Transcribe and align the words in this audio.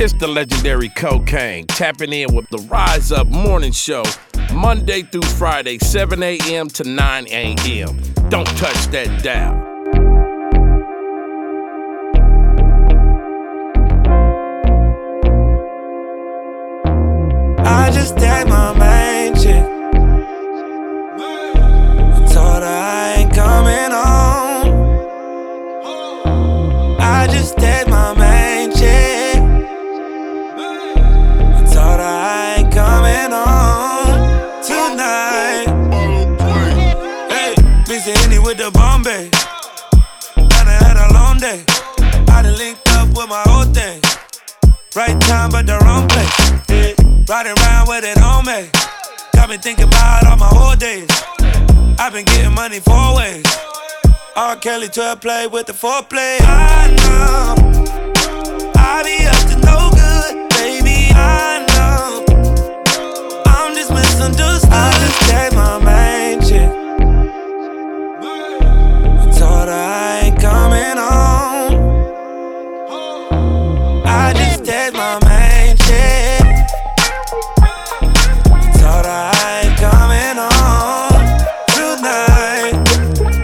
It's 0.00 0.12
the 0.12 0.28
legendary 0.28 0.90
Kokane, 0.90 1.66
tapping 1.66 2.12
in 2.12 2.32
with 2.32 2.48
the 2.50 2.58
Rise 2.70 3.10
Up 3.10 3.26
Morning 3.26 3.72
Show, 3.72 4.04
Monday 4.54 5.02
through 5.02 5.22
Friday, 5.22 5.78
7 5.78 6.22
a.m. 6.22 6.68
to 6.68 6.84
9 6.84 7.26
a.m. 7.26 8.00
Don't 8.28 8.46
touch 8.56 8.86
that 8.92 9.24
dial. 9.24 9.56
I 17.66 17.90
just 17.90 18.16
tagged 18.18 18.48
my 18.48 18.77
Right 44.98 45.20
time, 45.20 45.50
but 45.50 45.64
the 45.64 45.78
wrong 45.84 46.08
place. 46.08 46.36
Yeah. 46.68 46.92
Riding 47.28 47.56
around 47.62 47.86
with 47.86 48.02
it 48.02 48.18
on 48.20 48.44
me. 48.44 48.68
Got 49.32 49.48
me 49.48 49.56
thinking 49.56 49.86
about 49.86 50.26
all 50.26 50.36
my 50.36 50.50
old 50.50 50.80
days. 50.80 51.06
I've 52.00 52.12
been 52.12 52.24
getting 52.24 52.52
money 52.52 52.80
four 52.80 53.14
ways. 53.14 53.46
R. 54.34 54.56
Kelly 54.56 54.88
12 54.88 55.20
play 55.20 55.46
with 55.46 55.66
the 55.66 55.72
foreplay. 55.72 56.38
I 56.40 56.90
know. 56.98 57.54
I 58.74 59.04
be 59.04 59.24
up 59.24 59.46
to 59.50 59.56
no 59.64 59.90
good, 59.94 60.48
baby. 60.58 61.12
I 61.14 61.64
know. 61.70 62.24
I'm 63.46 63.76
just 63.76 63.92
misunderstood. 63.92 64.68
I 64.72 64.90
just 64.98 65.30
gave 65.30 65.54
my 65.54 65.78
main 65.78 66.40
chick. 66.40 66.72
I 69.14 69.30
told 69.38 69.68
her 69.68 69.74
I 69.74 70.22
ain't 70.24 70.40
coming 70.40 70.96
home. 70.98 72.02
I 74.04 74.32
just 74.68 74.92
text 74.92 74.96
my 74.96 75.18
main 75.24 75.76
chick. 75.76 76.40
Told 78.80 79.06
her 79.06 79.30
I 79.32 79.62
ain't 79.64 79.76
coming 79.78 80.38
home 80.38 81.26
tonight. 81.74 82.74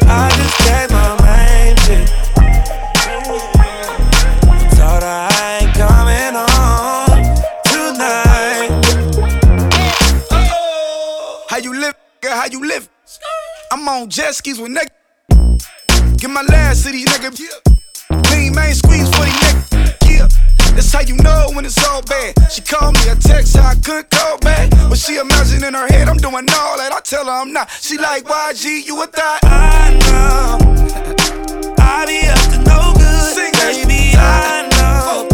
I 0.07 0.31
just 0.37 0.57
text 0.59 0.93
my 0.93 1.09
main 1.25 1.77
chick. 1.85 2.07
Told 4.77 5.03
her 5.03 5.29
I 5.31 5.59
ain't 5.61 5.75
coming 5.75 6.35
home 6.37 7.23
tonight. 7.73 8.71
Oh. 10.31 11.47
How 11.49 11.59
you 11.59 11.73
live, 11.75 11.95
girl? 12.21 12.33
How 12.33 12.47
you 12.47 12.67
live? 12.67 12.89
I'm 13.73 13.89
on 13.89 14.11
jet 14.11 14.35
skis 14.35 14.59
with 14.59 14.71
nigga. 14.71 14.91
Get 16.19 16.31
my 16.31 16.43
last 16.43 16.83
city, 16.83 17.05
nigga. 17.05 17.31
Lean 18.31 18.55
main 18.55 18.75
squeeze 18.75 19.09
for 19.09 19.25
these 19.25 19.33
nigga. 19.35 19.43
Yeah. 19.43 19.44
That's 20.75 20.93
how 20.93 21.01
you 21.01 21.17
know 21.17 21.51
when 21.55 21.65
it's 21.65 21.83
all 21.87 22.03
bad. 22.03 22.35
She 22.51 22.61
called 22.61 22.95
me 22.95 23.09
a 23.09 23.15
text, 23.15 23.57
I 23.57 23.75
couldn't 23.77 24.11
call 24.11 24.39
back. 24.39 24.71
But 24.89 24.99
she 24.99 25.17
imagine 25.19 25.63
in 25.63 25.75
her 25.75 25.87
head 25.87 26.09
I'm 26.09 26.17
doing 26.17 26.35
all 26.35 26.77
that. 26.79 26.91
I 26.93 27.01
tell 27.01 27.27
her 27.27 27.31
I'm 27.31 27.53
not. 27.53 27.71
She 27.71 27.97
like 27.97 28.25
YG, 28.25 28.85
you 28.85 29.01
a 29.03 29.07
thought. 29.07 29.39
I 29.45 29.95
know. 30.05 30.59
I 31.79 32.07
be 32.07 32.27
up 32.27 32.51
to 32.51 32.59
no 32.67 32.93
good, 32.95 33.23
Sing 33.35 33.53
baby. 33.53 34.15
I 34.17 34.67
know. 34.75 35.29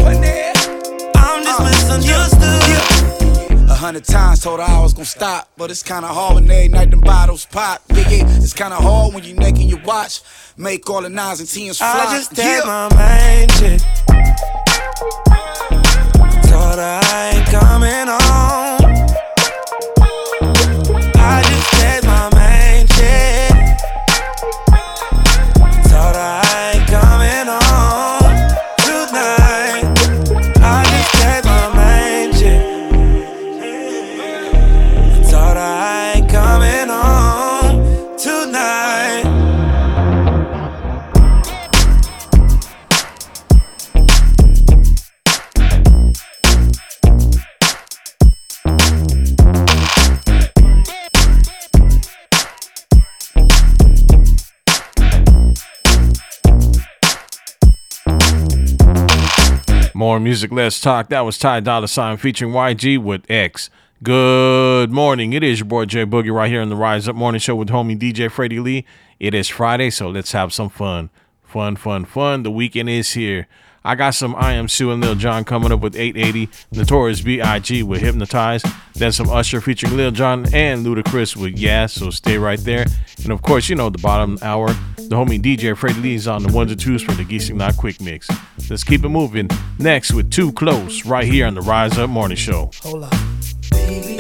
I'm 1.17 1.43
just 1.43 1.61
uh, 1.61 1.97
misunderstood. 1.97 3.71
A 3.71 3.75
hundred 3.75 4.05
times 4.05 4.41
told 4.41 4.61
her 4.61 4.67
I 4.67 4.81
was 4.81 4.93
gonna 4.93 5.07
stop, 5.07 5.49
but 5.57 5.71
it's 5.71 5.83
kinda 5.83 6.09
hard 6.09 6.35
when 6.35 6.51
every 6.51 6.69
night 6.69 6.91
them 6.91 7.01
bottles 7.01 7.47
pop. 7.47 7.83
Yeah, 7.89 8.09
yeah, 8.11 8.37
it's 8.37 8.53
kinda 8.53 8.77
hard 8.77 9.15
when 9.15 9.25
you 9.25 9.35
naked 9.35 9.63
your 9.63 9.81
watch. 9.85 10.21
Make 10.59 10.89
all 10.91 11.01
the 11.01 11.09
nines 11.09 11.41
and 11.41 11.49
tens 11.49 11.79
fly. 11.79 12.07
I 12.09 12.15
just 12.15 12.37
yeah. 12.37 12.61
my 12.67 12.95
main 12.95 13.49
chick. 13.49 13.81
Her 16.71 16.79
I 16.79 17.33
ain't 17.35 17.47
coming 17.49 18.07
home. 18.07 18.79
I 21.17 21.43
just 21.43 21.71
text 21.81 22.00
More 60.01 60.19
music, 60.19 60.51
less 60.51 60.81
talk. 60.81 61.11
That 61.11 61.27
was 61.27 61.37
Ty 61.37 61.61
Dolla 61.61 61.87
Sign 61.87 62.17
featuring 62.17 62.55
YG 62.55 62.97
with 62.97 63.31
X. 63.31 63.69
Good 64.03 64.91
morning. 64.91 65.35
It 65.35 65.43
is 65.43 65.59
your 65.59 65.67
boy 65.67 65.85
J-Boogie 65.85 66.35
right 66.35 66.51
here 66.51 66.63
on 66.63 66.71
the 66.71 66.75
Rise 66.75 67.07
Up 67.07 67.15
Morning 67.15 67.39
Show 67.39 67.55
with 67.55 67.69
homie 67.69 67.99
DJ 67.99 68.31
Freddy 68.31 68.61
Lee. 68.61 68.87
It 69.19 69.35
is 69.35 69.47
Friday, 69.49 69.91
so 69.91 70.09
let's 70.09 70.33
have 70.33 70.55
some 70.55 70.71
fun. 70.71 71.11
Fun, 71.45 71.77
fun, 71.77 72.07
fun. 72.07 72.45
The 72.45 72.51
weekend 72.51 72.89
is 72.89 73.13
here. 73.13 73.47
I 73.85 73.95
got 73.95 74.15
some 74.15 74.35
I 74.35 74.53
Am 74.53 74.69
Sue 74.69 74.91
and 74.91 75.01
Lil 75.01 75.15
Jon 75.15 75.45
coming 75.45 75.73
up 75.73 75.81
with 75.81 75.97
880, 75.97 76.51
Notorious 76.73 77.23
B.I.G. 77.23 77.83
with 77.83 78.03
Hypnotize, 78.03 78.63
then 78.95 79.11
some 79.11 79.31
Usher 79.31 79.61
featuring 79.61 79.97
Lil 79.97 80.11
Jon 80.11 80.45
and 80.53 80.85
Ludacris 80.85 81.35
with 81.35 81.59
Yeah, 81.59 81.87
so 81.87 82.11
stay 82.11 82.37
right 82.37 82.59
there. 82.61 82.85
And 83.23 83.33
of 83.33 83.41
course, 83.41 83.71
you 83.71 83.77
know, 83.77 83.89
the 83.89 83.99
bottom 83.99 84.39
hour, 84.43 84.69
the 84.97 85.17
homie 85.17 85.41
DJ 85.41 85.75
Freddy 85.77 86.01
Lee 86.01 86.15
is 86.15 86.29
on 86.29 86.43
the 86.43 86.53
ones 86.53 86.71
and 86.71 86.81
twos 86.81 87.03
for 87.03 87.13
the 87.13 87.25
Geesing 87.25 87.55
Not 87.55 87.77
Quick 87.79 88.01
Mix. 88.03 88.29
Let's 88.69 88.85
keep 88.85 89.03
it 89.03 89.09
moving. 89.09 89.49
Next 89.79 90.13
with 90.13 90.31
Too 90.31 90.53
Close, 90.53 91.07
right 91.07 91.25
here 91.25 91.47
on 91.47 91.55
the 91.55 91.63
Rise 91.63 91.97
Up 91.97 92.11
Morning 92.11 92.37
Show. 92.37 92.71
Hold 92.83 93.05
up. 93.05 93.15
Baby, 93.71 94.20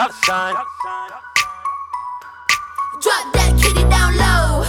Dollar 0.00 0.12
sign. 0.24 0.54
Drop 3.02 3.32
that 3.34 3.52
kitty 3.60 3.84
down 3.90 4.16
low. 4.16 4.64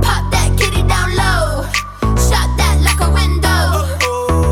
Pop 0.00 0.32
that 0.32 0.56
kitty 0.56 0.80
down 0.88 1.12
low. 1.12 1.68
Shot 2.16 2.48
that 2.56 2.80
like 2.80 3.00
a 3.04 3.10
window. 3.12 3.84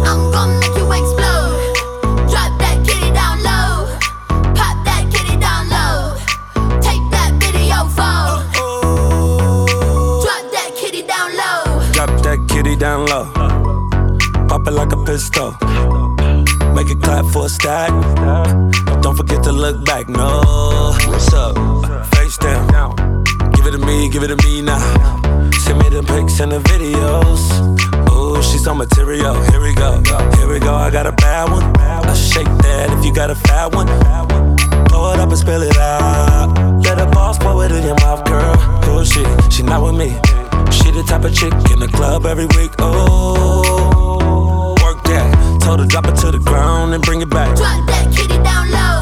I'm 0.05 0.31
gonna 0.31 0.61
make 0.61 0.77
you 0.77 0.93
explode. 0.93 1.73
Drop 2.29 2.53
that 2.61 2.85
kitty 2.85 3.11
down 3.17 3.41
low. 3.41 3.97
Pop 4.53 4.77
that 4.85 5.09
kitty 5.11 5.41
down 5.41 5.71
low. 5.73 6.13
Take 6.85 7.01
that 7.17 7.33
video 7.41 7.89
phone. 7.97 8.45
Drop 10.21 10.45
that 10.53 10.77
kitty 10.77 11.01
down 11.01 11.33
low. 11.33 11.81
Drop 11.93 12.11
that 12.25 12.47
kitty 12.47 12.77
down 12.77 13.07
low. 13.07 13.25
Pop 14.49 14.67
it 14.67 14.73
like 14.73 14.93
a 14.93 15.03
pistol. 15.03 15.57
Make 16.75 16.91
it 16.91 17.01
clap 17.01 17.25
for 17.33 17.47
a 17.47 17.49
stack. 17.49 17.89
Don't 19.03 19.17
forget 19.17 19.43
to 19.45 19.53
look 19.53 19.85
back. 19.85 20.09
No. 20.09 20.95
What's 21.07 21.33
up? 21.33 21.57
Face 22.15 22.37
down. 22.37 23.25
Give 23.53 23.67
it 23.67 23.73
to 23.73 23.79
me, 23.79 24.09
give 24.09 24.23
it 24.23 24.29
to 24.29 24.37
me 24.37 24.63
now. 24.63 24.79
Send 25.65 25.79
me 25.79 25.89
the 25.89 26.03
pics 26.07 26.41
and 26.41 26.53
the 26.53 26.61
videos. 26.61 27.43
Ooh, 28.11 28.43
she's 28.43 28.67
on 28.67 28.79
material. 28.79 29.41
Here 29.51 29.61
we 29.61 29.75
go. 29.75 30.03
Here 30.37 30.49
we 30.49 30.59
go. 30.59 30.75
I 30.75 30.91
got 30.91 31.07
a 31.07 31.13
bad 31.13 31.51
one. 31.51 31.65
I 31.79 32.15
shake 32.15 32.47
that 32.47 32.91
if 32.99 33.05
you 33.05 33.15
got 33.15 33.31
a 33.31 33.35
fat 33.35 33.75
one. 33.75 33.87
Pour 34.89 35.15
it 35.15 35.21
up 35.21 35.29
and 35.29 35.39
spill 35.39 35.63
it 35.63 35.77
out. 35.79 36.55
Let 36.85 36.99
the 36.99 37.07
boss 37.07 37.39
pour 37.39 37.65
it 37.65 37.73
in 37.73 37.83
your 37.85 37.97
mouth, 37.97 38.25
girl. 38.25 38.99
Is 38.99 39.13
she? 39.13 39.25
She 39.51 39.63
not 39.63 39.83
with 39.83 39.95
me. 39.95 40.11
She 40.71 40.91
the 40.91 41.03
type 41.07 41.25
of 41.25 41.35
chick 41.35 41.53
in 41.73 41.81
the 41.81 41.89
club 41.93 42.27
every 42.27 42.47
week. 42.47 42.73
Oh. 42.79 44.20
Told 45.71 45.79
her 45.79 45.87
drop 45.87 46.09
it 46.09 46.17
to 46.17 46.33
the 46.33 46.39
ground 46.41 46.95
and 46.95 47.01
bring 47.01 47.21
it 47.21 47.31
back. 47.31 47.57
Drop 47.57 47.87
that 47.87 48.13
kitty 48.13 48.43
down 48.43 48.73
low. 48.73 49.00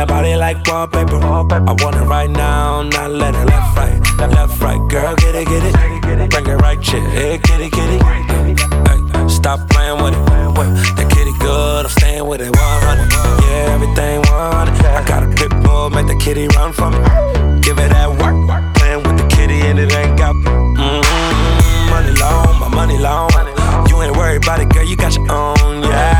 That 0.00 0.08
body 0.08 0.34
like 0.34 0.56
wallpaper. 0.66 1.20
I 1.20 1.72
want 1.82 1.96
it 1.96 2.08
right 2.08 2.30
now, 2.30 2.82
not 2.82 3.10
let 3.10 3.34
it 3.34 3.44
left, 3.44 3.76
right, 3.76 4.00
left, 4.32 4.62
right. 4.62 4.80
Girl, 4.88 5.14
get 5.16 5.34
it, 5.34 5.46
get 5.46 5.62
it. 5.62 5.74
Bring 6.30 6.46
it 6.46 6.56
right, 6.64 6.80
chick. 6.80 7.02
Hey, 7.12 7.38
kitty, 7.38 7.68
kitty. 7.68 7.98
Hey, 8.88 9.28
stop 9.28 9.68
playing 9.68 10.02
with 10.02 10.14
it. 10.16 10.24
That 10.96 11.08
kitty 11.12 11.32
good, 11.38 11.84
I'm 11.84 11.90
staying 11.90 12.26
with 12.26 12.40
it 12.40 12.48
100. 12.48 13.12
Yeah, 13.44 13.74
everything 13.76 14.22
100. 14.24 14.86
I 14.86 15.04
got 15.04 15.22
a 15.22 15.28
pit 15.36 15.52
bull, 15.62 15.90
make 15.90 16.06
the 16.06 16.16
kitty 16.16 16.48
run 16.56 16.72
from 16.72 16.94
me. 16.94 17.60
Give 17.60 17.78
it 17.78 17.90
that 17.92 18.08
work, 18.08 18.36
playing 18.76 19.02
with 19.04 19.20
the 19.20 19.28
kitty 19.28 19.60
and 19.68 19.78
it 19.78 19.92
ain't 19.92 20.16
got 20.16 20.34
mm-hmm, 20.34 21.90
money 21.92 22.14
long, 22.16 22.58
my 22.58 22.68
money 22.68 22.96
long. 22.96 23.28
You 23.88 24.00
ain't 24.00 24.16
worried 24.16 24.44
about 24.44 24.60
it, 24.60 24.70
girl, 24.70 24.84
you 24.84 24.96
got 24.96 25.14
your 25.14 25.30
own, 25.30 25.82
yeah. 25.82 26.19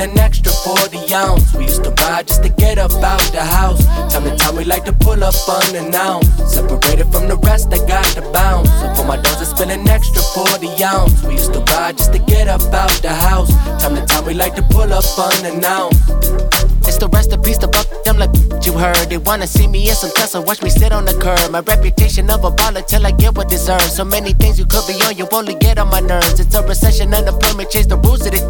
An 0.00 0.18
extra 0.18 0.52
40 0.52 1.12
ounce. 1.12 1.54
We 1.54 1.64
used 1.64 1.84
to 1.84 1.90
ride 1.90 2.26
just 2.26 2.42
to 2.44 2.48
get 2.48 2.78
up 2.78 2.92
out 2.92 3.20
the 3.32 3.44
house. 3.44 3.84
Time 4.12 4.24
to 4.24 4.36
time, 4.36 4.56
we 4.56 4.64
like 4.64 4.84
to 4.84 4.92
pull 4.92 5.22
up 5.22 5.34
unannounced. 5.48 6.30
Separated 6.48 7.10
from 7.12 7.28
the 7.28 7.36
rest, 7.36 7.72
I 7.72 7.78
got 7.86 8.06
the 8.14 8.22
bounce. 8.32 8.70
So 8.80 8.94
for 8.94 9.04
my 9.04 9.16
dogs, 9.16 9.40
I 9.40 9.44
spill 9.44 9.70
an 9.70 9.88
extra 9.88 10.22
40 10.22 10.84
ounce. 10.84 11.22
We 11.24 11.34
used 11.34 11.52
to 11.52 11.60
ride 11.60 11.98
just 11.98 12.12
to 12.12 12.18
get 12.18 12.48
up 12.48 12.62
out 12.72 12.90
the 13.02 13.10
house. 13.10 13.50
Time 13.82 13.94
to 13.94 14.04
time, 14.06 14.24
we 14.24 14.34
like 14.34 14.54
to 14.54 14.62
pull 14.62 14.92
up 14.92 15.04
unannounced. 15.18 16.51
The 17.02 17.08
rest 17.08 17.32
of 17.32 17.42
peace, 17.42 17.58
to 17.58 17.66
buck. 17.66 17.88
I'm 18.06 18.16
like, 18.16 18.30
you 18.64 18.78
heard. 18.78 19.10
They 19.10 19.18
wanna 19.18 19.48
see 19.48 19.66
me 19.66 19.88
in 19.88 19.94
some 19.96 20.12
tussle, 20.12 20.44
watch 20.44 20.62
me 20.62 20.70
sit 20.70 20.92
on 20.92 21.04
the 21.04 21.14
curb. 21.18 21.50
My 21.50 21.58
reputation 21.58 22.30
of 22.30 22.44
a 22.44 22.50
baller 22.52 22.86
till 22.86 23.04
I 23.04 23.10
get 23.10 23.34
what 23.36 23.48
deserves. 23.48 23.96
So 23.96 24.04
many 24.04 24.34
things 24.34 24.56
you 24.56 24.66
could 24.66 24.86
be 24.86 24.94
on, 25.02 25.16
you 25.16 25.26
only 25.32 25.56
get 25.56 25.78
on 25.78 25.88
my 25.88 25.98
nerves. 25.98 26.38
It's 26.38 26.54
a 26.54 26.62
recession, 26.62 27.12
unemployment, 27.12 27.70
change 27.70 27.88
the 27.88 27.96
rules 27.96 28.24
of 28.24 28.34
it. 28.34 28.44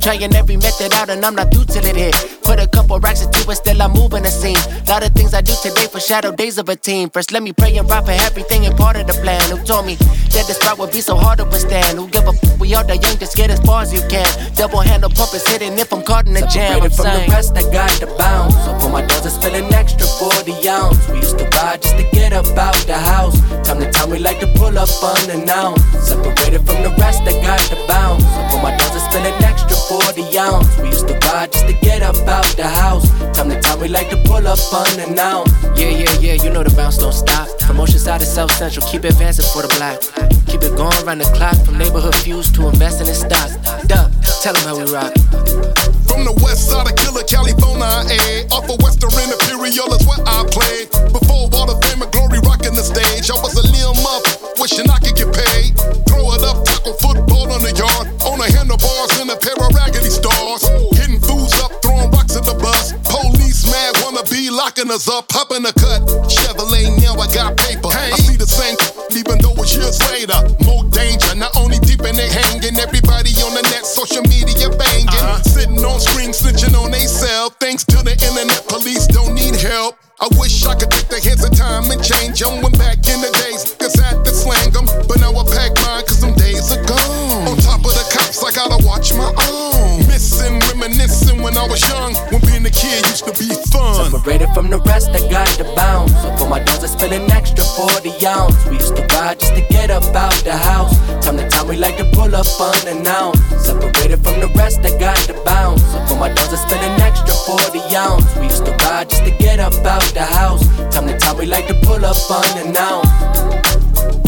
Trying 0.00 0.34
every 0.34 0.56
method 0.56 0.94
out, 0.94 1.10
and 1.10 1.22
I'm 1.22 1.34
not 1.34 1.52
through 1.52 1.66
till 1.66 1.84
it 1.84 1.96
hit. 1.96 2.14
Put 2.44 2.58
a 2.58 2.66
couple 2.66 2.98
racks 3.00 3.20
into 3.20 3.44
it, 3.50 3.56
still 3.56 3.82
I'm 3.82 3.92
moving 3.92 4.22
the 4.22 4.30
scene. 4.30 4.56
Lot 4.88 5.04
of 5.04 5.12
things 5.12 5.34
I 5.34 5.42
do 5.42 5.52
today 5.60 5.86
for 5.92 6.00
shadow 6.00 6.32
days 6.32 6.56
of 6.56 6.70
a 6.70 6.76
team. 6.76 7.10
First, 7.10 7.30
let 7.32 7.42
me 7.42 7.52
pray 7.52 7.76
and 7.76 7.90
rock 7.90 8.06
for 8.06 8.16
everything 8.24 8.64
and 8.64 8.74
part 8.74 8.96
of 8.96 9.06
the 9.06 9.12
plan. 9.20 9.42
Who 9.50 9.62
told 9.64 9.84
me 9.84 9.96
that 10.32 10.46
this 10.48 10.56
spot 10.56 10.78
would 10.78 10.92
be 10.92 11.02
so 11.02 11.16
hard 11.16 11.40
to 11.40 11.44
withstand? 11.44 11.98
Who 11.98 12.08
give 12.08 12.24
a 12.24 12.32
f- 12.32 12.58
we 12.58 12.74
all 12.74 12.86
the 12.86 12.96
young, 12.96 13.18
just 13.18 13.36
get 13.36 13.50
as 13.50 13.60
far 13.60 13.82
as 13.82 13.92
you 13.92 14.00
can. 14.08 14.24
Double 14.54 14.80
handle 14.80 15.10
pump 15.10 15.34
is 15.34 15.46
hitting 15.46 15.76
if 15.78 15.92
I'm 15.92 16.02
caught 16.02 16.26
in 16.26 16.32
the 16.32 16.46
jam. 16.46 16.80
I'm 16.80 16.90
from 16.90 17.04
the 17.04 17.26
rest, 17.28 17.52
I 17.56 17.62
got 17.70 17.97
the 18.00 18.06
bounce. 18.18 18.54
So 18.64 18.78
for 18.78 18.90
my 18.90 19.02
dogs, 19.02 19.26
I 19.26 19.30
spill 19.30 19.54
extra 19.74 20.06
40 20.06 20.68
ounce. 20.68 21.08
We 21.08 21.18
used 21.18 21.38
to 21.38 21.44
ride 21.58 21.82
just 21.82 21.96
to 21.96 22.04
get 22.10 22.32
up 22.32 22.46
out 22.56 22.76
the 22.86 22.94
house. 22.94 23.38
Time 23.66 23.80
to 23.80 23.90
time, 23.90 24.10
we 24.10 24.18
like 24.18 24.40
to 24.40 24.46
pull 24.54 24.76
up 24.78 24.88
on 25.02 25.14
the 25.26 25.34
unannounced. 25.34 25.84
Separated 26.06 26.66
from 26.66 26.82
the 26.82 26.94
rest, 26.98 27.22
I 27.22 27.34
got 27.42 27.60
the 27.70 27.78
bounce. 27.88 28.24
For 28.50 28.62
my 28.62 28.76
dogs, 28.76 28.94
I 28.94 29.02
spill 29.08 29.26
an 29.26 29.42
extra 29.42 29.76
40 29.76 30.38
ounce. 30.38 30.78
We 30.78 30.88
used 30.88 31.08
to 31.08 31.14
ride 31.28 31.52
just 31.52 31.66
to 31.66 31.74
get 31.74 32.02
up 32.02 32.16
out 32.28 32.46
the 32.56 32.66
house. 32.66 33.08
Time 33.34 33.50
to 33.50 33.60
time, 33.60 33.80
we 33.80 33.88
like 33.88 34.10
to 34.10 34.18
pull 34.24 34.46
up 34.46 34.58
on 34.72 34.86
the 34.96 35.04
unannounced. 35.06 35.54
Yeah, 35.74 35.90
yeah, 35.90 36.12
yeah, 36.20 36.34
you 36.42 36.50
know 36.50 36.62
the 36.62 36.74
bounce 36.74 36.98
don't 36.98 37.12
stop. 37.12 37.48
Promotion 37.60 37.98
side 37.98 38.22
of 38.22 38.28
South 38.28 38.52
Central, 38.52 38.86
keep 38.86 39.04
advancing 39.04 39.46
for 39.52 39.62
the 39.62 39.70
block. 39.76 40.00
Keep 40.46 40.62
it 40.62 40.76
going 40.76 41.04
round 41.04 41.20
the 41.20 41.30
clock, 41.36 41.56
from 41.64 41.78
neighborhood 41.78 42.14
fuse 42.16 42.50
to 42.52 42.68
investing 42.68 43.08
in 43.08 43.14
stock. 43.14 43.50
Duh, 43.86 44.08
tell 44.42 44.54
them 44.54 44.64
how 44.64 44.76
we 44.78 44.90
rock. 44.90 45.87
From 46.08 46.24
the 46.24 46.34
west 46.42 46.72
side 46.72 46.88
of 46.88 46.96
Killer, 46.96 47.22
California, 47.24 47.86
eh? 48.08 48.48
Off 48.50 48.68
of 48.68 48.80
Western 48.82 49.12
Imperial 49.12 49.92
is 49.92 50.02
where 50.08 50.22
I 50.24 50.42
played. 50.48 50.88
Before 51.12 51.46
all 51.52 51.68
the 51.68 51.76
Fame 51.84 52.02
and 52.02 52.10
Glory 52.10 52.40
rocking 52.42 52.74
the 52.74 52.82
stage, 52.82 53.30
I 53.30 53.36
was 53.38 53.54
a 53.54 53.64
little 53.68 53.94
muff, 54.00 54.24
wishing 54.58 54.88
I 54.88 54.98
could 54.98 55.16
get 55.16 55.30
paid. 55.30 55.76
Throw 56.08 56.32
it 56.34 56.42
up, 56.44 56.64
tackle 56.64 56.96
football 56.98 57.52
on 57.52 57.62
the 57.62 57.72
yard, 57.76 58.08
on 58.24 58.40
the 58.40 58.48
handlebars 58.48 59.20
in 59.20 59.28
a 59.30 59.36
pair 59.36 59.56
of 59.60 59.70
raggedy 59.76 60.10
stars. 60.10 60.64
Hitting 60.96 61.20
fools 61.20 61.54
up, 61.60 61.70
throwing 61.84 62.10
rocks 62.10 62.34
at 62.34 62.44
the 62.44 62.56
bus. 62.58 62.96
Police 63.06 63.68
mad, 63.70 63.94
wanna 64.02 64.24
be 64.32 64.50
locking 64.50 64.90
us 64.90 65.06
up, 65.08 65.28
popping 65.28 65.64
a 65.64 65.72
cut. 65.72 66.02
Chevrolet, 66.26 66.88
now 66.98 67.14
I 67.20 67.28
got 67.30 67.56
paper. 67.56 67.92
I 67.92 68.16
see 68.24 68.36
the 68.36 68.48
same, 68.48 68.76
even 69.14 69.38
though 69.38 69.54
it's 69.62 69.76
years 69.76 70.00
later. 70.10 70.40
More 70.64 70.84
danger, 70.90 71.34
not 71.36 71.54
only 71.56 71.77
deep 71.98 72.08
in 72.08 72.16
they 72.16 72.28
hanging, 72.28 72.78
everybody 72.78 73.30
on 73.42 73.54
the 73.54 73.62
net, 73.70 73.86
social 73.86 74.22
media 74.22 74.68
banging. 74.70 75.08
Uh-huh. 75.08 75.42
Sitting 75.42 75.84
on 75.84 76.00
screens, 76.00 76.40
snitching 76.42 76.74
on 76.78 76.90
they 76.90 77.06
cell. 77.06 77.50
Thanks 77.60 77.84
to 77.84 77.96
the 78.02 78.12
internet, 78.12 78.66
police 78.68 79.06
don't 79.06 79.34
need 79.34 79.56
help. 79.56 79.98
I 80.20 80.26
wish 80.38 80.66
I 80.66 80.74
could 80.74 80.90
take 80.90 81.08
the 81.08 81.20
hands 81.22 81.44
of 81.44 81.54
time 81.54 81.90
and 81.90 82.02
change 82.02 82.42
'em. 82.42 82.62
When 82.62 82.72
back 82.72 82.98
in 83.06 83.20
the 83.22 83.30
days, 83.38 83.74
cause 83.78 83.94
I 83.98 84.14
had 84.14 84.24
to 84.24 84.34
slang 84.34 84.74
'em. 84.74 84.86
But 85.06 85.20
now 85.20 85.30
I 85.30 85.44
pack 85.46 85.78
mine, 85.86 86.04
cause 86.06 86.18
some 86.18 86.34
days 86.34 86.70
are 86.72 86.82
gone. 86.82 87.46
On 87.46 87.56
top 87.62 87.86
of 87.86 87.94
the 87.94 88.06
cops, 88.10 88.42
I 88.42 88.50
gotta 88.50 88.82
watch 88.84 89.14
my 89.14 89.30
own. 89.46 90.06
Missing, 90.08 90.58
reminiscing 90.70 91.40
when 91.42 91.56
I 91.56 91.66
was 91.66 91.80
young. 91.88 92.14
When 92.30 92.37
a 92.68 92.70
kid 92.70 93.04
used 93.06 93.24
to 93.24 93.32
be 93.32 93.48
fun. 93.72 94.10
Separated 94.10 94.48
from 94.54 94.68
the 94.70 94.78
rest, 94.80 95.10
I 95.10 95.20
got 95.30 95.48
the 95.56 95.64
bounce. 95.74 96.12
So 96.22 96.36
for 96.36 96.48
my 96.48 96.60
dogs, 96.60 96.84
I 96.84 96.88
spill 96.88 97.12
an 97.12 97.30
extra 97.30 97.64
40 97.64 98.26
ounce. 98.26 98.56
We 98.66 98.76
used 98.76 98.96
to 98.96 99.02
ride 99.16 99.40
just 99.40 99.54
to 99.54 99.62
get 99.68 99.90
up 99.90 100.04
out 100.14 100.36
the 100.44 100.56
house. 100.56 100.94
Time 101.24 101.36
to 101.36 101.48
time, 101.48 101.68
we 101.68 101.76
like 101.76 101.96
to 101.96 102.04
pull 102.12 102.34
up 102.34 102.48
on 102.60 102.76
the 102.84 102.92
unannounced. 102.92 103.40
Separated 103.64 104.20
from 104.24 104.40
the 104.40 104.50
rest, 104.56 104.80
I 104.80 104.92
got 104.98 105.18
the 105.26 105.34
bounce. 105.44 105.82
So 105.92 105.98
for 106.06 106.16
my 106.16 106.28
dogs, 106.28 106.52
I 106.52 106.58
spill 106.64 106.78
an 106.78 107.00
extra 107.00 107.34
40 107.48 107.80
ounce. 107.96 108.36
We 108.36 108.44
used 108.44 108.64
to 108.66 108.72
ride 108.84 109.08
just 109.10 109.24
to 109.24 109.30
get 109.30 109.58
up 109.58 109.74
out 109.84 110.04
the 110.12 110.24
house. 110.24 110.62
Time 110.92 111.06
to 111.08 111.16
time, 111.16 111.38
we 111.38 111.46
like 111.46 111.66
to 111.68 111.74
pull 111.86 112.04
up 112.04 112.18
on 112.30 112.42
the 112.54 112.62
unannounced. 112.68 114.27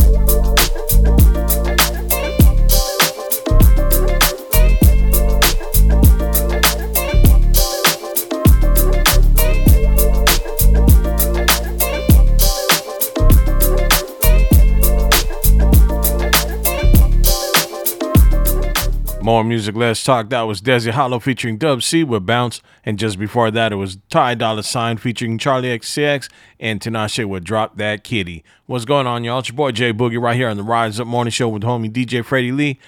More 19.22 19.44
music, 19.44 19.76
less 19.76 20.02
talk. 20.02 20.30
That 20.30 20.42
was 20.42 20.62
Desi 20.62 20.92
Hollow 20.92 21.18
featuring 21.18 21.58
Dub 21.58 21.82
C 21.82 22.02
with 22.02 22.24
Bounce. 22.24 22.62
And 22.86 22.98
just 22.98 23.18
before 23.18 23.50
that, 23.50 23.70
it 23.70 23.76
was 23.76 23.98
Ty 24.08 24.36
Dolla 24.36 24.62
Sign 24.62 24.96
featuring 24.96 25.36
Charli 25.36 25.76
XCX 25.78 26.30
and 26.58 26.80
Tinashe 26.80 27.26
with 27.26 27.44
Drop 27.44 27.76
That 27.76 28.02
Kitty. 28.02 28.42
What's 28.64 28.86
going 28.86 29.06
on, 29.06 29.22
y'all? 29.22 29.40
It's 29.40 29.50
your 29.50 29.56
boy 29.56 29.72
J-Boogie 29.72 30.20
right 30.20 30.36
here 30.36 30.48
on 30.48 30.56
the 30.56 30.62
Rise 30.62 30.98
Up 30.98 31.06
Morning 31.06 31.30
Show 31.30 31.50
with 31.50 31.62
homie 31.62 31.92
DJ 31.92 32.24
Freddy 32.24 32.50
Lee. 32.50 32.78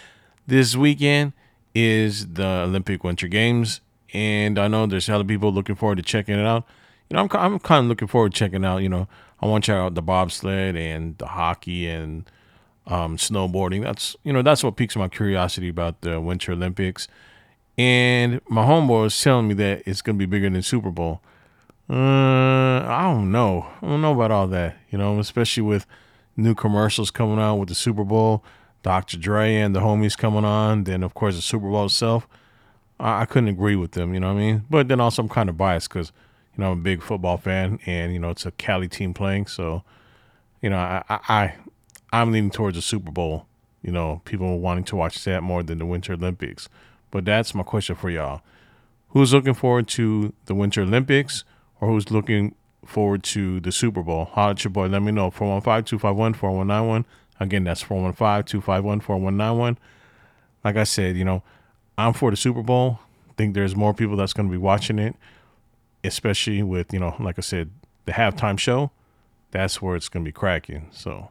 This 0.47 0.75
weekend 0.75 1.35
is 1.75 2.29
the 2.29 2.63
Olympic 2.65 3.05
Winter 3.05 3.29
Games. 3.29 3.83
And 4.15 4.59
I 4.59 4.69
know 4.69 4.87
there's 4.87 5.11
other 5.11 5.25
people 5.25 5.53
looking 5.53 5.75
forward 5.75 5.97
to 5.97 6.03
checking 6.03 6.39
it 6.39 6.47
out. 6.47 6.65
You 7.11 7.17
know, 7.17 7.29
I'm, 7.31 7.53
I'm 7.53 7.59
kind 7.59 7.85
of 7.85 7.89
looking 7.91 8.09
forward 8.09 8.33
to 8.33 8.39
checking 8.39 8.65
out, 8.65 8.79
you 8.79 8.89
know, 8.89 9.07
I 9.43 9.47
want 9.47 9.65
to 9.65 9.73
check 9.73 9.77
out 9.77 9.95
the 9.95 10.03
bobsled 10.03 10.77
and 10.77 11.19
the 11.19 11.27
hockey 11.27 11.89
and 11.89 12.25
um, 12.87 13.17
snowboarding. 13.17 13.83
That's 13.83 14.17
you 14.25 14.33
know 14.33 14.43
that's 14.43 14.65
what 14.65 14.77
piques 14.77 14.97
my 14.97 15.09
curiosity 15.09 15.69
about 15.69 16.01
the 16.01 16.21
Winter 16.21 16.53
Olympics. 16.53 17.09
And 17.79 18.41
my 18.49 18.65
homeboy 18.65 19.03
was 19.03 19.21
telling 19.21 19.49
me 19.49 19.55
that 19.55 19.83
it's 19.87 20.03
gonna 20.03 20.19
be 20.19 20.27
bigger 20.27 20.51
than 20.51 20.63
Super 20.63 20.91
Bowl. 20.91 21.21
Uh, 21.89 22.85
I 22.87 23.03
don't 23.13 23.33
know. 23.33 23.67
I 23.81 23.87
don't 23.87 24.03
know 24.03 24.13
about 24.13 24.31
all 24.31 24.47
that. 24.49 24.77
You 24.91 24.99
know, 24.99 25.19
especially 25.19 25.63
with 25.63 25.87
new 26.37 26.55
commercials 26.55 27.11
coming 27.11 27.39
out 27.39 27.57
with 27.57 27.69
the 27.69 27.75
Super 27.75 28.05
Bowl, 28.05 28.45
Dr. 28.83 29.19
Dre 29.19 29.55
and 29.55 29.75
the 29.75 29.81
homies 29.81 30.17
coming 30.17 30.45
on. 30.45 30.85
Then 30.85 31.03
of 31.03 31.15
course 31.15 31.37
the 31.37 31.43
Super 31.43 31.69
Bowl 31.69 31.87
itself. 31.87 32.27
I, 32.99 33.23
I 33.23 33.25
couldn't 33.27 33.49
agree 33.49 33.77
with 33.77 33.93
them. 33.93 34.15
You 34.15 34.21
know 34.21 34.29
what 34.29 34.41
I 34.41 34.45
mean? 34.45 34.65
But 34.71 34.89
then 34.89 35.01
also 35.01 35.23
I'm 35.23 35.29
kind 35.29 35.49
of 35.49 35.57
biased 35.57 35.89
because 35.89 36.13
you 36.57 36.63
know 36.63 36.73
I'm 36.73 36.79
a 36.81 36.83
big 36.83 37.03
football 37.03 37.37
fan, 37.37 37.79
and 37.87 38.13
you 38.13 38.19
know 38.19 38.31
it's 38.31 38.47
a 38.47 38.51
Cali 38.53 38.89
team 38.89 39.15
playing, 39.15 39.47
so 39.47 39.83
you 40.61 40.71
know 40.71 40.79
I 40.79 41.03
I. 41.09 41.55
I'm 42.13 42.31
leaning 42.31 42.51
towards 42.51 42.77
the 42.77 42.83
Super 42.83 43.11
Bowl. 43.11 43.47
You 43.83 43.91
know, 43.91 44.21
people 44.25 44.61
wanting 44.61 44.85
to 44.85 44.97
watch 44.97 45.25
that 45.25 45.43
more 45.43 45.63
than 45.63 45.79
the 45.79 45.87
Winter 45.87 46.13
Olympics. 46.13 46.69
But 47.11 47.25
that's 47.25 47.55
my 47.55 47.63
question 47.63 47.97
for 47.97 48.11
y'all. 48.11 48.43
Who's 49.09 49.33
looking 49.33 49.55
forward 49.55 49.89
to 49.89 50.33
the 50.47 50.55
Winter 50.55 50.83
Olympics 50.83 51.45
or 51.81 51.89
who's 51.89 52.11
looking 52.11 52.55
forward 52.85 53.23
to 53.25 53.61
the 53.61 53.73
Super 53.73 54.03
Bowl? 54.03 54.27
Holler 54.27 54.53
at 54.53 54.65
your 54.65 54.71
boy. 54.71 54.87
Let 54.87 55.03
me 55.03 55.13
know. 55.13 55.31
415 55.31 55.85
251 55.85 56.35
4191. 56.35 57.05
Again, 57.41 57.65
that's 57.65 57.83
415 57.83 58.45
251 58.45 59.01
4191. 59.01 59.79
Like 60.65 60.77
I 60.77 60.85
said, 60.85 61.17
you 61.17 61.25
know, 61.25 61.43
I'm 61.99 62.13
for 62.13 62.31
the 62.31 62.37
Super 62.37 62.63
Bowl. 62.63 63.01
think 63.37 63.55
there's 63.55 63.75
more 63.75 63.93
people 63.93 64.17
that's 64.17 64.33
going 64.33 64.49
to 64.49 64.53
be 64.53 64.59
watching 64.59 64.99
it, 64.99 65.17
especially 66.05 66.63
with, 66.63 66.93
you 66.93 67.01
know, 67.01 67.17
like 67.19 67.39
I 67.39 67.43
said, 67.43 67.71
the 68.05 68.13
halftime 68.13 68.59
show. 68.59 68.91
That's 69.51 69.83
where 69.83 69.97
it's 69.97 70.09
going 70.09 70.25
to 70.25 70.29
be 70.29 70.33
cracking. 70.33 70.89
So 70.93 71.31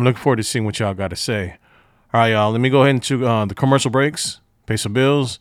I'm 0.00 0.04
looking 0.06 0.22
forward 0.22 0.36
to 0.36 0.44
seeing 0.44 0.64
what 0.64 0.78
y'all 0.78 0.94
got 0.94 1.08
to 1.08 1.16
say. 1.16 1.58
All 2.14 2.22
right, 2.22 2.28
y'all. 2.28 2.52
Let 2.52 2.62
me 2.62 2.70
go 2.70 2.84
ahead 2.84 2.94
into 2.94 3.26
uh, 3.26 3.44
the 3.44 3.54
commercial 3.54 3.90
breaks, 3.90 4.40
pay 4.64 4.78
some 4.78 4.94
bills, 4.94 5.40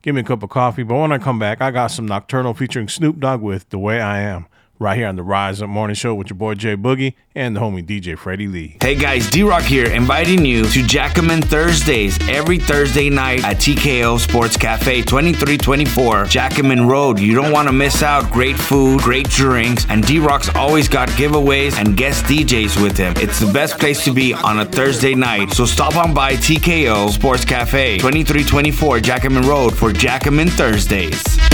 give 0.00 0.14
me 0.14 0.22
a 0.22 0.24
cup 0.24 0.42
of 0.42 0.48
coffee. 0.48 0.82
But 0.82 0.94
when 0.94 1.12
I 1.12 1.18
come 1.18 1.38
back, 1.38 1.60
I 1.60 1.70
got 1.70 1.88
some 1.88 2.06
Knoc-turn'al 2.06 2.56
featuring 2.56 2.88
Snoop 2.88 3.20
Dogg 3.20 3.42
with 3.42 3.68
The 3.68 3.78
Way 3.78 4.00
I 4.00 4.20
Am 4.20 4.46
right 4.78 4.96
here 4.96 5.08
on 5.08 5.16
the 5.16 5.22
Rise 5.22 5.60
Up 5.60 5.68
Morning 5.68 5.94
Show 5.94 6.14
with 6.14 6.30
your 6.30 6.36
boy 6.36 6.54
J-Boogie 6.54 7.14
and 7.34 7.56
the 7.56 7.60
homie 7.60 7.84
DJ 7.84 8.16
Freddy 8.16 8.46
Lee. 8.46 8.76
Hey 8.80 8.94
guys, 8.94 9.28
D 9.30 9.42
Rock 9.42 9.62
here, 9.62 9.86
inviting 9.86 10.44
you 10.44 10.64
to 10.66 10.82
Jackaman 10.86 11.42
Thursdays 11.42 12.18
every 12.28 12.58
Thursday 12.58 13.10
night 13.10 13.44
at 13.44 13.56
TKO 13.56 14.18
Sports 14.18 14.56
Cafe, 14.56 15.02
2324 15.02 16.26
Jackaman 16.26 16.86
Road. 16.86 17.18
You 17.18 17.34
don't 17.34 17.52
want 17.52 17.68
to 17.68 17.72
miss 17.72 18.02
out. 18.02 18.30
Great 18.32 18.56
food, 18.56 19.00
great 19.00 19.28
drinks, 19.28 19.86
and 19.88 20.06
D 20.06 20.18
Rock's 20.18 20.48
always 20.54 20.88
got 20.88 21.08
giveaways 21.10 21.76
and 21.78 21.96
guest 21.96 22.24
DJs 22.24 22.80
with 22.82 22.96
him. 22.96 23.14
It's 23.16 23.40
the 23.40 23.52
best 23.52 23.78
place 23.78 24.04
to 24.04 24.12
be 24.12 24.32
on 24.32 24.60
a 24.60 24.64
Thursday 24.64 25.14
night. 25.14 25.52
So 25.52 25.64
stop 25.64 25.96
on 25.96 26.14
by 26.14 26.34
TKO 26.34 27.10
Sports 27.10 27.44
Cafe, 27.44 27.98
2324 27.98 29.00
Jackaman 29.00 29.42
Road 29.42 29.76
for 29.76 29.92
Jackaman 29.92 30.48
Thursdays. 30.48 31.47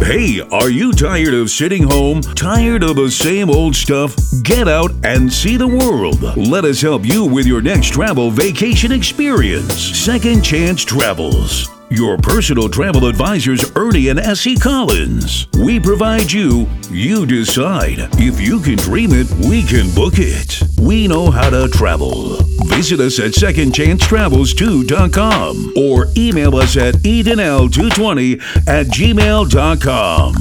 Hey, 0.00 0.40
are 0.52 0.68
you 0.68 0.92
tired 0.92 1.32
of 1.34 1.50
sitting 1.50 1.84
home? 1.84 2.20
Tired 2.20 2.82
of 2.82 2.96
the 2.96 3.10
same 3.10 3.48
old 3.48 3.74
stuff? 3.74 4.14
Get 4.42 4.68
out 4.68 4.90
and 5.02 5.32
see 5.32 5.56
the 5.56 5.68
world. 5.68 6.20
Let 6.36 6.64
us 6.64 6.80
help 6.80 7.06
you 7.06 7.24
with 7.24 7.46
your 7.46 7.62
next 7.62 7.92
travel 7.92 8.30
vacation 8.30 8.92
experience. 8.92 9.74
Second 9.74 10.42
Chance 10.42 10.84
Travels. 10.84 11.73
Your 11.96 12.18
personal 12.18 12.68
travel 12.68 13.06
advisors, 13.06 13.70
Ernie 13.76 14.08
and 14.08 14.18
S.E. 14.18 14.56
Collins. 14.56 15.46
We 15.60 15.78
provide 15.78 16.32
you, 16.32 16.68
you 16.90 17.24
decide. 17.24 18.08
If 18.14 18.40
you 18.40 18.58
can 18.58 18.74
dream 18.74 19.10
it, 19.12 19.30
we 19.48 19.62
can 19.62 19.94
book 19.94 20.14
it. 20.16 20.60
We 20.76 21.06
know 21.06 21.30
how 21.30 21.50
to 21.50 21.68
travel. 21.68 22.38
Visit 22.66 22.98
us 22.98 23.20
at 23.20 23.30
secondchancetravels2.com 23.30 25.74
or 25.76 26.08
email 26.16 26.56
us 26.56 26.76
at 26.76 26.94
edenl220 26.94 28.40
at 28.66 28.86
gmail.com. 28.86 30.34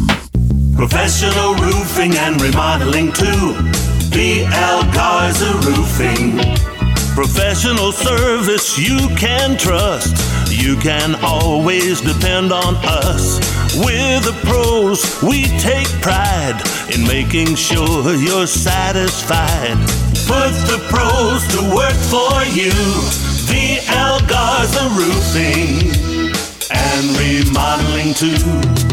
Professional 0.75 1.53
roofing 1.53 2.15
and 2.15 2.41
remodeling 2.41 3.13
too. 3.13 3.53
VL 4.09 4.91
Garza 4.91 5.53
Roofing. 5.69 6.39
Professional 7.15 7.91
service 7.91 8.75
you 8.75 9.07
can 9.15 9.55
trust. 9.55 10.17
You 10.51 10.75
can 10.77 11.13
always 11.23 12.01
depend 12.01 12.51
on 12.51 12.75
us. 12.77 13.37
With 13.77 14.23
the 14.25 14.35
pros, 14.43 15.21
we 15.21 15.43
take 15.59 15.87
pride 16.01 16.59
in 16.91 17.05
making 17.05 17.53
sure 17.53 18.15
you're 18.15 18.47
satisfied. 18.47 19.77
Put 20.25 20.53
the 20.65 20.83
pros 20.89 21.45
to 21.53 21.75
work 21.75 21.93
for 22.09 22.43
you. 22.51 22.71
VL 23.45 24.27
Garza 24.27 24.89
Roofing 24.97 25.93
and 26.71 27.17
remodeling 27.19 28.15
too. 28.15 28.92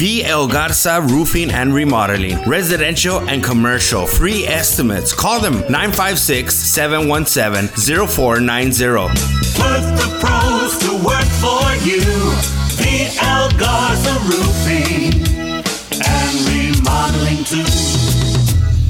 VL 0.00 0.50
Garza 0.50 1.02
Roofing 1.02 1.50
and 1.50 1.74
Remodeling, 1.74 2.42
residential 2.48 3.18
and 3.28 3.44
commercial, 3.44 4.06
free 4.06 4.46
estimates. 4.46 5.12
Call 5.12 5.40
them 5.40 5.60
956 5.68 6.54
717 6.54 7.68
0490. 8.08 9.12
Put 9.60 9.82
the 10.00 10.08
pros 10.18 10.78
to 10.78 10.96
work 11.04 11.28
for 11.36 11.68
you. 11.84 12.00
VL 12.80 13.52
Garza 13.58 14.16
Roofing 14.24 15.20
and 16.00 16.34
Remodeling 16.48 17.44
too. 17.44 17.66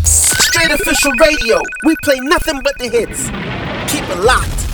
Straight 0.05 0.71
official 0.71 1.11
radio. 1.19 1.61
We 1.85 1.97
play 2.05 2.21
nothing 2.21 2.61
but 2.63 2.79
the 2.79 2.89
hits. 2.89 3.27
Keep 3.93 4.09
it 4.11 4.21
locked. 4.23 4.70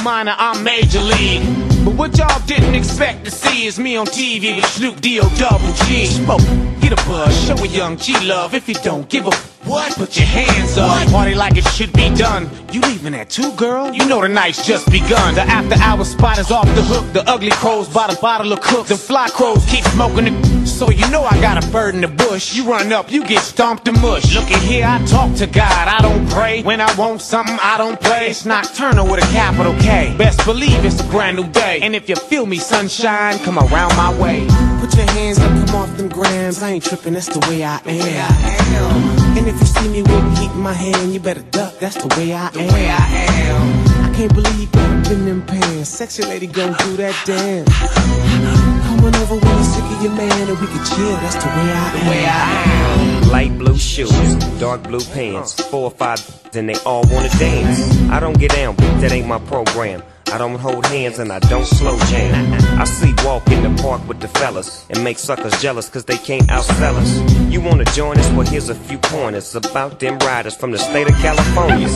You 0.00 0.04
minor, 0.04 0.34
I'm 0.38 0.64
major 0.64 1.00
league. 1.00 1.44
But 1.84 1.94
what 1.94 2.16
y'all 2.16 2.40
didn't 2.46 2.74
expect 2.74 3.26
to 3.26 3.30
see 3.30 3.66
is 3.66 3.78
me 3.78 3.96
on 3.96 4.06
TV 4.06 4.56
with 4.56 4.64
Snoop 4.64 4.98
D-O 5.00 5.28
double 5.36 5.72
G. 5.84 6.06
Smoke, 6.06 6.40
get 6.80 6.92
a 6.92 6.96
buzz, 7.06 7.38
show 7.46 7.54
a 7.56 7.66
young 7.66 7.98
G 7.98 8.18
love. 8.26 8.54
If 8.54 8.66
you 8.66 8.74
don't 8.76 9.08
give 9.10 9.26
a 9.26 9.30
what? 9.64 9.92
Put 9.92 10.16
your 10.16 10.26
hands 10.26 10.78
up. 10.78 10.88
What? 10.88 11.08
Party 11.10 11.34
like 11.34 11.56
it 11.56 11.64
should 11.68 11.92
be 11.92 12.08
done. 12.14 12.48
You 12.72 12.80
leaving 12.80 13.14
at 13.14 13.28
two, 13.28 13.52
girl? 13.52 13.92
You 13.92 14.06
know 14.06 14.22
the 14.22 14.28
night's 14.28 14.66
just 14.66 14.90
begun. 14.90 15.34
The 15.34 15.42
after 15.42 15.76
hour 15.76 16.04
spot 16.04 16.38
is 16.38 16.50
off 16.50 16.66
the 16.74 16.82
hook. 16.82 17.12
The 17.12 17.28
ugly 17.28 17.50
crows 17.50 17.88
bought 17.88 18.10
the 18.10 18.18
bottle 18.20 18.52
of 18.52 18.60
cook. 18.62 18.86
The 18.86 18.96
fly 18.96 19.28
crows 19.28 19.64
keep 19.66 19.84
smoking 19.84 20.28
it. 20.28 20.49
So 20.64 20.90
you 20.90 21.08
know 21.10 21.22
I 21.24 21.40
got 21.40 21.62
a 21.62 21.70
bird 21.70 21.94
in 21.94 22.00
the 22.00 22.08
bush. 22.08 22.54
You 22.54 22.64
run 22.64 22.92
up, 22.92 23.10
you 23.10 23.24
get 23.24 23.42
stomped 23.42 23.84
to 23.86 23.92
mush. 23.92 24.34
Look 24.34 24.50
at 24.50 24.62
here, 24.62 24.86
I 24.86 25.04
talk 25.06 25.34
to 25.36 25.46
God. 25.46 25.88
I 25.88 26.00
don't 26.00 26.28
pray. 26.30 26.62
When 26.62 26.80
I 26.80 26.94
want 26.96 27.20
something, 27.20 27.58
I 27.60 27.76
don't 27.78 28.00
play. 28.00 28.28
It's 28.28 28.44
nocturnal 28.44 29.06
with 29.10 29.22
a 29.22 29.32
capital 29.32 29.74
K. 29.74 30.14
Best 30.16 30.44
believe 30.44 30.84
it's 30.84 31.00
a 31.00 31.04
brand 31.04 31.36
new 31.36 31.48
day. 31.48 31.80
And 31.82 31.94
if 31.94 32.08
you 32.08 32.16
feel 32.16 32.46
me, 32.46 32.56
sunshine, 32.58 33.38
come 33.40 33.58
around 33.58 33.96
my 33.96 34.10
way. 34.20 34.46
Put 34.80 34.96
your 34.96 35.10
hands 35.12 35.38
up, 35.38 35.50
come 35.66 35.76
off 35.76 35.96
them 35.96 36.08
grams. 36.08 36.62
I 36.62 36.70
ain't 36.70 36.84
tripping, 36.84 37.14
that's 37.14 37.28
the 37.28 37.40
way 37.48 37.62
I 37.64 37.80
am. 37.84 39.38
And 39.38 39.46
if 39.46 39.58
you 39.60 39.66
see 39.66 39.88
me 39.88 40.02
with 40.02 40.38
heat 40.38 40.50
in 40.50 40.60
my 40.60 40.72
hand, 40.72 41.12
you 41.12 41.20
better 41.20 41.42
duck. 41.42 41.78
That's 41.78 41.96
the 41.96 42.08
way 42.16 42.32
I 42.32 42.46
am. 42.46 42.52
The 42.52 42.72
way 42.72 42.88
I 42.90 43.06
am. 43.46 44.10
I 44.10 44.14
can't 44.14 44.34
believe 44.34 44.60
you 44.60 44.66
got 44.66 45.06
up 45.06 45.12
in 45.12 45.24
them 45.24 45.42
pants. 45.46 45.90
Sexy 45.90 46.22
lady 46.22 46.46
gon' 46.46 46.74
do 46.78 46.96
that 46.96 47.14
dance. 47.24 48.79
Coming 49.00 49.16
over 49.16 49.36
when 49.36 49.46
you're 49.46 49.64
sick 49.64 49.82
of 49.82 50.02
your 50.02 50.12
man, 50.12 50.48
and 50.50 50.60
we 50.60 50.66
can 50.66 50.84
chill. 50.84 51.16
That's 51.24 51.36
the 51.36 51.48
way 51.48 51.72
I 51.72 51.88
am. 51.88 52.04
The 52.04 52.10
way 52.10 52.24
I 52.26 53.22
am. 53.22 53.28
Light 53.30 53.58
blue 53.58 53.78
shoes, 53.78 54.34
dark 54.60 54.82
blue 54.82 55.00
pants, 55.00 55.58
four 55.68 55.84
or 55.84 55.90
five, 55.90 56.20
and 56.54 56.68
they 56.68 56.74
all 56.84 57.02
wanna 57.10 57.30
dance. 57.38 57.80
I 58.10 58.20
don't 58.20 58.38
get 58.38 58.50
down, 58.50 58.76
but 58.76 59.00
that 59.00 59.10
ain't 59.10 59.26
my 59.26 59.38
program. 59.38 60.02
I 60.26 60.36
don't 60.36 60.58
hold 60.58 60.84
hands 60.86 61.18
and 61.18 61.32
I 61.32 61.38
don't 61.38 61.64
slow 61.64 61.98
jam. 62.10 62.52
I 62.78 62.84
see 62.84 63.14
walk 63.24 63.50
in 63.50 63.62
the 63.62 63.82
park 63.82 64.06
with 64.06 64.20
the 64.20 64.28
fellas 64.28 64.86
and 64.90 65.02
make 65.02 65.18
suckers 65.18 65.58
jealous 65.62 65.88
cause 65.88 66.04
they 66.04 66.18
can't 66.18 66.46
outsell 66.48 66.94
us. 66.96 67.50
You 67.50 67.62
wanna 67.62 67.86
join 67.86 68.18
us? 68.18 68.30
Well, 68.32 68.46
here's 68.46 68.68
a 68.68 68.74
few 68.74 68.98
pointers 68.98 69.54
about 69.54 69.98
them 69.98 70.18
riders 70.18 70.54
from 70.54 70.72
the 70.72 70.78
state 70.78 71.08
of 71.08 71.16
California. 71.16 71.88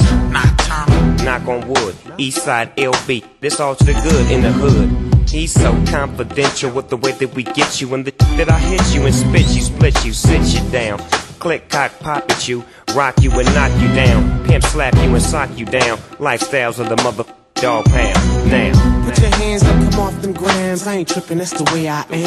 Knock 1.22 1.46
on 1.46 1.68
wood, 1.68 1.94
Eastside 2.16 2.74
LB, 2.76 3.24
this 3.40 3.60
all 3.60 3.76
to 3.76 3.84
the 3.84 3.92
good 3.92 4.30
in 4.30 4.40
the 4.40 4.52
hood. 4.52 5.13
He's 5.34 5.50
so 5.50 5.72
confidential 5.86 6.70
with 6.70 6.90
the 6.90 6.96
way 6.96 7.10
that 7.10 7.34
we 7.34 7.42
get 7.42 7.80
you 7.80 7.92
and 7.94 8.04
the 8.04 8.12
that 8.36 8.48
I 8.48 8.56
hit 8.56 8.94
you 8.94 9.04
and 9.04 9.12
spit 9.12 9.48
you, 9.48 9.62
split 9.62 10.04
you, 10.04 10.12
sit 10.12 10.40
you 10.54 10.70
down. 10.70 11.00
Click, 11.40 11.68
cock, 11.68 11.98
pop 11.98 12.30
at 12.30 12.46
you, 12.46 12.64
rock 12.94 13.20
you 13.20 13.32
and 13.32 13.52
knock 13.52 13.72
you 13.82 13.88
down. 13.96 14.44
Pimp 14.46 14.62
slap 14.62 14.94
you 14.94 15.12
and 15.12 15.20
sock 15.20 15.50
you 15.58 15.66
down. 15.66 15.98
Lifestyles 16.22 16.78
of 16.78 16.88
the 16.88 17.02
mother 17.02 17.24
dog 17.54 17.84
pound 17.86 18.48
now. 18.48 19.04
Put 19.06 19.18
your 19.18 19.30
hands 19.34 19.64
up, 19.64 19.74
come 19.90 20.00
off 20.00 20.22
them 20.22 20.34
grams. 20.34 20.86
I 20.86 20.98
ain't 20.98 21.08
tripping, 21.08 21.38
that's 21.38 21.50
the 21.50 21.64
way 21.74 21.88
I 21.88 22.02
am. 22.02 22.08
i 22.10 22.20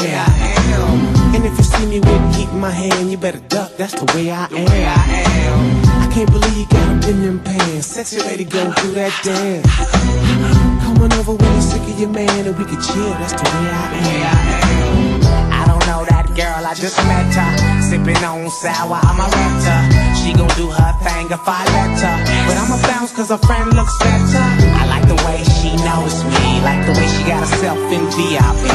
am 0.75 1.35
And 1.35 1.45
if 1.45 1.57
you 1.57 1.63
see 1.63 1.85
me 1.85 2.01
with 2.01 2.35
heat 2.35 2.49
in 2.49 2.59
my 2.59 2.71
hand, 2.71 3.09
you 3.09 3.17
better 3.17 3.39
duck, 3.39 3.71
that's 3.77 3.93
the 3.93 4.05
way 4.17 4.31
I 4.31 4.47
am. 4.47 4.51
I 4.51 5.23
am. 5.47 6.11
can't 6.11 6.29
believe 6.29 6.57
you 6.57 6.67
got 6.67 7.03
up 7.03 7.09
in 7.09 7.21
them 7.21 7.39
pants. 7.41 7.87
Sexy 7.87 8.19
lady, 8.19 8.43
go 8.43 8.65
do 8.81 8.91
that 8.95 9.13
dance. 9.23 10.83
Coming 10.83 11.13
over 11.13 11.35
when 11.35 11.53
you're 11.53 11.61
sick 11.61 11.76
of 11.76 11.76
your 11.99 12.09
man, 12.09 12.45
and 12.45 12.57
we 12.57 12.65
can 12.65 12.79
chill, 12.81 13.09
that's 13.17 13.33
the 13.33 13.41
way 13.41 13.69
I 13.73 13.85
am. 14.29 15.17
I 15.49 15.65
don't 15.65 15.81
know 15.89 16.05
that 16.05 16.29
girl, 16.37 16.61
I 16.61 16.73
just 16.77 16.97
met 17.09 17.33
her. 17.33 17.81
Sipping 17.81 18.21
on 18.21 18.49
sour, 18.49 19.01
I'm 19.01 19.17
a 19.17 19.25
renter. 19.25 19.81
She 20.13 20.33
gon' 20.37 20.51
do 20.53 20.69
her 20.69 20.93
thing 21.01 21.25
if 21.33 21.41
I 21.41 21.65
let 21.65 21.97
her. 21.97 22.17
But 22.45 22.57
I'ma 22.61 22.77
bounce 22.85 23.11
cause 23.13 23.29
her 23.29 23.41
friend 23.41 23.73
looks 23.73 23.97
better. 23.97 24.45
I 24.77 24.85
like 24.85 25.07
the 25.09 25.17
way 25.25 25.41
she 25.57 25.73
knows 25.81 26.21
me, 26.21 26.61
like 26.61 26.85
the 26.85 26.93
way 26.93 27.07
she 27.09 27.23
got 27.25 27.41
herself 27.41 27.81
in 27.89 28.05
VIP. 28.13 28.65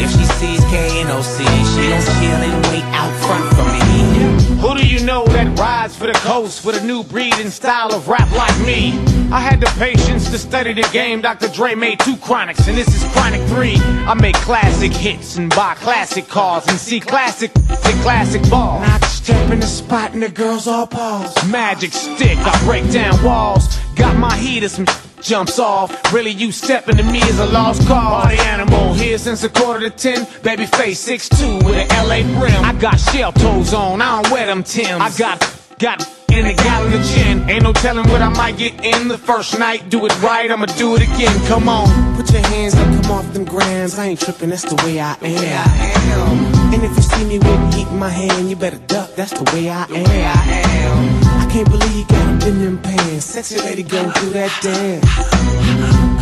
If 0.00 0.08
she 0.16 0.24
sees 0.40 0.64
KNOC, 0.72 1.36
she 1.44 1.82
gon' 1.92 2.04
chill 2.16 2.40
and 2.40 2.56
wait 2.72 2.88
out 2.96 3.12
front 3.20 3.44
for 3.52 3.68
me. 3.68 4.39
Who 4.60 4.76
do 4.76 4.86
you 4.86 5.02
know 5.04 5.24
that 5.24 5.58
rides 5.58 5.96
for 5.96 6.06
the 6.06 6.12
coast 6.12 6.66
with 6.66 6.82
a 6.82 6.84
new 6.84 7.02
breed 7.02 7.32
and 7.38 7.50
style 7.50 7.94
of 7.94 8.08
rap 8.08 8.30
like 8.32 8.58
me? 8.66 8.92
I 9.32 9.40
had 9.40 9.58
the 9.58 9.72
patience 9.78 10.28
to 10.30 10.38
study 10.38 10.74
the 10.74 10.86
game. 10.92 11.22
Dr. 11.22 11.48
Dre 11.48 11.74
made 11.74 11.98
two 12.00 12.16
chronics, 12.18 12.68
and 12.68 12.76
this 12.76 12.88
is 12.88 13.02
chronic 13.12 13.40
three. 13.48 13.76
I 14.06 14.12
make 14.12 14.34
classic 14.36 14.92
hits 14.92 15.38
and 15.38 15.48
buy 15.48 15.76
classic 15.76 16.28
cars 16.28 16.66
and 16.68 16.76
see 16.76 17.00
classic, 17.00 17.52
see 17.56 18.02
classic 18.02 18.42
balls. 18.50 18.82
I 18.86 18.98
step 19.06 19.50
in 19.50 19.60
the 19.60 19.66
spot 19.66 20.12
and 20.12 20.22
the 20.22 20.28
girls 20.28 20.66
all 20.66 20.86
pause. 20.86 21.34
Magic 21.48 21.92
stick, 21.92 22.36
I 22.38 22.64
break 22.66 22.90
down 22.92 23.22
walls. 23.24 23.78
Got 23.96 24.16
my 24.18 24.36
heat 24.36 24.68
some 24.68 24.84
jumps 25.22 25.58
off. 25.58 26.12
Really, 26.12 26.30
you 26.30 26.52
stepping 26.52 26.96
to 26.96 27.02
me 27.02 27.18
is 27.18 27.38
a 27.38 27.46
lost 27.46 27.86
cause. 27.86 28.24
Party 28.24 28.38
animal 28.38 28.94
here 28.94 29.18
since 29.18 29.44
a 29.44 29.48
quarter 29.48 29.88
to 29.88 29.90
ten. 29.90 30.26
Baby 30.42 30.66
face 30.66 31.06
6'2 31.06 31.64
with 31.64 31.76
an 31.76 32.08
LA 32.08 32.22
brim. 32.38 32.64
I 32.64 32.72
got 32.78 32.98
shell 32.98 33.32
toes 33.32 33.74
on, 33.74 34.00
I 34.00 34.22
don't 34.22 34.32
wear 34.32 34.46
them 34.46 34.62
Tims. 34.62 35.00
I 35.00 35.10
got, 35.18 35.38
got 35.78 36.00
in 36.32 36.46
a 36.46 36.54
gallon 36.54 36.92
of 36.92 37.02
gin. 37.02 37.50
Ain't 37.50 37.62
no 37.62 37.72
telling 37.72 38.08
what 38.10 38.22
I 38.22 38.28
might 38.28 38.56
get 38.56 38.84
in 38.84 39.08
the 39.08 39.18
first 39.18 39.58
night. 39.58 39.88
Do 39.88 40.06
it 40.06 40.22
right, 40.22 40.50
I'ma 40.50 40.66
do 40.66 40.94
it 40.96 41.02
again. 41.02 41.46
Come 41.46 41.68
on. 41.68 42.16
Put 42.16 42.32
your 42.32 42.46
hands 42.46 42.74
up, 42.74 43.02
come 43.02 43.12
off 43.12 43.32
them 43.32 43.44
grams. 43.44 43.98
I 43.98 44.06
ain't 44.06 44.20
tripping, 44.20 44.50
that's 44.50 44.64
the 44.64 44.76
way 44.84 45.00
I 45.00 45.14
am. 45.14 45.18
Yeah, 45.22 45.64
I 45.66 45.92
am. 46.12 46.74
And 46.74 46.84
if 46.84 46.94
you 46.96 47.02
see 47.02 47.24
me 47.24 47.38
with 47.38 47.74
heat 47.74 47.88
in 47.88 47.98
my 47.98 48.10
hand, 48.10 48.48
you 48.48 48.56
better 48.56 48.78
duck, 48.86 49.14
that's 49.14 49.32
the 49.32 49.44
way 49.54 49.68
I 49.70 49.84
am. 49.84 50.06
I 50.06 51.19
can't 51.50 51.68
believe 51.68 51.96
you 51.96 52.04
got 52.06 52.22
up 52.34 52.46
in 52.46 52.62
them 52.62 52.78
pants. 52.78 53.24
Sexy 53.24 53.58
lady, 53.58 53.82
go 53.82 54.02
do 54.12 54.30
that 54.30 54.52
dance. 54.62 55.04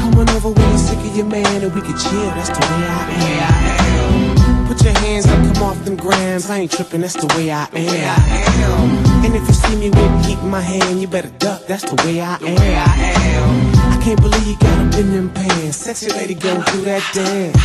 Coming 0.01 0.29
over 0.31 0.49
when 0.49 0.69
you're 0.71 0.79
sick 0.79 0.99
of 0.99 1.17
your 1.17 1.27
man, 1.27 1.63
and 1.63 1.75
we 1.75 1.83
can 1.83 1.97
chill, 1.99 2.31
that's 2.33 2.49
the 2.49 2.61
way 2.65 2.83
I 2.89 3.03
am. 3.29 4.67
Put 4.67 4.83
your 4.83 4.95
hands 5.05 5.27
up, 5.27 5.37
come 5.55 5.63
off 5.65 5.85
them 5.85 5.97
grams. 5.97 6.49
I 6.49 6.61
ain't 6.61 6.73
tripping, 6.73 7.03
that's 7.03 7.15
the 7.15 7.27
way 7.37 7.51
I 7.51 7.69
am. 7.75 9.25
And 9.25 9.35
if 9.37 9.47
you 9.47 9.55
see 9.55 9.77
me 9.77 9.91
with 9.91 10.27
heat 10.27 10.39
in 10.39 10.49
my 10.49 10.63
hand, 10.63 11.01
you 11.01 11.07
better 11.07 11.33
duck, 11.39 11.67
that's 11.67 11.85
the 11.85 12.03
way 12.07 12.23
I 12.23 12.37
am. 12.37 13.93
I 13.93 14.01
can't 14.03 14.21
believe 14.21 14.47
you 14.47 14.57
got 14.59 14.79
up 14.87 14.95
in 14.99 15.13
them 15.13 15.31
pants. 15.31 15.77
Sexy 15.77 16.11
lady, 16.11 16.35
go 16.35 16.55
do 16.73 16.81
that 16.89 17.05
dance. 17.13 17.61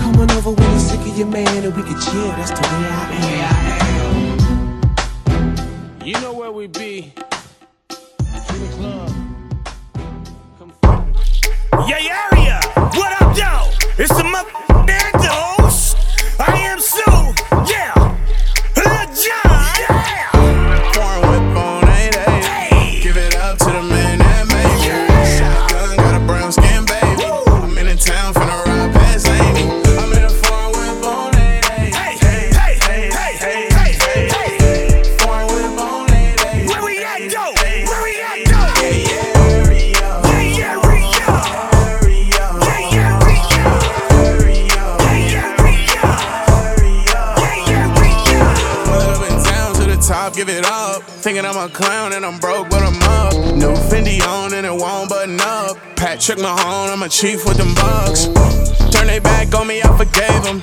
Coming 0.00 0.30
over 0.30 0.52
when 0.52 0.70
you're 0.70 0.80
sick 0.80 1.00
of 1.00 1.18
your 1.18 1.28
man, 1.28 1.64
and 1.64 1.76
we 1.76 1.82
can 1.82 2.00
chill, 2.00 2.28
that's 2.40 2.50
the 2.50 2.62
way 2.62 2.88
I 2.88 3.60
am. 3.60 3.65
Where 6.46 6.52
we 6.52 6.66
be. 6.68 7.12
Club. 7.88 9.10
Yeah, 11.88 12.30
area. 12.32 12.60
What 12.94 13.20
up, 13.20 13.36
yo? 13.36 13.70
It's 13.98 14.16
the 14.16 14.22
mother. 14.22 14.75
thinking 51.26 51.44
I'm 51.44 51.56
a 51.56 51.68
clown 51.68 52.12
and 52.12 52.24
I'm 52.24 52.38
broke, 52.38 52.70
but 52.70 52.84
I'm 52.84 53.02
up. 53.02 53.32
New 53.56 53.74
Fendi 53.90 54.22
on 54.28 54.54
and 54.54 54.64
it 54.64 54.70
won't 54.70 55.08
button 55.08 55.40
up. 55.40 55.76
Patrick 55.96 56.38
Mahone, 56.38 56.88
I'm 56.88 57.02
a 57.02 57.08
chief 57.08 57.44
with 57.44 57.56
them 57.56 57.74
bucks. 57.74 58.26
Turn 58.94 59.08
they 59.08 59.18
back 59.18 59.52
on 59.52 59.66
me, 59.66 59.82
I 59.82 59.88
forgave 59.98 60.44
them. 60.44 60.62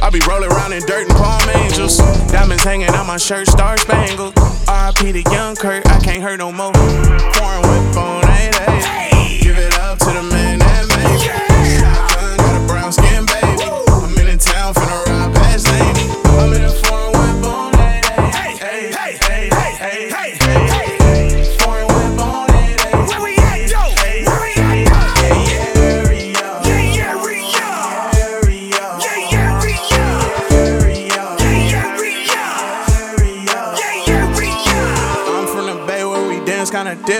I 0.00 0.10
be 0.10 0.20
rolling 0.20 0.52
around 0.52 0.72
in 0.72 0.82
dirt 0.82 1.08
and 1.08 1.16
palm 1.18 1.42
angels. 1.56 1.98
Diamonds 2.30 2.62
hanging 2.62 2.90
on 2.90 3.08
my 3.08 3.16
shirt, 3.16 3.48
star 3.48 3.76
spangled. 3.76 4.36
RIP 4.70 5.02
the 5.18 5.26
young 5.32 5.56
Kurt, 5.56 5.84
I 5.88 5.98
can't 5.98 6.22
hurt 6.22 6.38
no 6.38 6.52
more. 6.52 6.72
Foreign 7.34 7.62
whip 7.66 7.96
on 7.96 8.22
8 8.22 9.42
Give 9.42 9.58
it 9.58 9.76
up 9.80 9.98
to 9.98 10.12
the 10.12 10.22
man. 10.30 10.43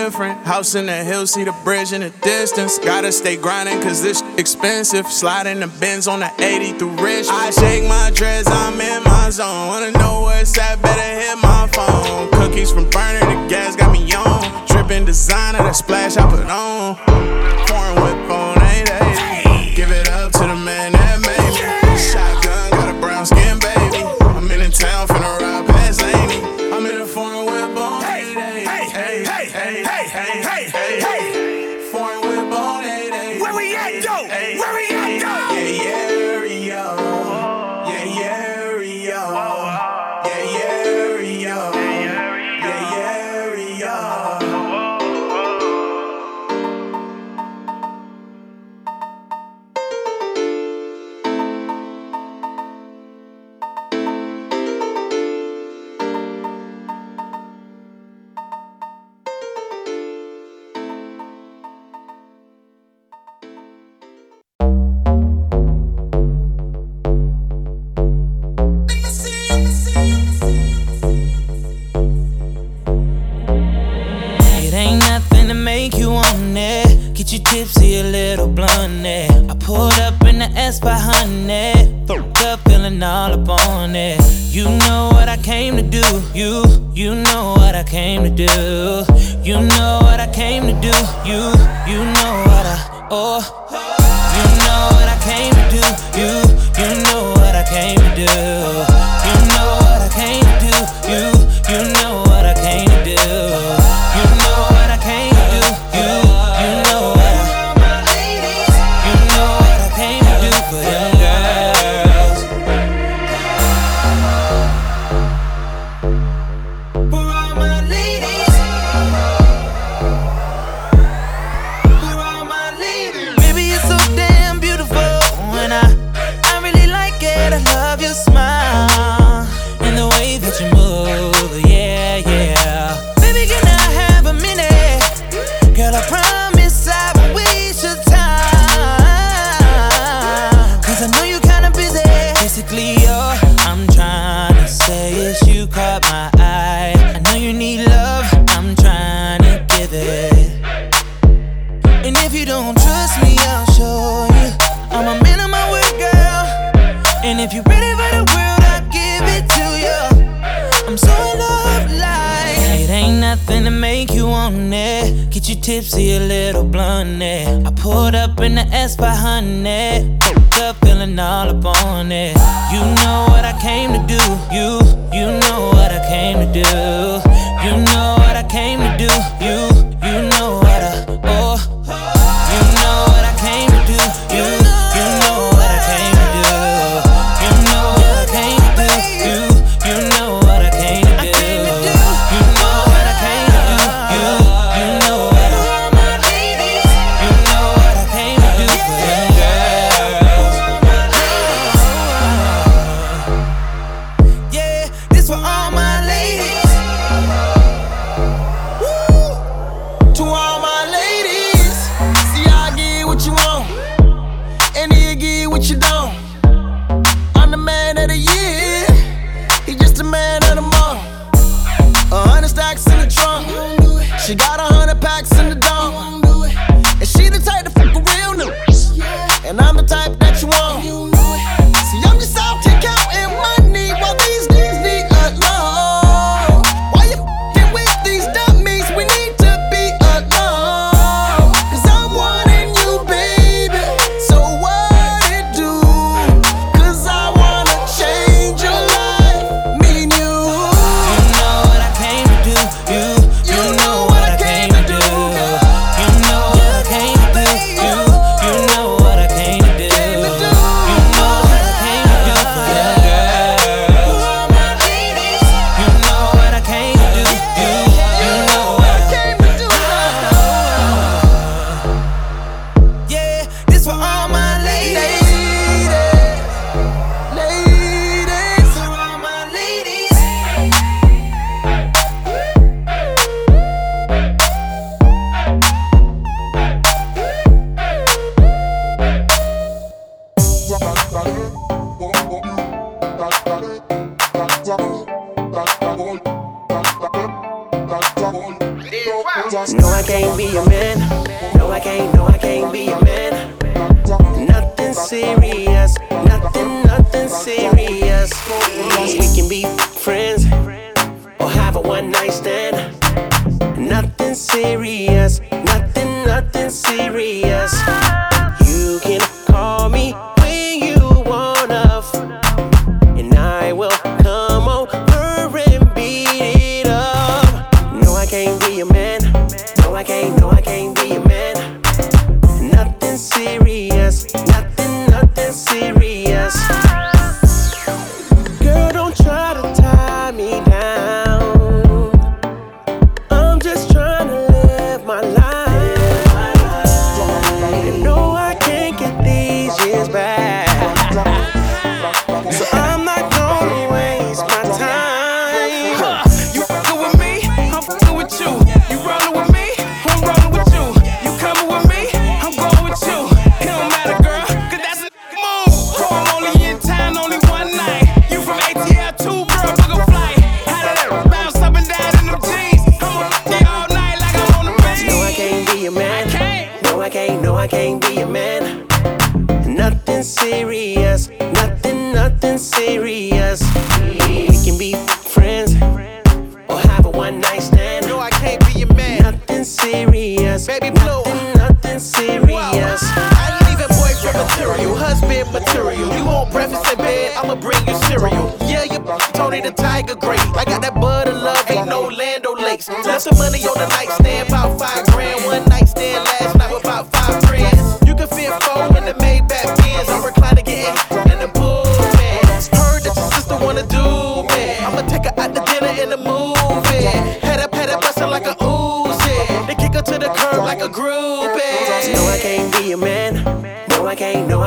different. 0.05 0.37
House 0.45 0.75
in 0.75 0.85
the 0.85 1.03
hills, 1.03 1.33
see 1.33 1.43
the 1.43 1.55
bridge 1.63 1.91
in 1.91 2.01
the 2.01 2.11
distance. 2.21 2.77
Gotta 2.77 3.11
stay 3.11 3.37
grinding, 3.37 3.81
cause 3.81 4.03
this 4.03 4.21
expensive. 4.37 5.07
Sliding 5.07 5.59
the 5.61 5.67
bins 5.79 6.07
on 6.07 6.19
the 6.19 6.31
80 6.37 6.77
through 6.77 6.95
rich. 7.03 7.25
I 7.27 7.49
shake 7.49 7.83
my 7.85 8.11
dreads, 8.13 8.47
I'm 8.47 8.79
in 8.79 9.03
my 9.03 9.31
zone. 9.31 9.67
Wanna 9.67 9.91
know 9.91 10.21
what's 10.21 10.55
at, 10.59 10.79
better 10.81 11.11
hit 11.21 11.37
my 11.41 11.67
phone. 11.73 12.29
Cookies 12.37 12.71
from 12.71 12.87
Berner, 12.91 13.25
the 13.25 13.47
gas 13.49 13.75
got 13.75 13.91
me 13.91 14.01
on. 14.13 14.67
Dripping 14.67 15.05
designer, 15.05 15.59
that 15.59 15.75
splash 15.75 16.17
I 16.17 16.29
put 16.29 16.45
on. 16.45 16.95
Pouring 17.65 17.95
whip 18.03 18.29
on 18.29 18.61
8 18.61 19.75
Give 19.75 19.89
it 19.89 20.07
up 20.09 20.31
to 20.33 20.39
the 20.39 20.55
man 20.55 20.94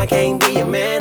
can't, 0.09 0.41
be 0.41 0.57
a 0.57 0.65
man. 0.65 0.98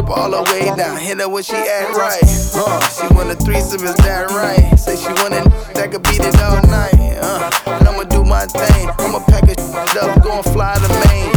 Act 0.00 0.08
right. 0.08 0.16
Strip 0.16 0.16
her 0.16 0.22
all 0.22 0.30
the 0.30 0.52
way 0.52 0.76
down. 0.76 0.98
Hit 0.98 1.20
her 1.20 1.28
when 1.28 1.42
she 1.42 1.54
act 1.54 1.96
right. 1.96 2.22
Uh, 2.54 2.80
she 2.88 3.14
want 3.14 3.30
a 3.30 3.34
threesome, 3.36 3.84
is 3.84 3.94
that 3.96 4.30
right? 4.30 4.78
Say 4.78 4.96
she 4.96 5.08
want 5.22 5.34
a 5.34 5.48
that 5.74 5.90
could 5.90 6.02
beat 6.02 6.20
it 6.20 6.40
all 6.40 6.62
night. 6.62 7.18
Uh, 7.22 7.50
and 7.66 7.88
I'ma 7.88 8.04
do 8.04 8.24
my 8.24 8.46
thing. 8.46 8.88
I'ma 8.98 9.20
pack 9.26 9.48
her 9.48 10.00
up. 10.00 10.22
Go 10.22 10.32
and 10.36 10.44
fly 10.44 10.74
to 10.76 10.88
Maine. 11.08 11.30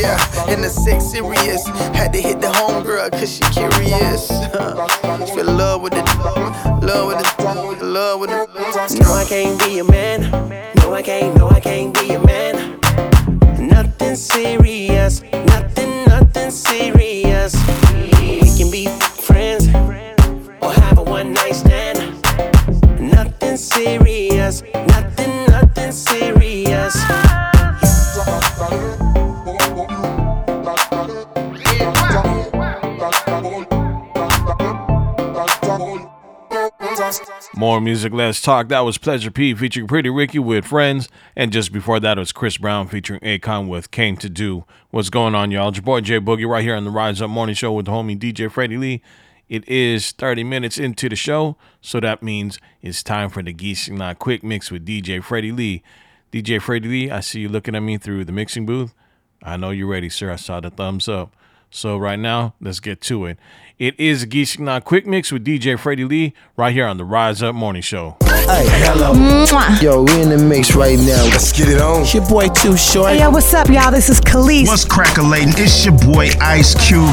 Yeah, 0.00 0.18
and 0.48 0.62
the 0.62 0.68
sex 0.68 1.06
serious. 1.06 1.66
Had 1.94 2.12
to 2.12 2.20
hit 2.20 2.40
the 2.40 2.48
homegirl 2.48 3.12
cause 3.12 3.36
she 3.36 3.42
curious. 3.52 4.30
Uh, 4.56 5.26
feel 5.26 5.44
love 5.44 5.82
with 5.82 5.92
it. 5.92 6.04
Love 6.82 7.08
with 7.08 7.20
it. 7.20 7.84
Love 7.84 8.20
with 8.20 8.30
it. 8.30 9.00
No, 9.00 9.12
I 9.12 9.24
can't 9.28 9.58
be 9.60 9.78
a 9.78 9.84
man. 9.84 10.30
No, 10.76 10.94
I 10.94 11.02
can't, 11.02 11.36
no, 11.36 11.48
I 11.48 11.60
can't 11.60 11.92
be 11.94 12.12
a 12.14 12.20
man. 12.24 12.80
Nothing 13.68 14.16
serious, 14.16 14.75
More 37.76 37.82
music, 37.82 38.14
let's 38.14 38.40
talk. 38.40 38.68
That 38.68 38.86
was 38.86 38.96
Pleasure 38.96 39.30
P 39.30 39.52
featuring 39.52 39.86
Pretty 39.86 40.08
Ricky 40.08 40.38
with 40.38 40.64
Friends. 40.64 41.10
And 41.36 41.52
just 41.52 41.74
before 41.74 42.00
that 42.00 42.16
it 42.16 42.20
was 42.20 42.32
Chris 42.32 42.56
Brown 42.56 42.88
featuring 42.88 43.20
Akon 43.20 43.68
with 43.68 43.90
Came 43.90 44.16
to 44.16 44.30
Do. 44.30 44.64
What's 44.88 45.10
going 45.10 45.34
on, 45.34 45.50
y'all? 45.50 45.68
It's 45.68 45.76
your 45.76 45.82
boy 45.82 46.00
J-Boogie 46.00 46.48
right 46.48 46.64
here 46.64 46.74
on 46.74 46.84
the 46.84 46.90
Rise 46.90 47.20
Up 47.20 47.28
Morning 47.28 47.54
Show 47.54 47.74
with 47.74 47.84
the 47.84 47.92
homie 47.92 48.18
DJ 48.18 48.50
Freddy 48.50 48.78
Lee. 48.78 49.02
It 49.50 49.68
is 49.68 50.12
30 50.12 50.42
minutes 50.42 50.78
into 50.78 51.10
the 51.10 51.16
show, 51.16 51.58
so 51.82 52.00
that 52.00 52.22
means 52.22 52.58
it's 52.80 53.02
time 53.02 53.28
for 53.28 53.42
the 53.42 53.52
Geese 53.52 53.90
Not 53.90 54.18
Quick 54.18 54.42
Mix 54.42 54.70
with 54.70 54.86
DJ 54.86 55.22
Freddy 55.22 55.52
Lee. 55.52 55.82
DJ 56.32 56.62
Freddy 56.62 56.88
Lee, 56.88 57.10
I 57.10 57.20
see 57.20 57.40
you 57.40 57.50
looking 57.50 57.74
at 57.74 57.82
me 57.82 57.98
through 57.98 58.24
the 58.24 58.32
mixing 58.32 58.64
booth. 58.64 58.94
I 59.42 59.58
know 59.58 59.68
you're 59.68 59.86
ready, 59.86 60.08
sir. 60.08 60.30
I 60.32 60.36
saw 60.36 60.60
the 60.60 60.70
thumbs 60.70 61.10
up. 61.10 61.36
So 61.70 61.98
right 61.98 62.18
now, 62.18 62.54
let's 62.58 62.80
get 62.80 63.02
to 63.02 63.26
it. 63.26 63.38
It 63.78 64.00
is 64.00 64.22
a 64.22 64.26
Geese 64.26 64.56
and 64.56 64.64
Not 64.64 64.86
Quick 64.86 65.06
Mix 65.06 65.30
with 65.30 65.44
DJ 65.44 65.78
Freddy 65.78 66.06
Lee 66.06 66.32
right 66.56 66.72
here 66.72 66.86
on 66.86 66.96
the 66.96 67.04
Rise 67.04 67.42
Up 67.42 67.54
Morning 67.54 67.82
Show. 67.82 68.16
Hey, 68.24 68.64
hello. 68.66 69.12
Yo, 69.82 70.02
we 70.02 70.22
in 70.22 70.30
the 70.30 70.38
mix 70.38 70.74
right 70.74 70.96
now. 70.96 71.22
Let's 71.24 71.52
get 71.52 71.68
it 71.68 71.78
on. 71.78 72.00
It's 72.00 72.14
your 72.14 72.26
boy 72.26 72.48
Too 72.48 72.74
Short. 72.78 73.10
Hey, 73.10 73.18
yo, 73.18 73.28
what's 73.28 73.52
up, 73.52 73.68
y'all? 73.68 73.90
This 73.90 74.08
is 74.08 74.18
Khalees. 74.18 74.66
What's 74.66 74.86
crackalate? 74.86 75.52
It's 75.58 75.84
your 75.84 75.92
boy 75.92 76.30
Ice 76.40 76.72
Cube. 76.88 77.04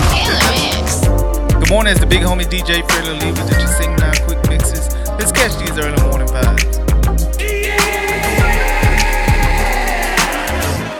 Good 1.59 1.69
morning, 1.69 1.91
it's 1.91 1.99
the 1.99 2.07
big 2.07 2.21
homie 2.21 2.45
DJ 2.45 2.89
Freddy 2.89 3.09
Lee 3.09 3.31
with 3.31 3.49
the 3.49 3.55
Just 3.59 3.77
Sing 3.77 3.93
Now 3.97 4.13
Quick 4.23 4.39
Mixes. 4.47 4.95
Let's 5.19 5.33
catch 5.33 5.59
these 5.59 5.77
early 5.77 6.01
morning 6.03 6.29
vibes. 6.29 6.79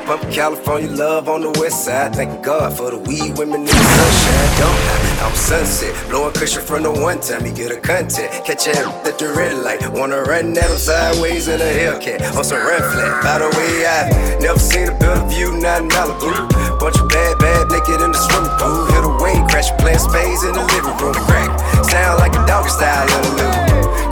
From 0.06 0.30
California, 0.30 0.90
love 0.90 1.30
on 1.30 1.40
the 1.40 1.58
west 1.58 1.86
side. 1.86 2.14
Thank 2.14 2.44
God 2.44 2.76
for 2.76 2.92
the 2.92 2.98
weed, 2.98 3.38
women 3.38 3.62
in 3.62 3.68
the 3.68 3.72
sunshine. 3.72 4.60
Don't 4.60 5.13
I'm 5.24 5.34
sunset, 5.36 5.96
blowing 6.10 6.34
cushion 6.34 6.62
from 6.62 6.84
the 6.84 6.92
one 6.92 7.22
time 7.24 7.46
you 7.48 7.56
get 7.56 7.72
a 7.72 7.80
content. 7.80 8.28
Catch 8.44 8.68
your 8.68 8.76
at 9.08 9.16
the 9.16 9.32
red 9.32 9.56
light, 9.64 9.80
wanna 9.88 10.20
run 10.20 10.52
at 10.52 10.68
sideways 10.76 11.48
in 11.48 11.64
a 11.64 11.72
Hellcat 11.80 12.36
on 12.36 12.44
some 12.44 12.60
run 12.60 12.84
flat. 12.92 13.24
By 13.24 13.40
the 13.40 13.48
way, 13.56 13.88
I 13.88 14.12
never 14.44 14.60
seen 14.60 14.92
a 14.92 14.96
better 15.00 15.24
view, 15.32 15.56
not 15.64 15.80
in 15.80 15.88
Malibu. 15.88 16.28
Bunch 16.76 17.00
of 17.00 17.08
bad, 17.08 17.40
bad 17.40 17.72
naked 17.72 18.04
in 18.04 18.12
the 18.12 18.20
swimming 18.20 18.52
pool. 18.60 18.84
Hit 18.92 19.08
a 19.08 19.12
wing, 19.24 19.48
crash, 19.48 19.72
playing 19.80 20.04
spades 20.04 20.44
in 20.44 20.60
the 20.60 20.66
living 20.76 20.98
room. 21.00 21.16
Crack, 21.24 21.56
sound 21.88 22.20
like 22.20 22.36
a 22.36 22.44
dog 22.44 22.68
style 22.68 23.08
in 23.08 23.22
the 23.24 23.32
loop. 23.40 23.56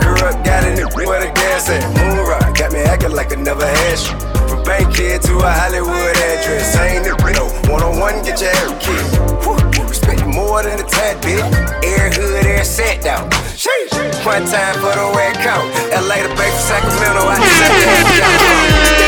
Corrupt, 0.00 0.40
got 0.48 0.64
in 0.64 0.80
it, 0.80 0.88
where 0.96 1.20
the 1.20 1.28
gas 1.36 1.68
at? 1.68 1.84
Moon 1.92 2.24
rock, 2.24 2.56
got 2.56 2.72
me 2.72 2.80
acting 2.88 3.12
like 3.12 3.36
I 3.36 3.36
never 3.36 3.68
had 3.68 4.00
you. 4.00 4.16
From 4.48 4.64
Bankhead 4.64 5.20
to 5.28 5.44
a 5.44 5.50
Hollywood 5.60 6.16
address. 6.32 6.72
I 6.80 6.96
ain't 6.96 7.04
the 7.04 7.12
no 7.36 7.52
one 7.68 7.84
on 7.84 8.00
one, 8.00 8.24
get 8.24 8.40
your 8.40 8.48
hair 8.48 8.72
kid. 8.80 9.61
More 10.34 10.62
than 10.62 10.80
a 10.80 10.84
tad 10.84 11.20
bit. 11.20 11.44
Air 11.84 12.10
hood, 12.10 12.46
air 12.46 12.64
set 12.64 13.02
down. 13.02 13.28
One 14.24 14.44
time 14.46 14.74
for 14.76 14.92
the 14.94 15.12
red 15.14 15.34
coat. 15.44 15.68
LA 15.92 16.22
to 16.22 16.28
Bay 16.36 16.50
for 16.50 16.62
Sacramento. 16.62 17.22
I 17.28 17.36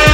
just. 0.08 0.13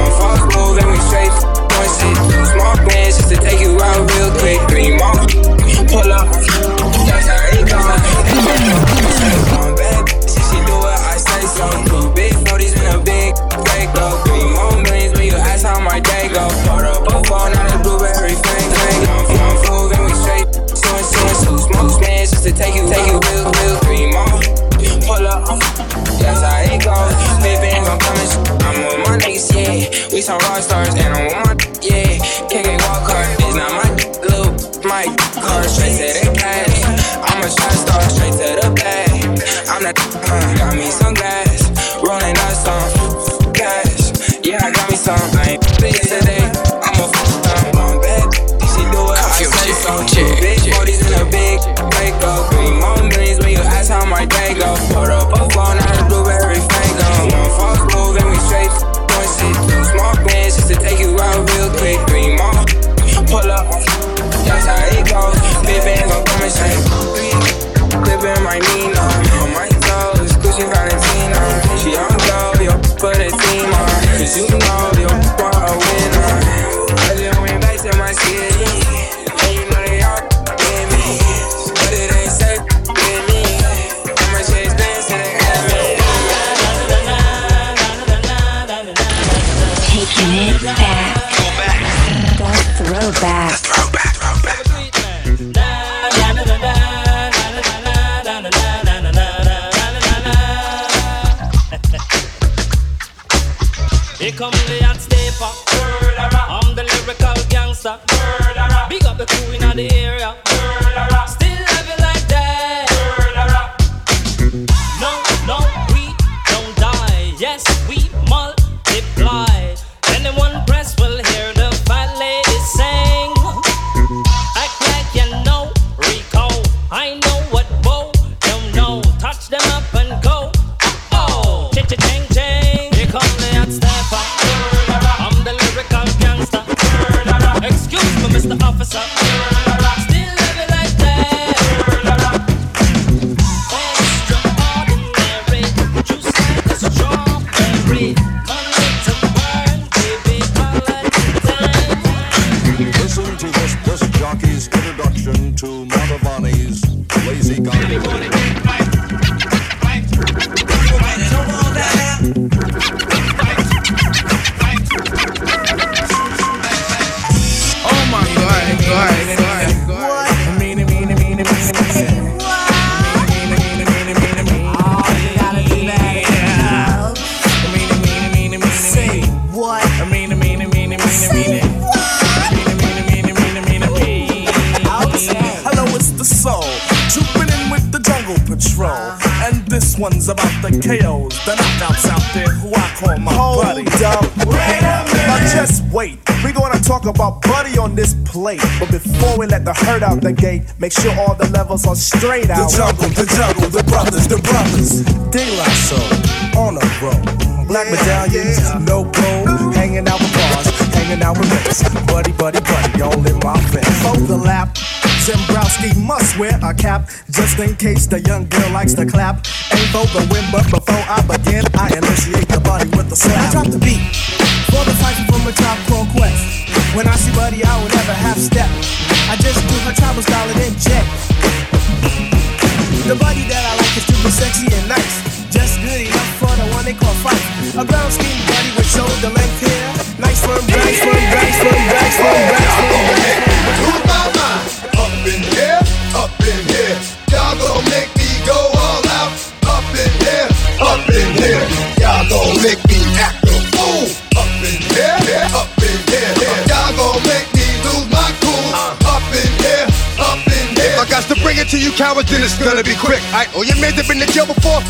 and 262.41 262.49
it's 262.49 262.57
gonna 262.57 262.81
be 262.81 262.97
quick. 262.97 263.21
I, 263.37 263.45
oh, 263.53 263.61
your 263.61 263.77
made 263.77 263.93
it 263.93 264.09
been 264.09 264.17
to 264.17 264.25
jail 264.33 264.49
before? 264.49 264.81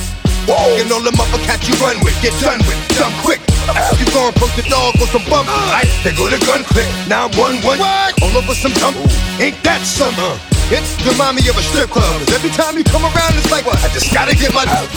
Whoa. 0.47 0.79
And 0.79 0.87
all 0.87 1.03
the 1.03 1.11
other 1.11 1.41
cats 1.43 1.67
you 1.67 1.75
run 1.83 1.99
with, 1.99 2.15
get 2.23 2.31
done 2.39 2.63
with, 2.63 2.79
dumb 2.95 3.11
quick. 3.19 3.43
You 3.99 4.07
gone 4.15 4.31
from 4.39 4.47
the 4.55 4.63
dog 4.71 4.95
or 5.03 5.07
some 5.11 5.27
bump. 5.27 5.51
I, 5.51 5.83
uh. 5.83 6.03
they 6.07 6.15
go 6.15 6.31
to 6.31 6.39
gun 6.47 6.63
click, 6.63 6.87
now 7.11 7.27
I'm 7.27 7.35
one 7.35 7.59
one. 7.59 7.77
What? 7.77 8.15
All 8.23 8.31
over 8.39 8.55
some 8.55 8.71
dump. 8.79 8.95
Ain't 9.43 9.59
that 9.67 9.83
some? 9.83 10.15
Uh, 10.15 10.39
it 10.71 10.79
remind 11.03 11.35
me 11.35 11.43
of 11.51 11.59
a 11.59 11.63
strip 11.63 11.91
club. 11.91 12.07
Cause 12.23 12.31
every 12.31 12.55
time 12.55 12.79
you 12.79 12.87
come 12.87 13.03
around, 13.03 13.35
it's 13.35 13.51
like, 13.51 13.67
what? 13.67 13.75
I 13.83 13.91
just 13.91 14.15
gotta 14.15 14.31
get 14.31 14.55
my. 14.55 14.63
Uh. 14.63 14.87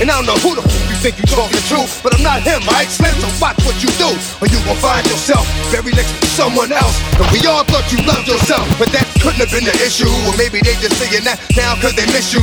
And 0.00 0.08
I 0.08 0.16
don't 0.16 0.26
know 0.26 0.40
who 0.40 0.56
the 0.56 0.87
think 0.98 1.14
you 1.22 1.26
talking 1.30 1.62
truth, 1.70 2.02
but 2.02 2.10
I'm 2.10 2.26
not 2.26 2.42
him, 2.42 2.58
I 2.66 2.82
explain, 2.82 3.14
so 3.22 3.30
watch 3.38 3.54
what 3.62 3.78
you 3.78 3.86
do, 4.02 4.10
or 4.42 4.50
you 4.50 4.58
gon' 4.66 4.74
find 4.82 5.06
yourself 5.06 5.46
very 5.70 5.94
next 5.94 6.10
to 6.18 6.26
someone 6.34 6.74
else. 6.74 6.98
And 7.14 7.26
we 7.30 7.38
all 7.46 7.62
thought 7.62 7.86
you 7.94 8.02
loved 8.02 8.26
yourself, 8.26 8.66
but 8.82 8.90
that 8.90 9.06
couldn't 9.22 9.38
have 9.38 9.52
been 9.54 9.62
the 9.62 9.76
issue, 9.78 10.10
or 10.26 10.34
maybe 10.34 10.58
they 10.58 10.74
just 10.82 10.98
saying 10.98 11.22
that 11.22 11.38
now 11.54 11.78
cause 11.78 11.94
they 11.94 12.06
miss 12.10 12.34
you. 12.34 12.42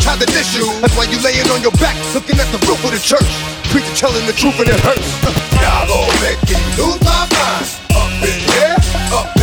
Try 0.00 0.16
to 0.16 0.24
diss 0.24 0.56
you, 0.56 0.64
that's 0.80 0.96
why 0.96 1.12
you 1.12 1.20
laying 1.20 1.44
on 1.52 1.60
your 1.60 1.76
back, 1.76 1.92
looking 2.16 2.40
at 2.40 2.48
the 2.48 2.60
roof 2.64 2.80
of 2.80 2.96
the 2.96 3.02
church. 3.04 3.28
Preacher 3.68 3.92
telling 3.92 4.24
the 4.24 4.32
truth 4.32 4.56
and 4.64 4.72
it 4.72 4.80
hurts. 4.80 5.04
Y'all 5.60 5.92
all 5.92 6.12
making 6.24 6.56
me 6.56 6.72
lose 6.80 7.00
my 7.04 7.28
mind. 7.28 7.68
Up 7.92 8.08
in 8.24 8.38
here, 8.48 8.76
up 9.12 9.39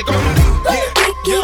you 0.00 0.06
gonna 0.06 0.34
do? 0.34 0.40
Do? 1.20 1.42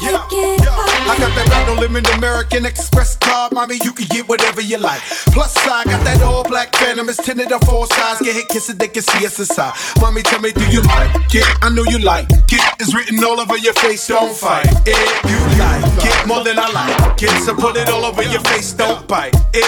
I 0.00 1.16
got 1.18 1.34
that 1.34 1.48
right, 1.50 1.66
no 1.66 1.74
limit 1.74 2.08
American 2.14 2.64
Express 2.64 3.16
card, 3.16 3.52
mommy. 3.52 3.78
You 3.84 3.92
can 3.92 4.06
get 4.08 4.26
whatever 4.26 4.62
you 4.62 4.78
like. 4.78 5.02
Plus, 5.34 5.54
I 5.66 5.84
got 5.84 6.02
that 6.04 6.22
all 6.22 6.44
black 6.44 6.74
Phantom, 6.76 7.08
it's 7.08 7.22
tinted 7.22 7.52
on 7.52 7.60
four 7.60 7.86
sides. 7.88 8.20
Get 8.20 8.34
hit, 8.34 8.48
kiss 8.48 8.70
it, 8.70 8.78
they 8.78 8.88
can 8.88 9.02
see 9.02 9.26
us 9.26 9.38
inside. 9.38 9.74
Mommy, 10.00 10.22
tell 10.22 10.40
me, 10.40 10.52
do 10.52 10.64
you 10.70 10.80
like 10.82 11.12
it? 11.34 11.44
I 11.60 11.68
know 11.68 11.84
you 11.84 11.98
like 11.98 12.30
it. 12.30 12.62
It's 12.80 12.94
written 12.94 13.22
all 13.22 13.38
over 13.38 13.58
your 13.58 13.74
face, 13.74 14.06
don't 14.08 14.34
fight 14.34 14.66
it. 14.86 14.96
You 15.28 15.38
like 15.58 15.84
it 16.06 16.26
more 16.26 16.42
than 16.42 16.58
I 16.58 16.70
like 16.72 17.22
it. 17.22 17.30
So 17.44 17.54
put 17.54 17.76
it 17.76 17.90
all 17.90 18.04
over 18.04 18.22
your 18.22 18.40
face, 18.40 18.72
don't 18.72 19.06
bite 19.06 19.34
it. 19.52 19.66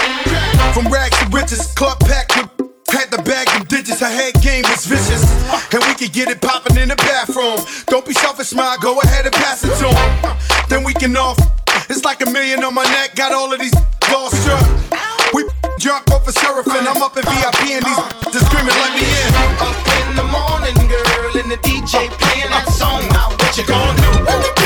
From 0.73 0.91
rags 0.91 1.17
to 1.19 1.25
riches, 1.29 1.71
club 1.73 2.01
with 2.01 2.52
had 2.93 3.09
the 3.09 3.21
bag 3.25 3.49
and 3.57 3.67
digits, 3.67 3.99
her 3.99 4.09
head 4.09 4.37
game 4.41 4.63
was 4.69 4.85
vicious. 4.85 5.25
And 5.73 5.81
we 5.89 5.93
could 5.97 6.13
get 6.13 6.29
it 6.29 6.41
poppin' 6.41 6.77
in 6.77 6.89
the 6.89 6.95
bathroom. 6.95 7.57
Don't 7.87 8.05
be 8.05 8.13
selfish, 8.13 8.53
smile, 8.53 8.77
go 8.77 9.01
ahead 9.01 9.25
and 9.25 9.33
pass 9.33 9.65
it 9.65 9.73
to 9.81 9.89
him. 9.89 10.37
Then 10.69 10.83
we 10.83 10.93
can 10.93 11.17
off. 11.17 11.37
It's 11.89 12.05
like 12.05 12.21
a 12.21 12.29
million 12.29 12.63
on 12.63 12.73
my 12.73 12.83
neck, 12.83 13.15
got 13.15 13.33
all 13.33 13.51
of 13.51 13.59
these 13.59 13.73
all 14.13 14.29
struck. 14.29 14.61
We 15.33 15.43
drunk 15.79 16.11
off 16.11 16.27
a 16.27 16.31
surfing, 16.31 16.85
I'm 16.85 17.01
up 17.01 17.17
in 17.17 17.25
VIP 17.25 17.81
and 17.81 17.83
these 17.83 18.01
just 18.31 18.45
screaming, 18.45 18.77
let 18.77 18.93
me 18.93 19.01
in. 19.01 19.29
Up 19.57 19.73
in 19.97 20.15
the 20.15 20.27
morning, 20.29 20.77
girl, 20.85 21.33
and 21.41 21.49
the 21.49 21.57
DJ 21.65 22.09
playing 22.21 22.51
that 22.53 22.69
song. 22.69 23.01
Now 23.09 23.33
what 23.33 23.57
you 23.57 23.65
gonna 23.65 24.57
do? 24.57 24.62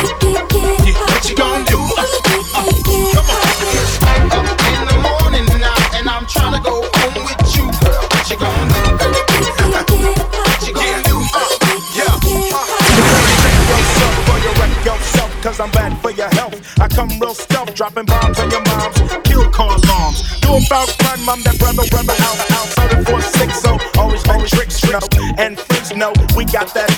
Come 16.97 17.19
real 17.19 17.35
stealth, 17.35 17.71
dropping 17.75 18.05
bombs 18.05 18.39
on 18.39 18.49
your 18.49 18.63
moms, 18.73 18.97
kill 19.23 19.47
car 19.51 19.69
alarms. 19.69 20.25
Do 20.41 20.57
about 20.57 20.89
crime, 20.97 21.29
I'm 21.29 21.41
that 21.45 21.59
brother, 21.61 21.85
brother 21.93 22.17
out, 22.25 22.39
out. 22.57 22.67
3460, 23.05 23.99
always 24.01 24.25
make 24.25 24.49
tricks, 24.49 24.81
know. 24.81 25.05
And 25.37 25.59
freaks 25.59 25.93
know 25.93 26.09
we 26.35 26.45
got 26.49 26.73
that. 26.73 26.89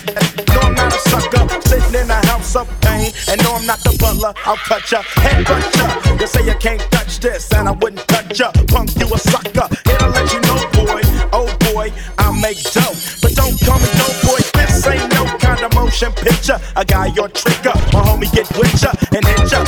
No, 0.56 0.72
I'm 0.72 0.76
not 0.76 0.96
a 0.96 1.00
sucker, 1.12 1.44
sitting 1.68 2.00
in 2.00 2.10
a 2.10 2.20
house 2.32 2.56
of 2.56 2.72
pain. 2.80 3.12
And 3.28 3.44
no, 3.44 3.60
I'm 3.60 3.68
not 3.68 3.84
the 3.84 3.92
butler, 4.00 4.32
I'll 4.48 4.56
cut 4.64 4.88
ya, 4.90 5.04
head 5.20 5.46
cut 5.46 5.68
ya. 5.76 5.88
You 6.16 6.28
say 6.28 6.48
you 6.48 6.56
can't 6.56 6.82
touch 6.96 7.20
this, 7.20 7.52
and 7.52 7.68
I 7.68 7.72
wouldn't 7.72 8.08
touch 8.08 8.40
ya. 8.40 8.56
Punk, 8.72 8.96
you 8.96 9.08
a 9.12 9.20
sucker. 9.20 9.68
To 9.68 10.08
let 10.16 10.32
you 10.32 10.40
know, 10.48 10.64
boy, 10.80 11.04
oh 11.36 11.52
boy, 11.74 11.92
I 12.18 12.32
make 12.40 12.64
dope. 12.72 12.96
But 13.20 13.36
don't 13.36 13.60
call 13.68 13.80
me 13.84 13.92
dope 14.00 14.20
boy, 14.24 14.40
this 14.56 14.88
ain't 14.88 15.12
no 15.12 15.28
kind 15.44 15.60
of 15.60 15.76
motion 15.76 16.14
picture. 16.14 16.56
I 16.78 16.86
got 16.88 17.14
your 17.16 17.28
trigger, 17.28 17.76
my 17.92 18.00
homie 18.08 18.32
get 18.32 18.48
with 18.56 18.80
ya 18.80 18.96
and 19.12 19.26
hit 19.26 19.52
ya, 19.52 19.66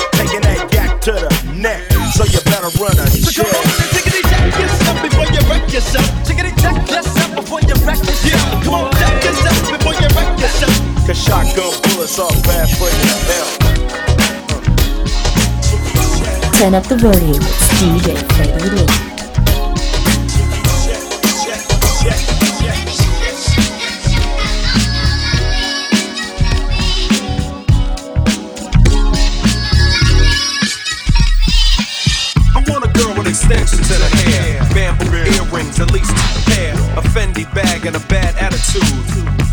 So 2.21 2.27
you 2.27 2.41
better 2.41 2.69
run 2.77 2.93
a 2.99 3.09
check. 3.33 3.49
Tickety 3.89 4.21
check 4.29 4.53
yourself 4.59 5.01
before 5.01 5.25
you 5.25 5.41
wreck 5.49 5.73
yourself. 5.73 6.05
Tickety 6.21 6.53
check 6.61 6.77
yourself 6.87 7.35
before 7.35 7.61
you 7.61 7.73
wreck 7.83 7.97
yourself. 7.97 8.63
Come 8.63 8.75
on, 8.75 8.91
check 8.93 9.23
yourself 9.23 9.57
before 9.71 9.93
you 9.95 10.07
wreck 10.13 10.39
yourself. 10.39 11.07
Cause 11.07 11.17
shotgun 11.17 11.73
bullets 11.81 12.19
are 12.19 12.29
bad 12.43 12.69
for 12.77 12.89
your 12.93 13.17
health. 13.25 13.57
Turn 16.59 16.75
up 16.75 16.83
the 16.83 16.97
volume. 16.97 17.41
It's 17.41 17.69
DJ 17.81 18.15
Freddy 18.35 18.69
Lee. 18.69 19.20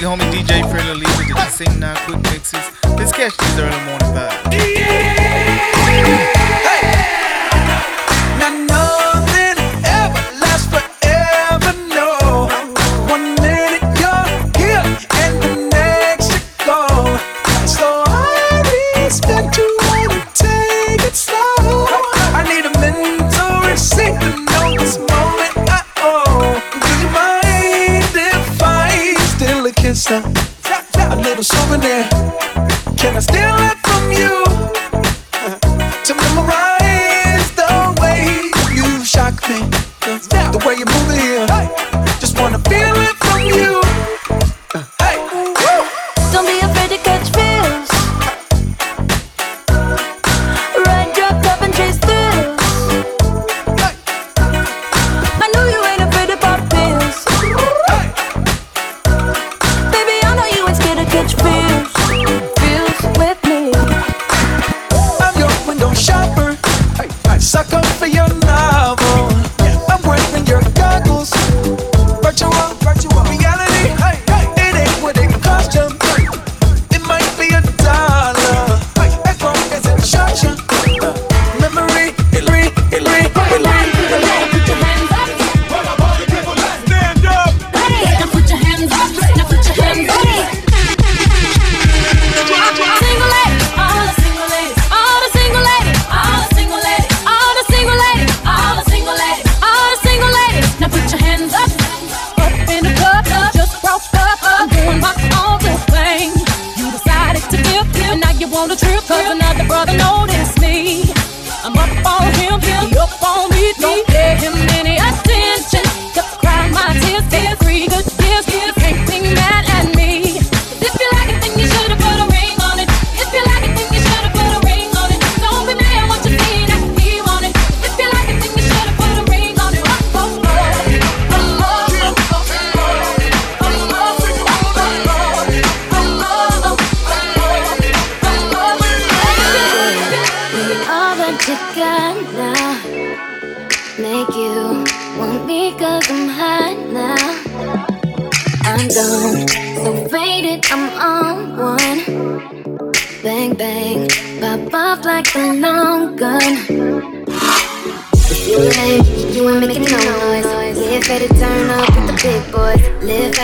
Big 0.00 0.08
homie 0.08 0.30
DJ 0.32 0.62
Lee 0.94 1.04
with 1.18 1.28
the 1.28 1.46
Sing 1.50 1.78
Now 1.78 1.94
Quick 2.06 2.22
Mixes. 2.32 2.70
Let's 2.96 3.12
catch 3.12 3.36
these 3.36 3.58
early 3.58 3.84
morning 3.84 4.08
vibes. 4.14 4.50
Now 4.50 5.19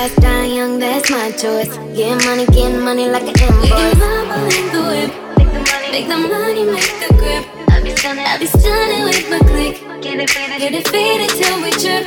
fast, 0.08 0.20
die 0.20 0.46
young, 0.46 0.78
that's 0.78 1.10
my 1.10 1.30
choice. 1.32 1.76
Get 1.94 2.24
money, 2.24 2.46
get 2.46 2.72
money 2.82 3.08
like 3.08 3.22
an 3.22 3.36
invoice. 3.42 3.70
Make 3.70 4.72
the 4.72 4.82
whip, 4.90 5.10
make 5.90 6.08
the 6.08 6.16
money, 6.16 6.64
make 6.64 6.92
the 7.02 7.14
grip. 7.14 7.44
I 7.68 7.82
be 7.82 7.90
stunning, 7.96 8.26
I 8.26 8.38
be 8.38 8.46
stunning 8.46 9.04
with 9.04 9.30
my 9.30 9.38
click. 9.38 10.02
Get 10.02 10.20
it 10.20 10.30
faded, 10.30 10.58
get 10.58 10.74
it 10.74 10.88
faded 10.88 11.30
till 11.30 11.62
we 11.62 11.70
trip. 11.70 12.04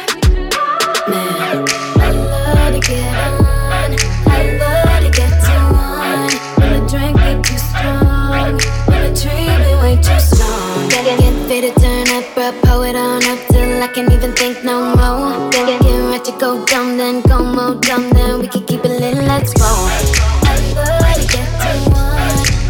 Man, 1.09 1.65
I 1.99 2.11
love 2.11 2.73
to 2.73 2.79
get 2.79 3.13
on. 3.15 3.95
I 4.27 4.57
love 4.61 5.03
to 5.03 5.11
get 5.19 5.33
too 5.45 5.63
on. 5.75 6.29
When 6.59 6.69
the 6.75 6.81
drink 6.89 7.17
get 7.17 7.43
too 7.43 7.57
strong, 7.57 8.53
when 8.87 9.01
the 9.07 9.19
tree 9.19 9.47
be 9.63 9.71
way 9.81 9.95
too 10.01 10.19
strong. 10.19 10.89
Get, 10.89 11.03
get, 11.05 11.19
get 11.19 11.47
faded, 11.47 11.75
turn 11.77 12.07
up, 12.15 12.25
bro, 12.35 12.51
pull 12.63 12.83
it 12.83 12.95
on 12.95 13.23
up 13.25 13.39
till 13.49 13.83
I 13.83 13.87
can't 13.87 14.11
even 14.11 14.33
think 14.33 14.63
no 14.63 14.95
more. 14.95 15.49
Get, 15.51 15.81
get, 15.81 15.88
get 16.19 16.27
ready 16.27 16.31
to 16.31 16.37
go 16.39 16.65
dumb, 16.65 16.97
then 16.97 17.21
go 17.21 17.43
more 17.43 17.75
dumb, 17.75 18.09
then 18.11 18.39
we 18.39 18.47
can 18.47 18.65
keep 18.65 18.83
it 18.83 18.89
lit, 18.89 19.15
let's 19.15 19.53
roll. 19.59 19.69
I 19.69 20.57
love 20.75 21.15
to 21.15 21.21
get 21.27 21.47
too 21.61 21.91
on. 21.95 22.17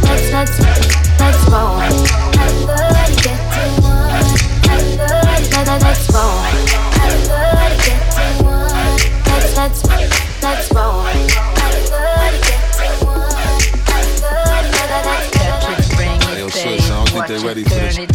Let's, 0.04 0.32
let's, 0.32 0.60
let's 1.20 1.50
roll. 1.50 1.80
I 1.80 1.89
love 2.66 3.08
to 3.08 3.14
get 3.24 3.39
too 3.54 3.86
on. 3.86 4.10
I 4.10 4.78
love 4.97 5.30
to, 5.30 5.54
let, 5.54 5.68
let, 5.68 5.82
let's 5.82 6.10
roll. 6.10 6.38
I 6.39 7.08
love 7.30 7.72
to 7.72 7.86
get 7.86 8.02
too 8.12 8.45
on. 8.45 8.70
Let's, 9.26 9.50
let's, 9.58 9.80
let's 10.43 10.66
roll. 10.74 11.02
I 11.02 11.14
love 11.89 12.34
to 12.34 12.41
get 12.47 12.62
too 12.78 13.08
on. 13.08 13.22
I 13.88 14.02
love 14.22 14.66
to, 14.70 14.82
let, 14.89 15.06
let, 15.06 15.26
let's 15.64 15.88
Hey, 15.97 16.39
yo, 16.39 16.47
sis, 16.50 16.89
I 16.89 16.93
don't 16.95 17.10
think 17.10 17.26
they 17.28 17.39
ready 17.45 17.64
for 17.64 17.70
this. 17.70 17.95
Hey, 17.97 18.06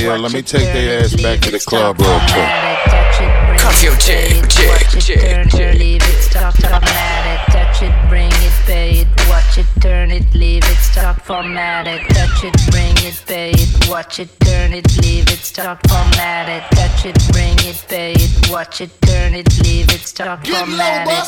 yo, 0.00 0.16
let 0.16 0.32
me 0.32 0.42
take 0.42 0.72
their 0.72 1.00
ass 1.00 1.14
back 1.20 1.40
to 1.40 1.50
the 1.50 1.58
club 1.58 2.00
real 2.00 2.20
quick. 2.30 3.58
Cuff 3.58 3.82
your 3.82 3.96
chick, 3.96 4.48
chick, 4.48 4.78
chick, 5.00 5.50
chick. 5.50 6.02
Stop, 6.20 6.54
formatic, 6.54 7.52
touch 7.52 7.82
it, 7.82 8.08
bring 8.08 8.28
it, 8.28 8.52
pay 8.66 8.90
it, 9.00 9.08
watch 9.08 9.17
it, 9.58 9.66
turn 9.80 10.10
it, 10.10 10.34
leave 10.34 10.64
it, 10.64 10.76
stop, 10.76 11.20
formatic, 11.22 12.06
touch 12.08 12.44
it, 12.44 12.54
bring 12.70 12.94
it, 12.98 13.22
pay 13.26 13.50
it, 13.50 13.88
watch 13.88 14.20
it, 14.20 14.28
turn 14.40 14.72
it, 14.72 14.86
leave 15.02 15.28
it, 15.28 15.40
stop, 15.40 15.80
formatic, 15.88 16.62
touch 16.70 17.04
it, 17.04 17.16
bring 17.32 17.56
it, 17.66 17.84
pay 17.88 18.12
it, 18.12 18.50
watch 18.50 18.80
it, 18.80 18.90
turn 19.02 19.34
it, 19.34 19.48
leave 19.62 19.90
it, 19.92 20.00
stop, 20.00 20.44
formatic. 20.46 21.26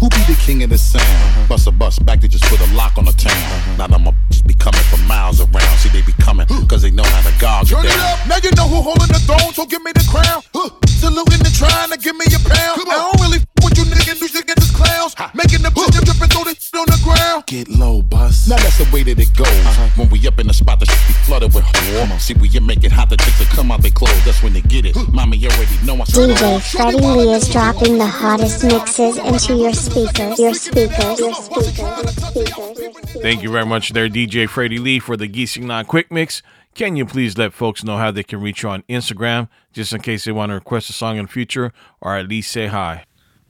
Who 0.00 0.08
be 0.10 0.22
the 0.26 0.38
king 0.44 0.62
of 0.64 0.70
the 0.70 0.78
sound? 0.78 1.04
Uh-huh. 1.04 1.48
Bust 1.48 1.66
a 1.66 1.70
bus 1.70 1.98
back 2.00 2.20
to 2.20 2.28
just 2.28 2.44
put 2.44 2.60
a 2.60 2.74
lock 2.74 2.98
on 2.98 3.04
the 3.04 3.12
town. 3.12 3.32
Uh-huh. 3.32 3.76
Now 3.78 3.86
them 3.86 4.06
a 4.06 4.12
be 4.46 4.54
coming 4.54 4.82
from 4.90 5.06
miles 5.06 5.40
around. 5.40 5.78
See, 5.78 5.88
they 5.88 6.02
be 6.02 6.12
coming 6.20 6.46
cause 6.68 6.82
they 6.82 6.90
know 6.90 7.04
how 7.04 7.22
to 7.22 7.40
gog 7.40 7.66
Turn 7.66 7.84
it 7.84 7.88
it 7.88 7.96
down. 7.96 8.18
up, 8.18 8.28
now 8.28 8.38
you 8.42 8.50
know 8.56 8.68
who 8.68 8.82
holding 8.82 9.08
the 9.08 9.20
throne, 9.24 9.52
so 9.54 9.64
give 9.64 9.82
me 9.82 9.92
the 9.92 10.04
crown. 10.10 10.42
Huh. 10.52 10.68
Saluting 10.86 11.40
and 11.40 11.54
trying 11.54 11.90
to 11.90 11.98
give 11.98 12.16
me 12.16 12.26
a 12.26 12.40
pound. 12.42 12.82
I 12.88 13.12
don't 13.12 13.20
really 13.20 13.38
f 13.38 13.46
with 13.62 13.78
you 13.78 13.84
niggas, 13.84 14.20
you 14.20 14.28
should 14.28 14.46
get 14.46 14.56
this 14.56 14.74
clowns. 14.74 15.14
Making 15.34 15.62
the 15.62 15.70
bitch 15.70 15.96
dripping 16.04 16.28
through 16.28 16.44
this 16.44 16.60
shit 16.60 16.63
on 16.76 16.86
the 16.86 17.00
ground. 17.04 17.46
Get 17.46 17.68
low, 17.68 18.02
bus. 18.02 18.48
Now 18.48 18.56
that's 18.56 18.78
the 18.78 18.88
way 18.92 19.02
that 19.02 19.18
it 19.18 19.34
goes. 19.36 19.48
Uh-huh. 19.48 19.88
When 19.96 20.08
we 20.10 20.26
up 20.26 20.38
in 20.38 20.46
the 20.46 20.54
spot, 20.54 20.80
the 20.80 20.86
shit 20.86 21.08
be 21.08 21.14
flooded 21.24 21.54
with 21.54 21.64
warm. 21.92 22.10
See, 22.18 22.34
we 22.34 22.48
make 22.60 22.84
it 22.84 22.92
hot, 22.92 23.10
the 23.10 23.16
chicks 23.16 23.38
that 23.38 23.48
come 23.48 23.70
out 23.70 23.82
they 23.82 23.90
clothes. 23.90 24.24
That's 24.24 24.42
when 24.42 24.52
they 24.52 24.62
get 24.62 24.86
it. 24.86 24.96
Mommy, 25.12 25.36
you 25.36 25.48
already 25.48 25.76
know 25.84 25.94
I 25.94 26.04
DJ 26.04 26.60
Freddy 26.72 26.98
Lee 26.98 27.32
is 27.32 27.48
dropping 27.48 27.98
the 27.98 28.06
hottest 28.06 28.64
mixes 28.64 29.18
into 29.18 29.54
your 29.54 29.72
speakers, 29.72 30.38
your 30.38 30.54
speakers, 30.54 31.20
your 31.20 31.34
speakers, 31.34 31.76
your 31.76 32.08
speakers. 32.08 33.22
Thank 33.22 33.42
you 33.42 33.50
very 33.50 33.66
much 33.66 33.90
there, 33.90 34.08
DJ 34.08 34.48
Freddy 34.48 34.78
Lee, 34.78 34.98
for 34.98 35.16
the 35.16 35.28
Geesing 35.28 35.64
Not 35.64 35.86
Quick 35.86 36.10
Mix. 36.10 36.42
Can 36.74 36.96
you 36.96 37.06
please 37.06 37.38
let 37.38 37.52
folks 37.52 37.84
know 37.84 37.96
how 37.98 38.10
they 38.10 38.24
can 38.24 38.40
reach 38.40 38.64
you 38.64 38.68
on 38.68 38.82
Instagram, 38.82 39.48
just 39.72 39.92
in 39.92 40.00
case 40.00 40.24
they 40.24 40.32
want 40.32 40.50
to 40.50 40.54
request 40.54 40.90
a 40.90 40.92
song 40.92 41.18
in 41.18 41.26
the 41.26 41.30
future, 41.30 41.72
or 42.00 42.16
at 42.16 42.28
least 42.28 42.50
say 42.50 42.66
hi? 42.66 43.04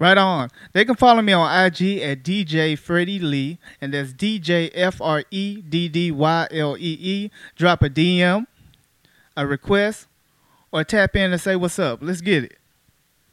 Right 0.05 0.19
on. 0.19 0.51
They 0.75 0.85
can 0.85 0.97
follow 0.97 1.23
me 1.23 1.33
on 1.33 1.49
IG 1.49 2.03
at 2.03 2.23
DJ 2.23 2.79
Freddy 2.79 3.19
Lee, 3.19 3.59
and 3.81 3.95
that's 3.95 4.13
DJ 4.13 4.71
F 4.75 5.01
R 5.01 5.25
E 5.31 5.63
D 5.67 5.89
D 5.89 6.11
Y 6.11 6.47
L 6.51 6.77
E 6.77 6.99
E. 7.01 7.31
Drop 7.57 7.83
a 7.83 7.89
DM, 7.89 8.47
a 9.35 9.47
request, 9.47 10.07
or 10.71 10.85
tap 10.85 11.17
in 11.17 11.33
and 11.33 11.41
say 11.41 11.57
what's 11.57 11.79
up. 11.79 12.01
Let's 12.03 12.21
get 12.21 12.45
it. 12.45 12.59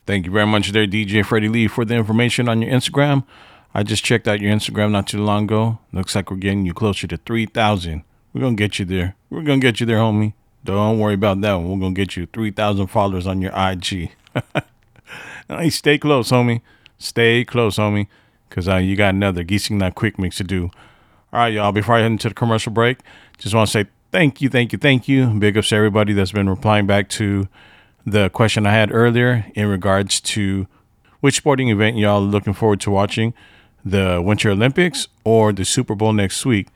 Thank 0.05 0.25
you 0.25 0.31
very 0.31 0.47
much 0.47 0.71
there, 0.71 0.87
DJ 0.87 1.25
Freddy 1.25 1.49
Lee, 1.49 1.67
for 1.67 1.83
the 1.83 1.95
information 1.95 2.47
on 2.47 2.61
your 2.61 2.71
Instagram. 2.71 3.25
I 3.73 3.83
just 3.83 4.05
checked 4.05 4.29
out 4.29 4.39
your 4.39 4.55
Instagram 4.55 4.91
not 4.91 5.07
too 5.07 5.21
long 5.21 5.43
ago. 5.43 5.79
Looks 5.91 6.15
like 6.15 6.31
we're 6.31 6.37
getting 6.37 6.65
you 6.65 6.73
closer 6.73 7.05
to 7.05 7.17
3,000. 7.17 8.01
We're 8.31 8.39
going 8.39 8.55
to 8.55 8.63
get 8.63 8.79
you 8.79 8.85
there. 8.85 9.17
We're 9.29 9.43
going 9.43 9.59
to 9.59 9.67
get 9.67 9.81
you 9.81 9.85
there, 9.85 9.97
homie. 9.97 10.35
Don't 10.63 10.99
worry 10.99 11.15
about 11.15 11.41
that 11.41 11.55
one. 11.55 11.69
We're 11.69 11.79
going 11.79 11.95
to 11.95 12.01
get 12.01 12.15
you 12.15 12.27
3,000 12.27 12.87
followers 12.87 13.27
on 13.27 13.41
your 13.41 13.51
IG. 13.53 14.13
hey, 15.59 15.69
stay 15.69 15.97
close, 15.97 16.31
homie. 16.31 16.61
Stay 16.97 17.43
close, 17.43 17.77
homie, 17.77 18.07
because 18.47 18.67
uh, 18.69 18.77
you 18.77 18.95
got 18.95 19.13
another 19.13 19.43
Geesing 19.43 19.79
That 19.79 19.95
Quick 19.95 20.19
Mix 20.19 20.37
to 20.37 20.43
do. 20.43 20.69
All 21.33 21.39
right, 21.39 21.53
y'all. 21.53 21.71
Before 21.71 21.95
I 21.95 22.01
head 22.01 22.11
into 22.11 22.29
the 22.29 22.35
commercial 22.35 22.71
break, 22.71 22.99
just 23.37 23.55
want 23.55 23.67
to 23.67 23.71
say 23.71 23.89
thank 24.11 24.41
you, 24.41 24.49
thank 24.49 24.71
you, 24.71 24.77
thank 24.77 25.07
you. 25.07 25.27
Big 25.27 25.57
ups 25.57 25.69
to 25.69 25.75
everybody 25.75 26.13
that's 26.13 26.31
been 26.31 26.49
replying 26.49 26.85
back 26.85 27.09
to 27.09 27.47
the 28.05 28.29
question 28.29 28.65
I 28.65 28.73
had 28.73 28.93
earlier 28.93 29.45
in 29.55 29.67
regards 29.67 30.19
to 30.21 30.67
which 31.21 31.37
sporting 31.37 31.69
event 31.69 31.97
y'all 31.97 32.21
are 32.21 32.25
looking 32.25 32.53
forward 32.53 32.81
to 32.81 32.91
watching, 32.91 33.33
the 33.85 34.21
Winter 34.23 34.51
Olympics 34.51 35.07
or 35.23 35.53
the 35.53 35.65
Super 35.65 35.95
Bowl 35.95 36.13
next 36.13 36.45
week. 36.45 36.67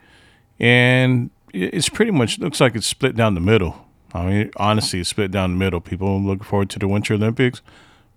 And 0.58 1.30
it's 1.52 1.88
pretty 1.88 2.12
much 2.12 2.38
looks 2.38 2.60
like 2.60 2.74
it's 2.74 2.86
split 2.86 3.16
down 3.16 3.34
the 3.34 3.40
middle. 3.40 3.86
I 4.14 4.24
mean, 4.24 4.50
honestly, 4.56 5.00
it's 5.00 5.10
split 5.10 5.30
down 5.30 5.52
the 5.52 5.58
middle. 5.58 5.80
People 5.80 6.20
looking 6.22 6.44
forward 6.44 6.70
to 6.70 6.78
the 6.78 6.88
Winter 6.88 7.14
Olympics. 7.14 7.60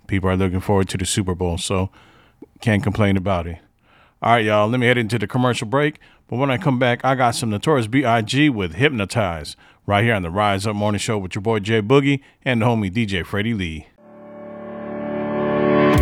People 0.09 0.29
are 0.29 0.35
looking 0.35 0.59
forward 0.59 0.89
to 0.89 0.97
the 0.97 1.05
Super 1.05 1.35
Bowl. 1.35 1.57
So 1.59 1.91
can't 2.61 2.81
complain 2.81 3.15
about 3.15 3.45
it. 3.45 3.59
All 4.21 4.33
right, 4.33 4.43
y'all. 4.43 4.67
Let 4.67 4.79
me 4.79 4.87
head 4.87 4.97
into 4.97 5.19
the 5.19 5.27
commercial 5.27 5.67
break. 5.67 5.99
But 6.27 6.37
when 6.37 6.51
I 6.51 6.57
come 6.57 6.79
back, 6.79 7.05
I 7.05 7.15
got 7.15 7.35
some 7.35 7.51
Notorious 7.51 7.87
B.I.G. 7.87 8.49
with 8.49 8.73
Hypnotize 8.73 9.55
right 9.85 10.03
here 10.03 10.15
on 10.15 10.23
the 10.23 10.31
Rise 10.31 10.67
Up 10.67 10.75
Morning 10.75 10.99
Show 10.99 11.17
with 11.19 11.35
your 11.35 11.41
boy 11.41 11.59
J-Boogie 11.59 12.21
and 12.43 12.61
the 12.61 12.65
homie 12.65 12.91
DJ 12.91 13.25
Freddy 13.25 13.53
Lee. 13.53 13.87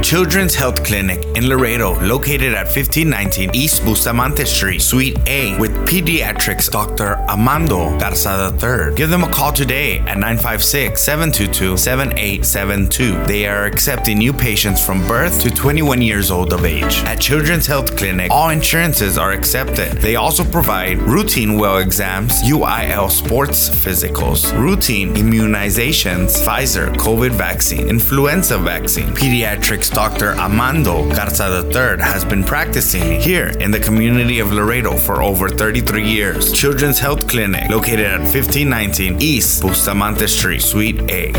Children's 0.02 0.56
Health 0.56 0.84
Clinic 0.84 1.26
in 1.36 1.50
Laredo, 1.50 2.00
located 2.00 2.54
at 2.54 2.66
1519 2.68 3.52
East 3.54 3.84
Bustamante 3.84 4.45
Street, 4.45 4.82
Suite 4.82 5.18
A, 5.28 5.58
with 5.60 5.72
pediatrics 5.88 6.70
Dr. 6.70 7.16
Amando 7.28 8.00
Garza 8.00 8.54
III. 8.62 8.95
Give 8.95 9.10
them 9.10 9.24
a 9.24 9.30
call 9.30 9.52
today 9.52 10.00
at 10.00 10.18
956 10.18 11.02
722 11.02 11.78
7872. 11.78 13.24
They 13.26 13.48
are 13.48 13.66
accepting 13.66 14.20
new 14.20 14.32
patients 14.32 14.86
from 14.86 15.06
birth 15.08 15.41
to 15.41 15.50
21 15.50 16.02
years 16.02 16.32
old 16.32 16.54
of 16.54 16.64
age. 16.64 17.00
At 17.04 17.20
Children's 17.20 17.66
Health 17.66 17.98
Clinic, 17.98 18.32
all 18.32 18.50
insurances 18.50 19.18
are 19.18 19.32
accepted. 19.32 19.93
They 19.98 20.16
also 20.16 20.43
provide 20.43 21.00
routine 21.00 21.58
well 21.58 21.80
exams, 21.80 22.43
UIL 22.43 23.10
sports 23.12 23.70
physicals, 23.70 24.58
routine 24.58 25.16
immunizations, 25.16 26.38
Pfizer 26.45 26.95
COVID 26.95 27.32
vaccine, 27.32 27.89
influenza 27.89 28.58
vaccine. 28.58 29.08
Pediatrics 29.10 29.86
Dr. 29.89 30.33
Amando 30.33 31.07
Garza 31.15 31.63
III 31.65 32.03
has 32.03 32.25
been 32.25 32.43
practicing 32.43 33.19
here 33.19 33.49
in 33.59 33.71
the 33.71 33.79
community 33.79 34.39
of 34.39 34.51
Laredo 34.51 34.97
for 34.97 35.21
over 35.21 35.49
33 35.49 36.07
years. 36.07 36.51
Children's 36.51 36.99
Health 36.99 37.27
Clinic, 37.27 37.69
located 37.69 38.05
at 38.05 38.19
1519 38.19 39.21
East 39.21 39.61
Bustamante 39.61 40.27
Street, 40.27 40.61
Suite 40.61 40.99
A. 41.09 41.31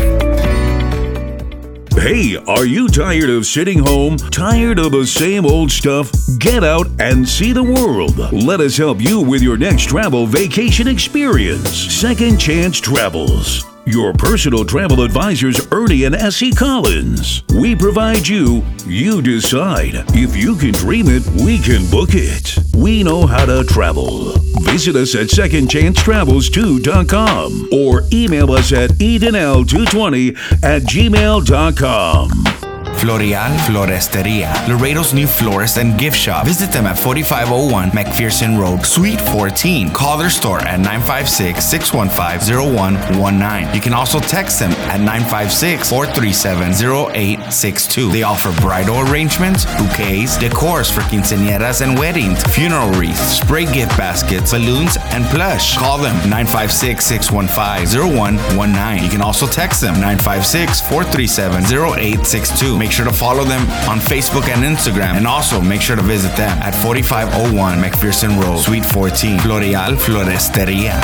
Hey, 1.99 2.37
are 2.47 2.65
you 2.65 2.87
tired 2.87 3.29
of 3.29 3.45
sitting 3.45 3.79
home? 3.79 4.17
Tired 4.17 4.79
of 4.79 4.93
the 4.93 5.05
same 5.05 5.45
old 5.45 5.69
stuff? 5.69 6.11
Get 6.37 6.63
out 6.63 6.87
and 6.99 7.27
see 7.27 7.51
the 7.51 7.63
world. 7.63 8.17
Let 8.31 8.61
us 8.61 8.77
help 8.77 9.01
you 9.01 9.19
with 9.21 9.41
your 9.41 9.57
next 9.57 9.89
travel 9.89 10.25
vacation 10.25 10.87
experience. 10.87 11.69
Second 11.69 12.37
Chance 12.37 12.79
Travels. 12.79 13.65
Your 13.91 14.13
personal 14.13 14.63
travel 14.65 15.01
advisors, 15.01 15.67
Ernie 15.71 16.03
and 16.03 16.13
Essie 16.13 16.51
Collins. 16.51 17.43
We 17.59 17.75
provide 17.75 18.27
you, 18.27 18.63
you 18.85 19.19
decide. 19.19 19.95
If 20.09 20.37
you 20.37 20.55
can 20.55 20.73
dream 20.73 21.07
it, 21.07 21.25
we 21.43 21.57
can 21.57 21.89
book 21.89 22.11
it. 22.13 22.55
We 22.75 23.01
know 23.01 23.25
how 23.25 23.47
to 23.47 23.63
travel. 23.63 24.33
Visit 24.61 24.95
us 24.95 25.15
at 25.15 25.29
secondchancetravels2.com 25.29 27.69
or 27.73 28.03
email 28.13 28.51
us 28.51 28.71
at 28.73 28.91
edenl220 28.91 30.63
at 30.63 30.83
gmail.com. 30.83 32.68
Floreal 32.99 33.55
Floresteria, 33.65 34.51
Laredo's 34.67 35.13
new 35.13 35.25
florist 35.25 35.77
and 35.77 35.97
gift 35.97 36.17
shop. 36.17 36.45
Visit 36.45 36.69
them 36.71 36.85
at 36.85 36.99
4501 36.99 37.91
McPherson 37.91 38.59
Road, 38.59 38.85
Suite 38.85 39.21
14. 39.21 39.91
Call 39.91 40.17
their 40.17 40.29
store 40.29 40.59
at 40.59 40.79
956 40.79 41.63
615 41.63 42.73
0119. 42.75 43.73
You 43.73 43.79
can 43.79 43.93
also 43.93 44.19
text 44.19 44.59
them 44.59 44.71
at 44.91 44.99
956 44.99 45.89
437 45.89 46.73
0862. 46.73 48.11
They 48.11 48.23
offer 48.23 48.51
bridal 48.59 48.99
arrangements, 49.09 49.63
bouquets, 49.77 50.35
decors 50.37 50.91
for 50.91 50.99
quinceañeras 51.07 51.81
and 51.81 51.97
weddings, 51.97 52.43
funeral 52.53 52.91
wreaths, 52.99 53.39
spray 53.39 53.63
gift 53.65 53.95
baskets, 53.97 54.51
balloons, 54.51 54.97
and 55.15 55.23
plush. 55.27 55.77
Call 55.77 55.97
them 55.97 56.15
956 56.29 57.05
615 57.05 58.17
0119. 58.17 59.03
You 59.05 59.09
can 59.09 59.21
also 59.21 59.47
text 59.47 59.79
them 59.79 59.93
956 59.95 60.81
437 60.81 61.63
0862. 61.63 62.88
Make 62.89 62.95
sure 62.95 63.05
to 63.05 63.13
follow 63.13 63.43
them 63.43 63.61
on 63.87 63.99
Facebook 63.99 64.49
and 64.49 64.63
Instagram. 64.63 65.13
And 65.13 65.27
also 65.27 65.61
make 65.61 65.79
sure 65.79 65.95
to 65.95 66.01
visit 66.01 66.35
them 66.35 66.57
at 66.57 66.73
4501 66.83 67.77
McPherson 67.77 68.41
Road, 68.41 68.57
Suite 68.57 68.83
14, 68.83 69.37
Floreal 69.37 69.95
Floresteria. 69.95 70.99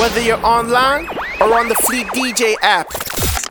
Whether 0.00 0.22
you're 0.22 0.42
online 0.42 1.06
or 1.42 1.58
on 1.58 1.68
the 1.68 1.74
Fleet 1.74 2.06
DJ 2.14 2.54
app. 2.62 2.86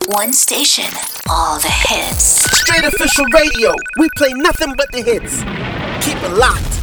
One 0.08 0.32
station, 0.32 0.92
all 1.30 1.60
the 1.60 1.70
hits. 1.70 2.50
Straight 2.58 2.82
official 2.82 3.26
radio. 3.26 3.76
We 4.00 4.08
play 4.16 4.32
nothing 4.32 4.74
but 4.76 4.90
the 4.90 5.02
hits. 5.02 5.42
Keep 6.04 6.20
it 6.24 6.36
locked. 6.36 6.75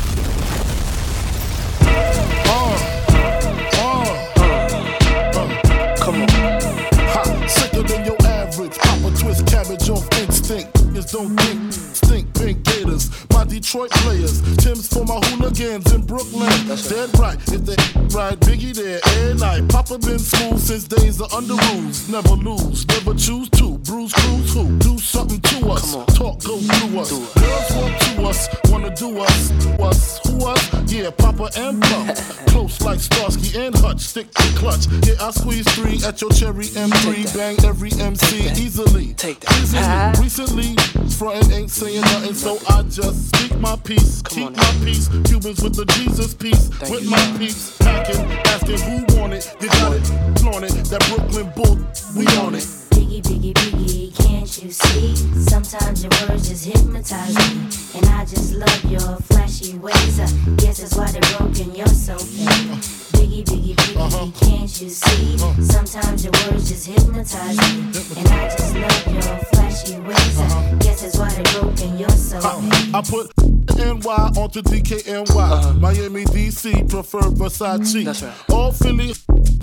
Sicker 7.73 7.87
than 7.87 8.05
your 8.05 8.21
average. 8.27 8.77
Pop 8.77 8.99
a 8.99 9.17
twist 9.17 9.47
cabbage 9.47 9.89
off 9.89 10.07
instinct. 10.19 10.82
Niggas 11.03 11.11
don't 11.11 11.37
think. 11.37 11.73
Stink 11.73 12.33
pink 12.33 12.63
gators. 12.63 13.09
My 13.31 13.43
Detroit 13.43 13.91
players. 13.91 14.41
Tim's 14.57 14.87
for 14.87 15.05
my 15.05 15.19
hooligans 15.25 15.91
in 15.93 16.05
Brooklyn. 16.05 16.49
That's 16.67 16.87
Dead 16.87 17.09
right. 17.19 17.37
If 17.47 17.65
they 17.65 17.75
right, 18.15 18.39
Biggie 18.39 18.73
there 18.75 18.99
every 19.03 19.39
night. 19.39 19.67
Papa 19.69 19.97
been 19.99 20.19
smooth 20.19 20.59
since 20.59 20.85
days 20.85 21.19
of 21.19 21.29
Underoos. 21.31 22.09
Never 22.09 22.35
lose, 22.35 22.87
never 22.87 23.13
choose 23.15 23.49
to. 23.51 23.77
Bruise, 23.79 24.13
cruise, 24.13 24.53
who? 24.53 24.77
Do 24.79 24.97
something 24.97 25.41
to 25.41 25.69
us. 25.69 25.93
Talk, 26.15 26.43
go 26.43 26.59
through 26.59 26.99
us. 26.99 27.11
Girls 27.11 27.71
want 27.75 28.01
to 28.01 28.23
us, 28.23 28.47
wanna 28.69 28.95
do 28.95 29.19
us. 29.19 29.51
Us, 29.79 30.19
who 30.27 30.45
us? 30.45 30.91
Yeah, 30.91 31.09
Papa 31.09 31.49
and 31.57 31.81
Pump. 31.81 32.15
Close 32.47 32.81
like 32.81 32.99
Starsky 32.99 33.57
and 33.59 33.75
Hutch. 33.75 33.99
Stick 33.99 34.31
to 34.31 34.47
clutch. 34.55 34.87
Yeah, 35.07 35.15
I 35.19 35.31
squeeze 35.31 35.67
three 35.73 35.99
at 36.05 36.21
your 36.21 36.31
cherry 36.31 36.65
M3. 36.65 37.35
Bang 37.35 37.57
every 37.65 37.91
MC 37.93 38.49
easily. 38.61 39.13
Take 39.15 39.39
that. 39.41 40.19
Recently, 40.19 40.75
frontin' 41.17 41.51
ain't 41.51 41.71
saying 41.71 42.01
nothing, 42.01 42.33
so 42.33 42.57
I 42.69 42.83
just 42.83 43.35
speak 43.35 43.57
my 43.59 43.75
peace. 43.83 44.21
Keep 44.23 44.55
my 44.55 44.71
peace. 44.83 45.07
Cubans 45.25 45.61
with 45.61 45.75
the 45.75 45.85
Jesus 45.97 46.33
peace. 46.33 46.69
with 46.89 47.09
my 47.09 47.35
peace. 47.37 47.77
Packing, 47.77 48.25
asking 48.53 48.79
who 48.79 49.19
want 49.19 49.33
it. 49.33 49.55
You 49.61 49.69
got 49.69 49.93
it, 49.93 50.39
flaunt 50.39 50.65
it. 50.65 50.73
That 50.89 51.03
Brooklyn 51.09 51.51
bull, 51.55 51.77
we 52.15 52.27
on 52.37 52.55
it. 52.55 52.63
Biggie, 52.93 53.21
biggie, 53.21 53.53
biggie, 53.53 53.82
can't 53.82 53.82
you 54.61 54.71
see? 54.71 55.15
Sometimes 55.39 56.03
your 56.03 56.11
words 56.27 56.49
just 56.49 56.65
hypnotize 56.65 57.35
me. 57.35 57.61
And 57.95 58.05
I 58.07 58.25
just 58.25 58.53
love 58.53 58.85
your 58.85 59.17
flashy 59.23 59.77
ways. 59.77 60.19
I 60.19 60.27
guess 60.57 60.79
that's 60.79 60.95
why 60.95 61.09
they're 61.11 61.37
broken, 61.37 61.73
you're 61.73 61.87
so 61.87 62.17
fake. 62.17 62.47
Biggie, 63.13 63.43
biggie, 63.45 63.75
biggie, 63.75 63.97
uh-huh. 63.97 64.31
can't 64.45 64.81
you 64.81 64.89
see? 64.89 65.35
Uh-huh. 65.35 65.61
Sometimes 65.61 66.23
your 66.23 66.33
words 66.45 66.69
just 66.69 66.87
hypnotize 66.87 67.57
me. 67.57 67.81
And 68.17 68.27
I 68.27 68.49
just 68.49 68.75
love 68.75 69.13
your 69.13 69.37
flashy 69.53 69.99
ways. 69.99 70.39
I 70.39 70.45
uh-huh. 70.45 70.75
guess 70.75 71.01
that's 71.01 71.17
why 71.17 71.29
they're 71.33 71.61
broken, 71.61 71.97
you're 71.97 72.09
so 72.09 72.39
fake. 72.39 72.93
Uh, 72.93 72.97
I 72.97 73.01
put 73.01 73.31
NY 73.77 74.41
onto 74.41 74.61
DKNY. 74.61 75.79
Miami, 75.79 76.25
DC, 76.25 76.89
prefer 76.89 77.21
Versace. 77.21 78.05
That's 78.05 78.21
right. 78.21 78.33
All 78.51 78.71
Philly 78.71 79.13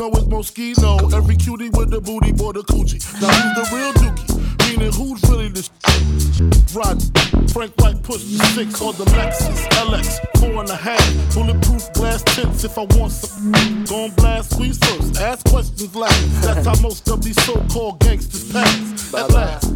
know 0.01 0.09
it's 0.12 0.24
Moschino. 0.24 1.12
Every 1.12 1.36
cutie 1.36 1.68
with 1.70 1.91
the 1.91 2.01
booty, 2.01 2.32
boy, 2.32 2.53
the 2.53 2.62
coochie. 2.62 3.01
Now 3.20 3.28
who's 3.28 3.70
the 3.70 3.76
real 3.76 3.93
dookie? 3.93 4.50
Meaning 4.71 4.93
who's 4.93 5.21
really 5.29 5.49
the 5.49 5.62
sh- 5.62 6.75
Rod, 6.77 7.03
Frank 7.51 7.75
White 7.79 8.01
push 8.05 8.23
the 8.23 8.39
six 8.55 8.81
or 8.81 8.93
the 8.93 9.05
Lexus 9.07 9.66
LX, 9.83 10.18
four 10.39 10.61
and 10.61 10.71
a 10.71 10.77
half. 10.77 11.35
Bulletproof 11.35 11.93
glass 11.95 12.23
tints 12.23 12.62
if 12.62 12.79
I 12.79 12.83
want 12.97 13.11
some. 13.11 13.51
Gon' 13.87 14.11
blast, 14.11 14.51
squeeze 14.55 14.79
first, 14.79 15.21
ask 15.21 15.45
questions 15.49 15.93
last. 15.97 16.43
That's 16.43 16.64
how 16.66 16.81
most 16.83 17.09
of 17.09 17.25
these 17.25 17.43
so-called 17.45 17.99
gangsters 17.99 18.53
pass. 18.53 19.12
At 19.12 19.31
last, 19.33 19.73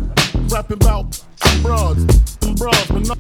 rapping 0.49 0.77
about 0.83 1.23
broads, 1.63 2.05
and 2.43 2.59
broads, 2.59 2.87
but 2.89 3.07
not 3.07 3.19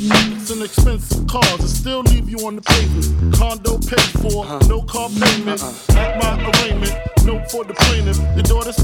it's 0.00 0.50
an 0.50 0.62
expensive 0.62 1.26
cars 1.26 1.60
and 1.60 1.68
still 1.68 2.00
leave 2.00 2.28
you 2.28 2.38
on 2.46 2.56
the 2.56 2.62
pavement. 2.62 3.34
Condo 3.34 3.78
paid 3.78 4.00
for, 4.22 4.44
uh-huh. 4.44 4.58
no 4.68 4.82
car 4.82 5.08
payment. 5.08 5.62
Uh-uh. 5.62 5.98
At 5.98 6.18
my 6.22 6.50
arraignment, 6.50 6.94
no 7.24 7.44
for 7.46 7.64
the 7.64 7.74
plaintiff. 7.74 8.18
Your 8.34 8.44
daughter's 8.44 8.78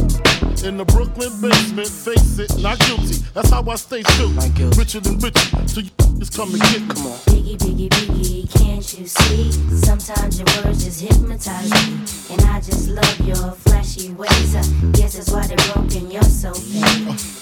in 0.65 0.77
the 0.77 0.85
Brooklyn 0.85 1.31
basement. 1.41 1.89
Face 1.89 2.39
it, 2.39 2.51
not 2.61 2.79
guilty. 2.81 3.23
That's 3.33 3.51
how 3.51 3.65
I 3.69 3.77
stay 3.77 4.03
still. 4.03 4.31
Richer 4.77 5.01
than 5.01 5.19
richer, 5.19 5.69
so 5.69 5.81
you 5.81 5.91
just 6.19 6.37
come 6.37 6.53
and 6.53 6.63
get 6.63 6.83
me. 6.83 6.89
Come 6.89 7.07
on. 7.07 7.19
Biggie, 7.31 7.59
biggie, 7.59 7.89
biggie, 7.89 8.51
can't 8.59 8.99
you 8.99 9.07
see? 9.07 9.53
Sometimes 9.87 10.39
your 10.39 10.49
words 10.65 10.85
just 10.85 11.01
hypnotize 11.01 11.71
me. 11.71 12.35
And 12.35 12.43
I 12.51 12.61
just 12.61 12.89
love 12.89 13.21
your 13.21 13.53
flashy 13.53 14.11
ways. 14.13 14.55
I 14.55 14.63
guess 14.93 15.15
that's 15.17 15.31
why 15.31 15.47
they're 15.47 15.57
broken, 15.73 16.11
you're 16.11 16.23
so 16.23 16.53
fake. 16.53 17.09
Uh. 17.09 17.34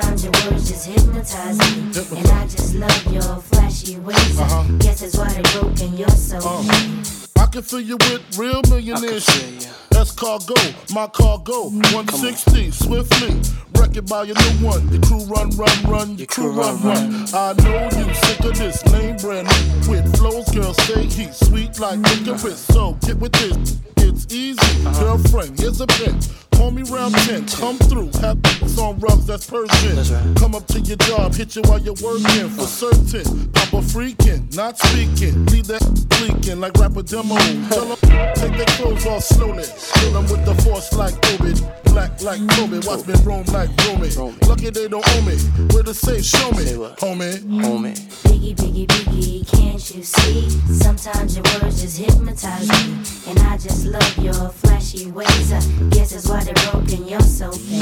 Sometimes 0.00 0.24
your 0.24 0.32
words 0.32 0.68
just 0.68 0.86
hypnotize 0.86 1.58
me. 1.58 2.18
And 2.18 2.28
I 2.30 2.44
just 2.44 2.74
love 2.76 3.12
your 3.12 3.36
flashy 3.42 3.98
ways. 3.98 4.40
I 4.40 4.66
guess 4.78 5.00
that's 5.00 5.16
why 5.16 5.28
they're 5.32 5.60
broken, 5.60 5.96
you're 5.96 6.08
so 6.10 6.38
fake. 6.40 7.36
Uh, 7.36 7.42
I 7.42 7.46
can 7.46 7.62
fill 7.62 7.80
you 7.80 7.96
with 7.96 8.38
real 8.38 8.62
millionaire 8.70 9.18
shit. 9.18 9.68
That's 9.90 10.12
cargo, 10.12 10.54
my 10.94 11.08
cargo. 11.08 11.70
160, 11.70 12.70
swiftly. 12.70 13.40
Wreck 13.74 13.96
it 13.96 14.08
by 14.08 14.22
your 14.24 14.36
new 14.36 14.66
one. 14.66 14.88
Your 14.92 15.02
crew 15.02 15.24
run, 15.24 15.50
run, 15.50 15.82
run. 15.84 16.16
Your 16.16 16.26
crew 16.28 16.52
run, 16.52 16.80
run. 16.82 17.26
I 17.34 17.54
know 17.64 17.88
you 17.98 18.14
sick 18.14 18.40
of 18.40 18.56
this 18.56 18.84
name 18.92 19.16
brand 19.16 19.48
new 19.48 19.90
with 19.90 20.16
flows, 20.16 20.48
girl. 20.50 20.74
Stay 20.74 21.06
heat, 21.06 21.34
sweet 21.34 21.78
like 21.80 21.98
licorice. 21.98 22.58
So 22.58 22.92
get 23.00 23.16
with 23.16 23.32
this. 23.32 23.78
It's 23.96 24.32
easy, 24.32 24.84
girlfriend. 25.00 25.58
Here's 25.58 25.80
a 25.80 25.86
pen. 25.88 26.20
Call 26.58 26.72
me 26.72 26.82
round 26.82 27.14
10, 27.14 27.46
come 27.46 27.78
through, 27.78 28.10
have 28.20 28.42
beats 28.42 28.76
on 28.78 28.98
rugs, 28.98 29.26
that's 29.26 29.46
Persian. 29.48 30.34
Come 30.34 30.56
up 30.56 30.66
to 30.66 30.80
your 30.80 30.96
job, 30.96 31.32
hit 31.32 31.54
you 31.54 31.62
while 31.62 31.78
you're 31.78 31.94
working, 32.02 32.50
for 32.50 32.66
certain. 32.66 33.48
Papa 33.52 33.80
freaking, 33.80 34.52
not 34.56 34.76
speaking, 34.76 35.46
leave 35.46 35.68
that 35.68 35.82
leaking 36.20 36.58
like 36.60 36.74
rapper 36.74 37.02
demo. 37.02 37.36
Tell 37.68 37.92
'em, 37.92 38.34
take 38.34 38.56
their 38.56 38.66
clothes 38.76 39.06
off 39.06 39.22
slowly, 39.22 39.64
kill 39.94 40.16
'em 40.16 40.26
with 40.26 40.44
the 40.44 40.54
force 40.62 40.92
like 40.94 41.14
Obi. 41.32 41.54
Black 41.84 42.20
like 42.22 42.46
Kobe, 42.50 42.80
watch 42.86 43.06
me 43.06 43.14
roam 43.24 43.44
like 43.46 43.70
Romy. 43.86 44.10
Lucky 44.46 44.70
they 44.70 44.88
don't 44.88 45.08
own 45.14 45.24
me, 45.24 45.36
where 45.72 45.84
the 45.84 45.94
say, 45.94 46.20
show 46.20 46.50
me, 46.50 46.64
homie. 46.98 47.38
Homie. 47.62 47.94
Biggie, 48.24 48.54
biggie, 48.54 48.86
biggie, 48.86 49.46
can't 49.46 49.94
you 49.94 50.02
see? 50.02 50.48
Sometimes 50.70 51.36
your 51.36 51.44
words 51.62 51.80
just 51.80 51.98
hypnotize 51.98 52.68
me. 52.68 52.98
And 53.28 53.38
I 53.40 53.56
just 53.56 53.86
love 53.86 54.18
your 54.18 54.50
flashy 54.50 55.10
ways. 55.10 55.52
I 55.52 55.60
guess 55.90 56.10
that's 56.12 56.28
why 56.28 56.44
they're 56.48 56.70
broken, 56.72 57.06
you're 57.06 57.20
so 57.20 57.50
fake. 57.52 57.80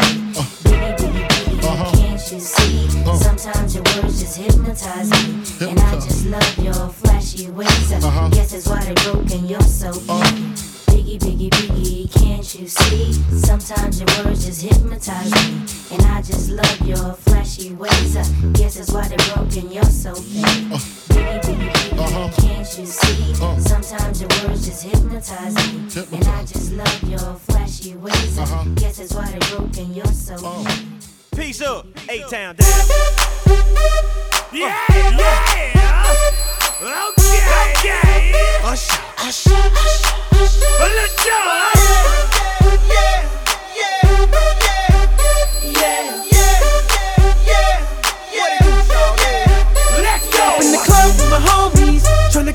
Biggie, 0.64 0.96
biggie, 0.96 1.28
biggie, 1.28 1.64
uh-huh. 1.64 1.96
can't 1.96 2.32
you 2.32 2.40
see? 2.40 3.04
Uh. 3.04 3.16
Sometimes 3.16 3.74
your 3.74 3.84
words 3.84 4.20
just 4.20 4.38
hypnotize 4.38 5.10
me. 5.10 5.68
And 5.68 5.78
I 5.78 5.94
just 5.94 6.26
love 6.26 6.58
your 6.58 6.88
flashy 6.88 7.50
ways. 7.50 7.92
I 7.92 8.30
guess 8.30 8.52
that's 8.52 8.68
why 8.68 8.82
they're 8.84 9.12
broken, 9.12 9.46
you're 9.46 9.60
so 9.60 9.92
fake. 9.92 10.08
Uh. 10.08 10.75
Biggie, 10.96 11.18
biggie, 11.18 11.50
biggie, 11.50 12.10
can't 12.10 12.54
you 12.58 12.66
see? 12.66 13.12
Sometimes 13.12 14.00
your 14.00 14.08
words 14.24 14.46
just 14.46 14.62
hypnotize 14.62 15.30
me. 15.30 15.60
And 15.92 16.02
I 16.06 16.22
just 16.22 16.48
love 16.48 16.80
your 16.88 17.12
flashy 17.12 17.74
ways. 17.74 18.16
I 18.16 18.24
guess 18.54 18.76
that's 18.76 18.90
why 18.90 19.06
they're 19.06 19.34
broken, 19.34 19.70
you're 19.70 19.84
so 19.84 20.14
fake. 20.14 20.42
Biggie, 21.12 21.42
biggie, 21.42 21.70
biggie, 21.70 22.36
can't 22.40 22.78
you 22.78 22.86
see? 22.86 23.32
Uh-huh. 23.34 23.60
Sometimes 23.60 24.22
your 24.22 24.30
words 24.48 24.64
just 24.64 24.84
hypnotize 24.84 25.54
me. 25.54 26.16
And 26.16 26.28
I 26.28 26.40
just 26.46 26.72
love 26.72 27.02
your 27.02 27.34
flashy 27.44 27.94
ways. 27.96 28.38
I 28.38 28.44
uh-huh. 28.44 28.64
guess 28.76 28.96
that's 28.96 29.12
why 29.12 29.30
they're 29.30 29.58
broken, 29.58 29.92
you're 29.92 30.06
so 30.06 30.36
uh-huh. 30.36 30.64
fake. 30.64 31.38
Peace 31.38 31.60
up, 31.60 31.86
eight 32.08 32.26
town 32.30 32.56
down. 32.56 32.72
Yeah, 34.50 34.82
yeah. 35.18 36.05
Okay. 36.78 38.32
Hush, 38.60 38.88
hush, 39.16 39.44
hush. 39.48 40.02
Let's 40.78 41.24
go. 41.24 41.36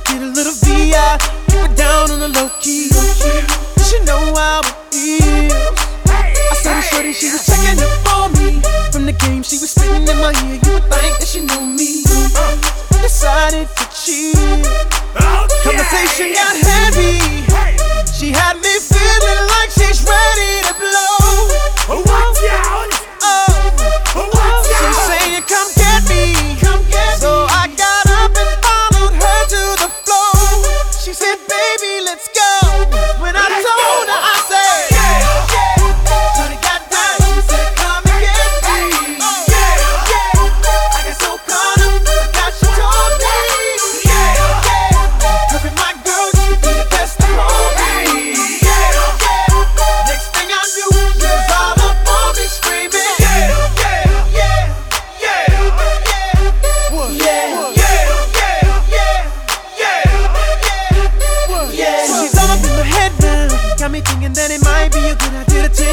Get 0.03 0.21
a 0.21 0.25
little 0.25 0.53
VI. 0.53 1.17
Keep 1.47 1.71
it 1.71 1.77
down 1.77 2.11
on 2.11 2.19
the 2.19 2.27
low 2.27 2.49
key. 2.59 2.89
You 3.91 4.03
know 4.03 4.33
I 4.35 4.61
show 4.91 5.90
so 6.61 6.69
the 6.69 6.81
shorty, 6.81 7.11
she 7.11 7.31
was 7.31 7.43
checking 7.43 7.81
up 7.81 8.13
on 8.13 8.33
me. 8.33 8.61
From 8.91 9.07
the 9.07 9.13
game, 9.13 9.41
she 9.41 9.57
was 9.57 9.71
spitting 9.71 10.07
in 10.07 10.17
my 10.21 10.29
ear. 10.45 10.61
You 10.61 10.73
would 10.77 10.85
think 10.93 11.17
that 11.17 11.25
she 11.25 11.41
knew 11.41 11.65
me. 11.65 12.05
I 12.05 13.01
decided 13.01 13.67
to 13.67 13.85
cheat. 13.89 14.37
Oh, 14.37 15.47
okay. 15.49 15.63
Conversation 15.65 16.37
got 16.37 16.53
heavy. 16.61 17.41
She 18.13 18.29
had 18.29 18.61
me 18.61 18.77
feeling 18.77 19.41
like 19.57 19.73
she's 19.73 20.05
ready 20.05 20.61
to 20.69 20.73
blow. 20.77 21.97
Watch 22.05 22.45
out! 22.53 22.90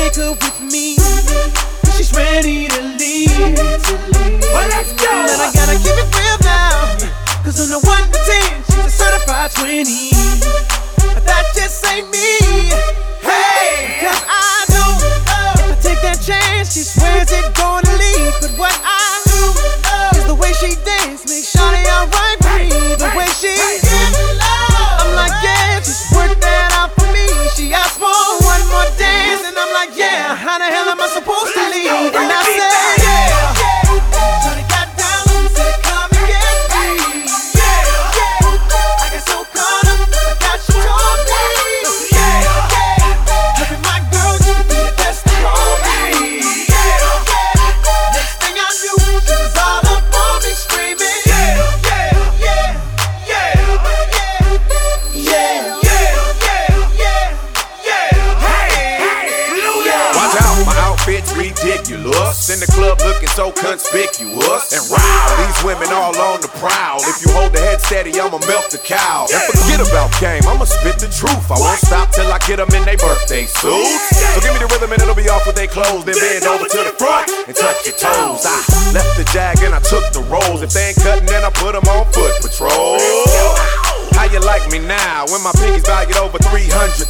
take 0.09 0.23
her 0.23 0.33
with 0.33 0.61
me. 0.61 0.97
She's 1.97 2.13
ready 2.13 2.69
to 2.69 2.81
leave. 2.97 3.57
Well, 4.53 4.69
let's 4.69 4.93
go. 4.93 5.11
And 5.11 5.41
I 5.43 5.51
gotta 5.53 5.77
keep 5.79 5.97
it 5.97 6.09
real 6.17 6.39
now. 6.45 6.97
Cause 7.45 7.61
on 7.61 7.69
the 7.69 7.81
1 7.81 8.03
to 8.13 8.19
10, 8.19 8.65
she's 8.65 8.85
a 8.85 8.91
certified 8.91 9.51
20. 9.53 10.11
But 11.15 11.25
that 11.25 11.45
just 11.55 11.85
ain't 11.87 12.09
me. 12.11 12.39
Hey! 13.21 14.01
Cause 14.01 14.23
I 14.29 14.65
know. 14.73 14.91
I 15.73 15.77
take 15.83 16.01
that 16.03 16.21
chance, 16.25 16.73
she 16.73 16.81
swears 16.81 17.31
it 17.31 17.55
gonna 17.55 17.93
leave. 17.99 18.35
But 18.41 18.53
what 18.57 18.77
I 18.85 19.21
do 19.29 20.19
is 20.19 20.25
the 20.27 20.35
way 20.35 20.53
she 20.53 20.75
dance 20.85 21.29
makes 21.29 21.53
Shawty 21.55 21.85
alright. 21.85 22.71
The 22.99 23.13
way 23.17 23.27
she 23.37 23.88
I'ma 68.29 68.45
milk 68.45 68.69
the 68.69 68.77
cow. 68.77 69.25
And 69.25 69.41
forget 69.57 69.81
about 69.81 70.13
game, 70.21 70.45
I'ma 70.45 70.69
spit 70.69 71.01
the 71.01 71.09
truth. 71.09 71.49
I 71.49 71.57
won't 71.57 71.81
stop 71.81 72.13
till 72.13 72.29
I 72.29 72.37
get 72.45 72.61
them 72.61 72.69
in 72.77 72.85
their 72.85 73.01
birthday 73.01 73.49
suits. 73.49 74.05
So 74.13 74.45
give 74.45 74.53
me 74.53 74.61
the 74.61 74.69
rhythm 74.69 74.93
and 74.93 75.01
it'll 75.01 75.17
be 75.17 75.33
off 75.33 75.49
with 75.49 75.57
their 75.57 75.67
clothes. 75.73 76.05
Then 76.05 76.21
bend 76.21 76.45
over 76.45 76.69
to 76.69 76.81
the 76.85 76.93
front 77.01 77.33
and 77.49 77.57
touch 77.57 77.89
your 77.89 77.97
toes. 77.97 78.45
I 78.45 78.61
left 78.93 79.17
the 79.17 79.25
jag 79.33 79.65
and 79.65 79.73
I 79.73 79.81
took 79.81 80.05
the 80.13 80.21
rolls. 80.29 80.61
If 80.61 80.77
they 80.77 80.93
ain't 80.93 81.01
cutting, 81.01 81.25
then 81.25 81.41
I 81.41 81.49
put 81.57 81.73
them 81.73 81.89
on 81.89 82.05
foot 82.13 82.37
patrol. 82.45 83.01
How 84.13 84.29
you 84.29 84.45
like 84.45 84.69
me 84.69 84.83
now 84.83 85.25
when 85.33 85.41
my 85.41 85.55
pinkies 85.57 85.87
valued 85.89 86.21
over 86.21 86.37
300,000? 86.37 87.09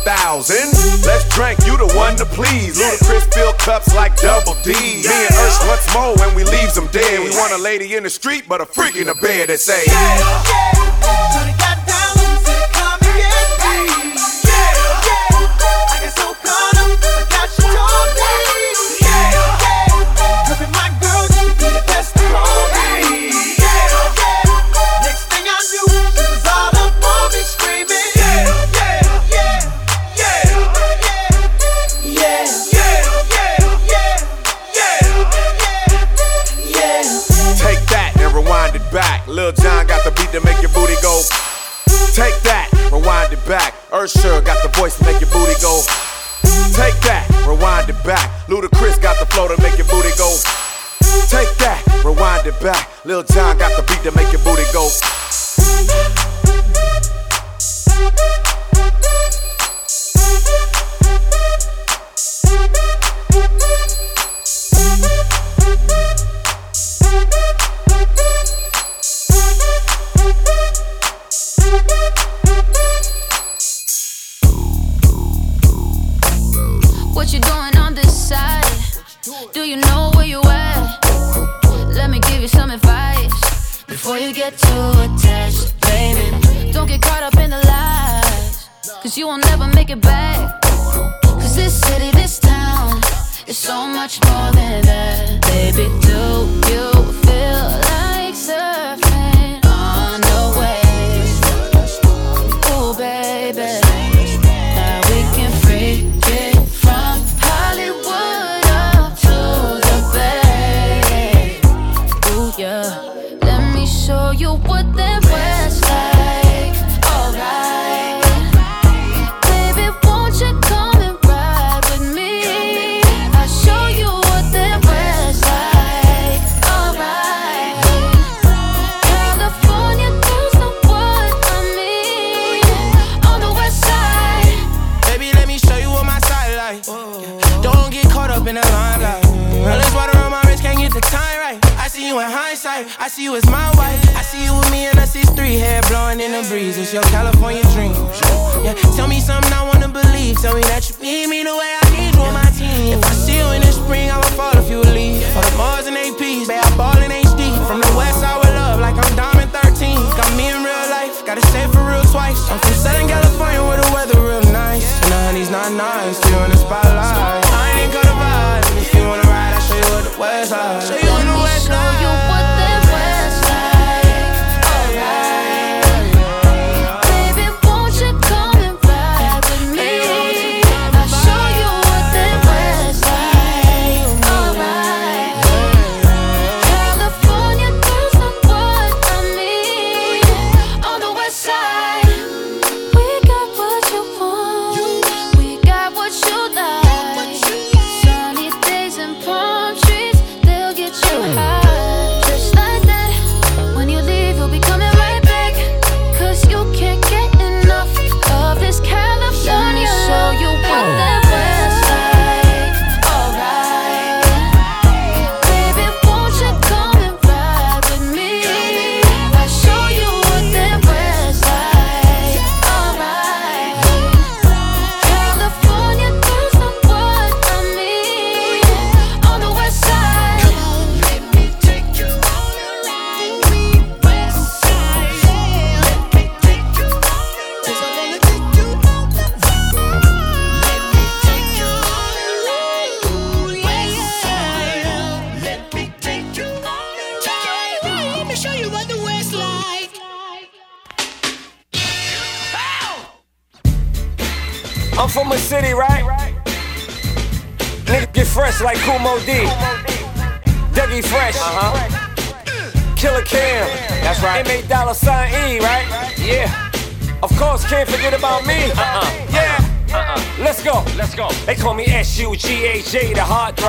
Let's 1.02 1.26
drink, 1.34 1.58
you 1.66 1.74
the 1.80 1.90
one 1.98 2.14
to 2.20 2.26
please. 2.30 2.78
Ludacris 2.78 3.26
fill 3.34 3.58
cups 3.58 3.90
like 3.90 4.14
double 4.22 4.54
D. 4.62 5.02
Me 5.02 5.08
and 5.08 5.37
once 5.66 5.92
more 5.94 6.14
when 6.16 6.34
we 6.34 6.44
leaves 6.44 6.74
them 6.74 6.86
dead. 6.92 7.20
We 7.24 7.30
want 7.30 7.52
a 7.52 7.58
lady 7.58 7.96
in 7.96 8.02
the 8.02 8.10
street, 8.10 8.44
but 8.48 8.60
a 8.60 8.66
freak 8.66 8.96
in 8.96 9.06
the 9.06 9.14
bed 9.14 9.48
that 9.48 9.58
say. 9.58 9.82
Yeah, 9.86 10.18
yeah, 10.18 11.52
yeah. 11.60 11.67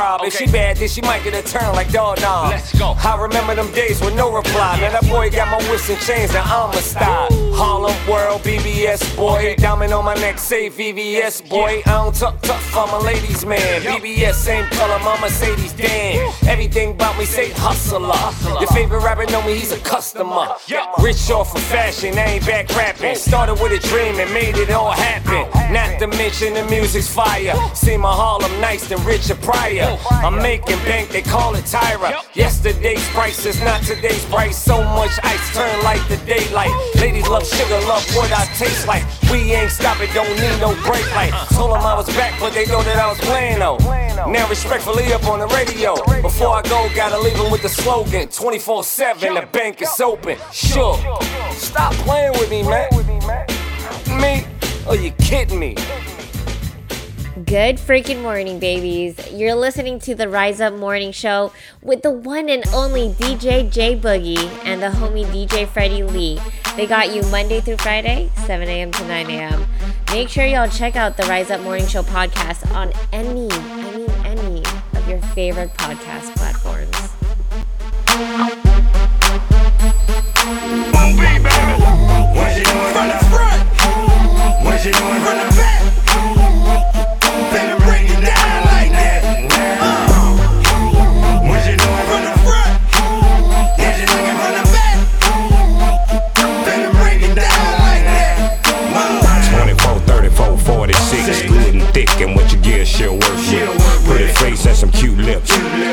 Hard 0.10 0.22
throb. 0.22 0.28
If 0.28 0.38
she 0.38 0.52
bad, 0.52 0.78
then 0.78 0.88
she 0.88 1.02
might 1.02 1.24
get 1.24 1.34
a 1.34 1.44
turn 1.48 1.74
like 1.74 1.92
dog 1.92 2.18
dog. 2.18 2.52
Let's 2.52 2.78
go. 2.78 2.96
I 2.98 3.20
remember 3.22 3.56
them 3.56 3.72
days 3.74 4.02
with 4.02 4.16
no 4.16 4.32
reply. 4.32 4.80
Now 4.82 4.92
that 4.92 5.08
boy 5.10 5.30
got 5.30 5.48
my 5.50 5.70
whips 5.70 5.90
and 5.90 6.00
chains, 6.02 6.34
now 6.34 6.68
I'm 6.68 6.78
a 6.78 6.82
style. 6.82 7.30
Harlem 7.54 7.96
World, 8.10 8.44
BBS 8.90 9.16
boy. 9.16 9.56
Diamond 9.58 9.94
on 9.94 10.04
my 10.04 10.16
neck, 10.16 10.40
say 10.40 10.68
VVS 10.68 11.48
boy. 11.48 11.84
I 11.86 11.92
don't 11.92 12.16
talk 12.16 12.42
tough, 12.42 12.76
I'm 12.76 12.90
a 13.00 13.06
ladies 13.06 13.46
man. 13.46 13.82
BBS, 13.84 14.34
same 14.34 14.66
color, 14.72 14.98
my 15.04 15.20
Mercedes 15.22 15.74
Dan. 15.74 16.34
Everything 16.48 16.92
about 16.92 17.16
me 17.20 17.26
say 17.26 17.52
hustler. 17.52 18.60
Your 18.60 18.68
favorite 18.70 19.04
rapper 19.04 19.26
know 19.32 19.44
me, 19.44 19.54
he's 19.54 19.72
a 19.72 19.78
customer. 19.80 20.48
Rich 21.00 21.30
off 21.30 21.56
of 21.56 21.62
fashion, 21.64 22.18
I 22.18 22.36
ain't 22.36 22.46
back 22.48 22.70
rapping. 22.70 23.16
Started 23.16 23.62
with 23.62 23.74
a 23.74 23.88
dream 23.88 24.20
and 24.20 24.34
made 24.34 24.58
it 24.58 24.72
all 24.72 24.92
happen. 24.92 25.46
Not 25.72 26.00
to 26.00 26.08
mention 26.08 26.56
the 26.56 26.66
music's 26.66 27.14
fire. 27.14 27.54
See 27.76 27.96
my 27.96 28.12
Harlem 28.12 28.60
nice 28.60 28.90
and 28.90 29.06
Richard 29.06 29.40
Pryor. 29.42 30.00
I'm 30.10 30.38
making 30.38 30.78
bank, 30.90 31.10
they 31.10 31.22
call 31.22 31.54
it 31.54 31.66
Tyra. 31.66 32.24
Yesterday's 32.34 33.08
price 33.10 33.46
is 33.46 33.62
not 33.62 33.84
today's 33.84 34.26
price. 34.26 34.58
So 34.58 34.84
much 34.84 35.12
ice 35.22 35.56
turn 35.56 35.84
like 35.84 36.06
the 36.08 36.18
daylight. 36.26 36.74
Ladies 36.96 37.28
love 37.28 37.46
sugar, 37.46 37.80
love 37.86 38.04
what 38.16 38.32
I 38.32 38.46
taste 38.56 38.79
like. 38.86 39.04
We 39.32 39.54
ain't 39.54 39.72
stopping, 39.72 40.10
don't 40.14 40.30
need 40.30 40.60
no 40.60 40.74
break 40.86 41.06
light. 41.16 41.34
Told 41.54 41.72
them 41.72 41.82
I 41.82 41.96
was 41.96 42.08
back, 42.16 42.40
but 42.40 42.54
they 42.54 42.66
know 42.66 42.82
that 42.84 42.98
I 42.98 43.08
was 43.08 43.20
playing 43.20 43.60
though. 43.60 43.78
Now 44.28 44.48
respectfully 44.50 45.14
up 45.14 45.26
on 45.28 45.40
the 45.40 45.48
radio. 45.48 45.96
Before 46.22 46.56
I 46.56 46.62
go, 46.64 46.90
gotta 46.96 47.20
leave 47.20 47.38
them 47.38 47.52
with 47.52 47.62
the 47.62 47.70
slogan 47.70 48.28
24 48.28 48.84
7, 48.84 49.34
the 49.34 49.48
bank 49.52 49.82
is 49.82 50.00
open. 50.00 50.38
Sure. 50.52 50.98
Stop 51.52 51.94
playing 52.06 52.34
with 52.34 52.50
me, 52.50 52.64
man. 52.64 52.90
Me? 54.20 54.46
Are 54.88 54.96
you 54.96 55.12
kidding 55.12 55.60
me? 55.60 55.76
Good 57.50 57.78
freaking 57.78 58.22
morning, 58.22 58.60
babies. 58.60 59.18
You're 59.32 59.56
listening 59.56 59.98
to 60.02 60.14
the 60.14 60.30
Rise 60.30 60.62
Up 60.62 60.72
Morning 60.76 61.12
Show 61.12 61.52
with 61.82 62.04
the 62.04 62.12
one 62.12 62.48
and 62.48 62.64
only 62.76 63.10
DJ 63.10 63.68
J-Boogie 63.72 64.38
and 64.66 64.84
the 64.84 64.90
homie 64.90 65.26
DJ 65.26 65.68
Freddy 65.68 66.04
Lee. 66.04 66.40
They 66.76 66.86
got 66.86 67.12
you 67.12 67.24
Monday 67.32 67.60
through 67.60 67.78
Friday, 67.78 68.30
7 68.46 68.68
a.m. 68.68 68.92
to 68.92 69.08
9 69.08 69.32
a.m. 69.32 69.66
Make 70.12 70.30
sure 70.30 70.46
y'all 70.46 70.70
check 70.70 70.96
out 70.96 71.18
the 71.18 71.24
Rise 71.24 71.50
Up 71.50 71.60
Morning 71.62 71.88
Show 71.88 72.04
podcast 72.04 72.72
on 72.76 72.94
any, 73.12 73.32
mean, 73.34 74.12
any 74.26 74.64
of 74.94 75.10
your 75.10 75.20
favorite 75.34 75.74
podcast 75.74 76.36
platforms. 76.36 76.96
Doing 82.62 83.10
the 83.10 83.26
front? 83.32 83.60
Doing 84.84 84.94
the 84.94 85.56
back? 85.58 85.69
Thick, 101.94 102.10
and 102.22 102.36
what 102.36 102.52
you 102.52 102.60
get, 102.60 102.88
she'll 102.88 103.14
work 103.14 103.38
with. 103.50 104.06
Pretty 104.06 104.28
face 104.34 104.66
and 104.66 104.76
some 104.76 104.92
cute 104.92 105.18
lips, 105.18 105.52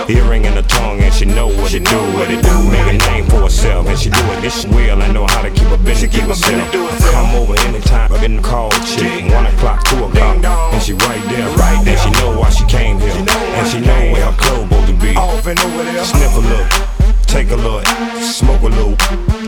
earring 0.09 0.44
in 0.44 0.55
the 0.55 0.62
tongue, 0.62 1.01
and 1.01 1.12
she 1.12 1.24
know 1.24 1.49
what 1.49 1.70
to 1.70 1.80
do. 1.80 1.99
What 2.14 2.30
it 2.30 2.42
do? 2.42 2.55
Make 2.70 2.94
a 2.94 2.99
name 3.11 3.26
for 3.26 3.40
herself, 3.42 3.86
and 3.88 3.99
she 3.99 4.11
do 4.11 4.22
it 4.32 4.40
this 4.40 4.66
well. 4.66 5.03
I 5.03 5.09
know 5.12 5.26
how 5.26 5.42
to 5.42 5.51
keep 5.51 5.68
a 5.70 5.78
business 5.78 6.12
to 6.12 6.20
herself. 6.20 6.72
Come 7.12 7.34
over 7.36 7.59
anytime, 7.68 8.12
I'm 8.12 8.24
in 8.24 8.36
the 8.36 8.42
call 8.42 8.70
chick. 8.97 9.24
One 9.32 9.47
o'clock, 9.47 9.84
two 9.84 10.05
o'clock, 10.05 10.44
and 10.44 10.82
she 10.82 10.92
right 10.92 11.22
there, 11.28 11.49
right 11.57 11.84
there. 11.84 11.99
She 11.99 12.11
know 12.11 12.38
why 12.38 12.51
she 12.51 12.64
came 12.66 12.99
here, 12.99 13.12
and 13.12 13.66
she 13.68 13.80
know 13.80 14.12
where 14.12 14.24
her 14.24 14.36
clothes 14.38 14.68
supposed 14.68 14.86
to 14.88 14.94
be. 14.94 15.14
Sniff 16.05 16.36
a 16.36 16.40
look. 16.40 16.68
Take 17.26 17.51
a 17.51 17.57
look, 17.57 17.84
smoke 18.22 18.62
a 18.62 18.66
little, 18.66 18.97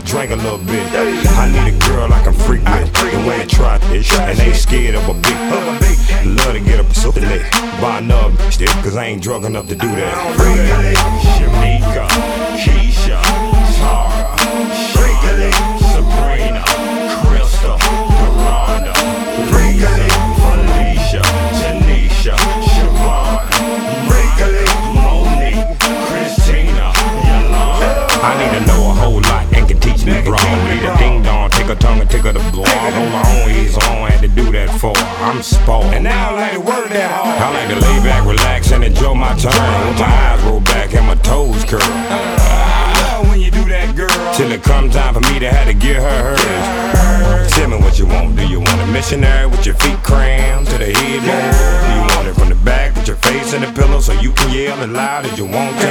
drink 0.03 0.31
a 0.31 0.35
little 0.35 0.59
bit. 0.59 0.85
I 0.93 1.49
need 1.49 1.73
a 1.73 1.79
girl 1.87 2.11
I 2.13 2.21
can 2.23 2.33
freak 2.33 2.63
with, 2.63 2.93
the 2.93 3.17
way 3.27 3.41
I 3.41 3.45
try 3.45 3.77
this, 3.89 4.11
and 4.19 4.39
ain't 4.39 4.55
scared 4.55 4.95
of 4.95 5.09
a 5.09 5.13
big. 5.13 5.88
Love 6.25 6.53
to 6.53 6.59
get 6.59 6.79
up 6.79 6.93
so 6.93 7.09
lit, 7.11 7.41
buy 7.79 7.99
another 7.99 8.35
bitch, 8.35 8.67
cause 8.83 8.95
I 8.97 9.05
ain't 9.05 9.21
drunk 9.23 9.45
enough 9.45 9.67
to 9.67 9.75
do 9.75 9.87
that. 9.87 10.13
Shamika, 11.23 12.07
Keisha, 12.59 13.21
Tara, 13.79 14.35
Shirley, 14.91 15.51
Sabrina, 15.89 16.63
Crystal, 17.23 17.77
Doranda, 18.19 18.93
Felicia, 19.49 21.21
Tanisha, 21.55 22.35
Siobhan, 22.67 23.47
Monique, 24.93 25.63
Christina, 25.79 26.87
Yolanda. 27.27 28.07
I 28.21 28.25
need 28.37 28.51
to 28.59 28.65
know 28.67 28.81
a 28.91 28.93
whole 28.93 29.21
lot 29.21 29.43
and 29.55 29.63
can 29.69 29.79
teach 29.79 30.01
me 30.03 30.19
wrong. 30.27 30.51
Need 30.67 30.83
a 30.83 30.85
ding 30.97 31.23
dong, 31.23 31.38
tongue 31.75 31.99
and 31.99 32.09
take 32.09 32.23
her 32.23 32.33
to 32.33 32.51
blow. 32.51 32.63
I 32.63 32.91
hold 32.91 33.11
my 33.11 33.43
own 33.43 33.49
ears 33.51 33.75
on, 33.77 34.09
had 34.09 34.21
to 34.21 34.27
do 34.27 34.51
that 34.51 34.69
for. 34.79 34.95
her. 34.95 35.05
I'm 35.23 35.41
spoiled. 35.41 35.93
And 35.93 36.03
now 36.03 36.31
I 36.31 36.33
like 36.33 36.53
to 36.53 36.59
work 36.59 36.89
that 36.89 37.11
hard. 37.11 37.37
I 37.41 37.49
like 37.53 37.69
to 37.69 37.79
lay 37.79 37.99
back, 38.03 38.25
relax, 38.25 38.71
and 38.71 38.83
enjoy 38.83 39.13
my 39.13 39.35
time. 39.37 39.87
With 39.87 39.99
my 39.99 40.05
eyes 40.05 40.41
roll 40.43 40.61
back 40.61 40.93
and 40.93 41.05
my 41.05 41.15
toes 41.15 41.63
curl. 41.65 41.79
I 41.81 43.17
love 43.17 43.29
when 43.29 43.39
you 43.39 43.51
do 43.51 43.63
that, 43.69 43.95
girl. 43.95 44.09
Till 44.35 44.51
it 44.51 44.63
comes 44.63 44.93
time 44.95 45.13
for 45.13 45.21
me 45.21 45.39
to 45.39 45.49
have 45.49 45.67
to 45.67 45.73
give 45.73 45.97
her 45.97 46.35
hers. 46.35 47.51
Tell 47.53 47.69
me 47.69 47.77
what 47.77 47.99
you 47.99 48.05
want. 48.07 48.35
Do 48.35 48.47
you 48.47 48.59
want 48.59 48.81
a 48.81 48.87
missionary 48.87 49.47
with 49.47 49.65
your 49.65 49.75
feet 49.75 49.97
crammed 50.03 50.67
to 50.67 50.77
the 50.77 50.85
headboard? 50.85 51.53
Do 51.85 51.91
you 51.93 52.03
want 52.15 52.27
it 52.27 52.33
from 52.33 52.49
the 52.49 52.59
back 52.63 52.95
with 52.95 53.07
your 53.07 53.17
face 53.17 53.53
in 53.53 53.61
the 53.61 53.71
pillow 53.73 53.99
so 53.99 54.13
you 54.13 54.31
can 54.31 54.53
yell 54.53 54.79
as 54.79 54.89
loud 54.89 55.25
as 55.25 55.37
you 55.37 55.45
want 55.45 55.75
to? 55.79 55.89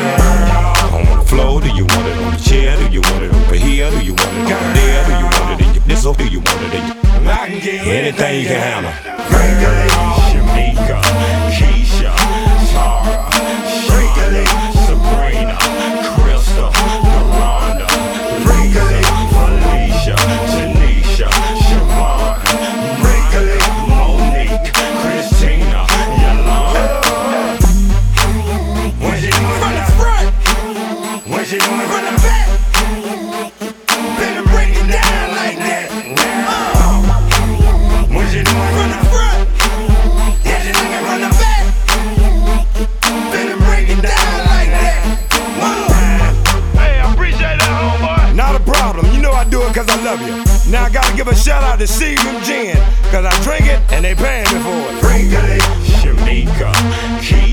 On 0.96 1.18
the 1.18 1.24
floor, 1.26 1.60
do 1.60 1.68
you 1.68 1.84
want 1.84 2.06
it 2.08 2.16
on 2.18 2.32
the 2.32 2.40
chair? 2.40 2.76
Do 2.76 2.88
you 2.92 3.02
want 3.02 3.22
it 3.24 3.32
over 3.34 3.54
here? 3.54 3.90
Do 3.90 4.00
you 4.04 4.14
want 4.14 4.32
it 4.38 4.52
over 4.52 4.72
there? 4.74 5.06
Do 5.06 5.12
you 5.12 5.24
want 5.24 5.60
it 5.60 5.67
this 5.88 6.04
or 6.04 6.14
do 6.14 6.28
you 6.28 6.40
want 6.40 6.60
it 6.62 6.74
your 7.64 7.94
anything 7.94 8.40
you 8.40 8.46
can 8.46 8.60
handle? 8.60 8.92
Shamika, 10.28 11.00
Keisha, 11.56 12.12
Tara, 12.72 13.16
Shirley, 13.86 14.67
cause 49.78 49.88
I 49.90 50.02
love 50.02 50.20
you. 50.22 50.72
Now 50.72 50.84
I 50.84 50.90
gotta 50.90 51.16
give 51.16 51.28
a 51.28 51.34
shout 51.36 51.62
out 51.62 51.78
to 51.78 51.84
Seagram 51.84 52.42
Gin, 52.44 52.76
cause 53.12 53.24
I 53.24 53.30
drink 53.42 53.66
it 53.66 53.80
and 53.92 54.04
they 54.04 54.14
paying 54.16 54.42
me 54.52 54.58
for 54.58 54.74
it. 54.74 54.98
Shamika, 56.02 56.72
Keisha, 57.22 57.47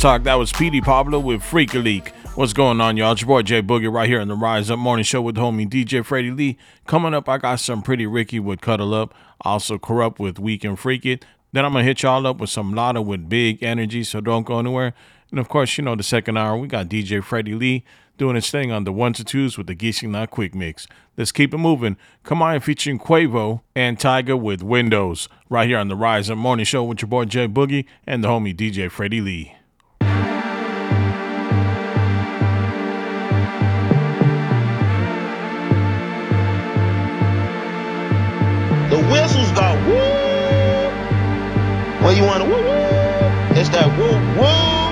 talk. 0.00 0.24
That 0.24 0.34
was 0.34 0.52
Petey 0.52 0.80
Pablo 0.80 1.18
with 1.18 1.42
Freek-a-Leek. 1.42 2.08
What's 2.34 2.52
going 2.52 2.80
on, 2.80 2.96
y'all? 2.96 3.12
It's 3.12 3.22
your 3.22 3.28
boy 3.28 3.42
J-Boogie 3.42 3.92
right 3.92 4.08
here 4.08 4.20
on 4.20 4.28
the 4.28 4.34
Rise 4.34 4.70
Up 4.70 4.78
Morning 4.78 5.04
Show 5.04 5.22
with 5.22 5.36
homie 5.36 5.68
DJ 5.68 6.04
Freddy 6.04 6.30
Lee. 6.30 6.58
Coming 6.86 7.14
up, 7.14 7.28
I 7.28 7.38
got 7.38 7.60
some 7.60 7.82
Pretty 7.82 8.06
Ricky 8.06 8.38
with 8.38 8.60
Cuddle 8.60 8.94
Up, 8.94 9.14
also 9.40 9.78
Corrupt 9.78 10.18
with 10.18 10.38
Weak 10.38 10.64
and 10.64 10.78
Freak 10.78 11.06
It. 11.06 11.24
Then 11.52 11.64
I'm 11.64 11.72
gonna 11.72 11.84
hit 11.84 12.02
y'all 12.02 12.26
up 12.26 12.38
with 12.38 12.50
some 12.50 12.74
Latto 12.74 13.04
with 13.04 13.28
Big 13.28 13.62
Energy, 13.62 14.04
so 14.04 14.20
don't 14.20 14.44
go 14.44 14.58
anywhere. 14.58 14.92
And 15.30 15.40
of 15.40 15.48
course, 15.48 15.78
you 15.78 15.84
know 15.84 15.96
the 15.96 16.02
second 16.02 16.36
hour 16.36 16.56
we 16.56 16.68
got 16.68 16.88
DJ 16.88 17.24
Freddy 17.24 17.54
Lee 17.54 17.84
doing 18.18 18.34
his 18.34 18.50
thing 18.50 18.70
on 18.70 18.84
the 18.84 18.92
ones 18.92 19.18
and 19.18 19.26
twos 19.26 19.56
with 19.58 19.66
the 19.66 19.74
Geesing 19.74 20.10
Not 20.10 20.30
Quick 20.30 20.54
Mix. 20.54 20.86
Let's 21.16 21.32
keep 21.32 21.52
it 21.52 21.58
moving. 21.58 21.96
Come 22.22 22.42
on, 22.42 22.60
featuring 22.60 22.98
Quavo 22.98 23.62
and 23.74 23.98
Tiger 23.98 24.36
with 24.36 24.62
Windows 24.62 25.28
right 25.48 25.68
here 25.68 25.78
on 25.78 25.88
the 25.88 25.96
Rise 25.96 26.30
Up 26.30 26.38
Morning 26.38 26.64
Show 26.64 26.84
with 26.84 27.02
your 27.02 27.08
boy 27.08 27.24
J-Boogie 27.24 27.86
and 28.06 28.22
the 28.22 28.28
homie 28.28 28.54
DJ 28.54 28.90
Freddy 28.90 29.20
Lee. 29.20 29.55
Whistles 39.10 39.50
go 39.52 39.68
woo. 39.86 40.86
When 42.04 42.16
you 42.16 42.24
want 42.24 42.42
to 42.42 42.48
woo 42.48 42.62
woo, 42.62 43.58
it's 43.58 43.68
that 43.70 43.88
woo 43.98 44.16
woo. 44.38 44.86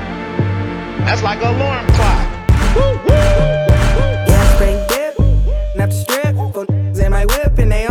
That's 1.05 1.23
like 1.23 1.43
an 1.43 1.55
alarm 1.55 1.87
clock. 1.97 2.21
Woo 2.77 2.99
woo. 3.07 3.15
Yeah, 4.31 4.55
spring 4.55 4.79
dip, 4.89 5.19
nap 5.77 5.93
strip, 5.93 6.35
for 6.53 6.65
in 7.03 7.11
my 7.11 7.25
whip 7.27 7.59
and 7.59 7.71
they 7.71 7.87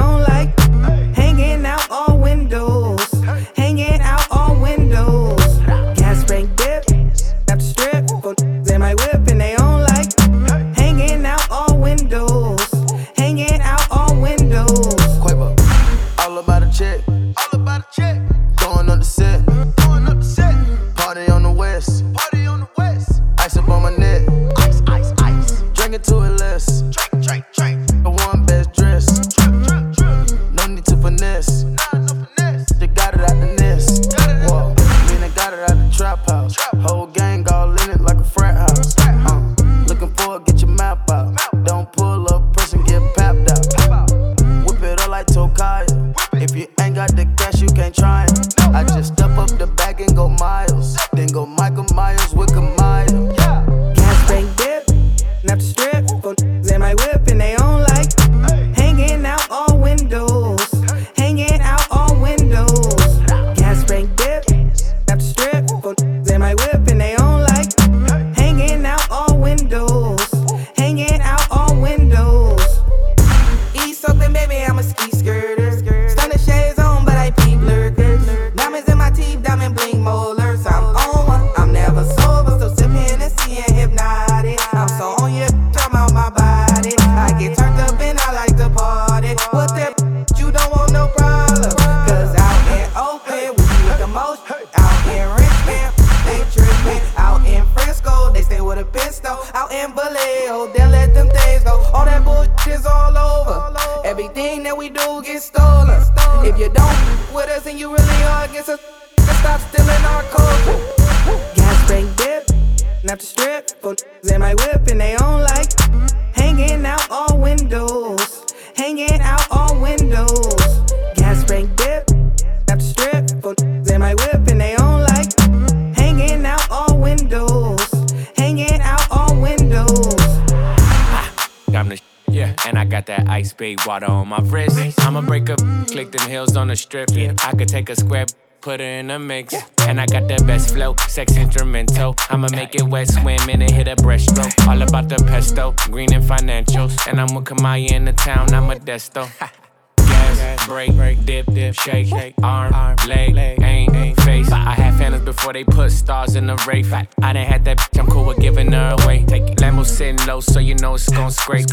sex 141.13 141.37
instrumental. 141.37 142.15
I'ma 142.31 142.47
make 142.53 142.73
it 142.73 142.81
wet 142.81 143.07
swim 143.07 143.47
and 143.47 143.61
it 143.61 143.69
hit 143.69 143.87
a 143.87 143.95
breaststroke. 143.95 144.67
All 144.67 144.81
about 144.81 145.09
the 145.09 145.23
pesto, 145.27 145.75
green 145.91 146.11
and 146.11 146.23
financials. 146.23 146.97
And 147.07 147.21
I'm 147.21 147.35
with 147.35 147.45
Kamaya 147.45 147.91
in 147.91 148.05
the 148.05 148.13
town, 148.13 148.51
I'm 148.51 148.71
a 148.71 148.75
desto. 148.75 149.29
Gas, 149.97 150.65
break, 150.65 150.91
break, 150.95 151.23
dip, 151.23 151.45
dip, 151.53 151.75
shake, 151.75 152.07
shake, 152.07 152.33
arm, 152.41 152.73
arm, 152.73 152.97
leg, 153.07 153.37
aim, 153.61 153.93
aim, 153.93 154.15
face. 154.15 154.51
I 154.51 154.73
had 154.73 154.97
phantoms 154.97 155.23
before 155.23 155.53
they 155.53 155.63
put 155.63 155.91
stars 155.91 156.35
in 156.35 156.47
the 156.47 156.55
race. 156.67 156.91
I 156.91 157.05
done 157.21 157.35
had 157.35 157.63
that 157.65 157.77
bitch, 157.77 157.99
I'm 157.99 158.07
cool 158.07 158.25
with 158.25 158.39
giving 158.39 158.71
her 158.71 158.95
away. 159.01 159.23
Take 159.25 159.43
it. 159.43 159.57
Lambo 159.59 159.85
sitting 159.85 160.25
low, 160.25 160.39
so 160.39 160.59
you 160.59 160.73
know 160.75 160.95
it's 160.95 161.07
gon' 161.09 161.29
scrape. 161.29 161.67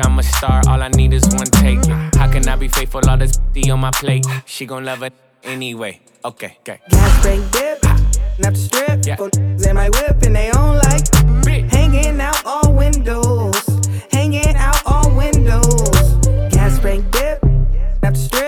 I'm 0.00 0.18
a 0.18 0.22
star, 0.22 0.62
all 0.66 0.82
I 0.82 0.88
need 0.88 1.12
is 1.12 1.28
one 1.34 1.44
take. 1.44 1.80
Ah. 1.88 2.10
How 2.14 2.32
can 2.32 2.48
I 2.48 2.56
be 2.56 2.68
faithful? 2.68 3.02
All 3.06 3.18
this 3.18 3.36
D 3.52 3.70
on 3.74 3.80
my 3.80 3.90
plate. 3.90 4.24
She 4.46 4.64
gon' 4.64 4.86
love 4.86 5.02
it 5.02 5.12
anyway. 5.42 6.00
Okay, 6.24 6.56
okay. 6.60 6.80
Gas 6.90 7.18
spring 7.18 7.46
dip, 7.52 7.84
nap 8.38 8.52
the 8.54 8.58
strip, 8.58 9.06
Yeah. 9.06 9.16
for 9.16 9.28
in 9.36 9.74
my 9.74 9.88
whip 9.90 10.22
and 10.22 10.34
they 10.36 10.50
on 10.50 10.76
like 10.78 11.06
hanging 11.70 12.20
out 12.20 12.40
all 12.44 12.72
windows, 12.72 13.56
hanging 14.12 14.56
out 14.56 14.80
all 14.86 15.10
windows. 15.10 16.02
Gas 16.52 16.76
spring 16.76 17.04
dip, 17.10 17.42
nap 18.02 18.14
the 18.14 18.18
strip, 18.18 18.47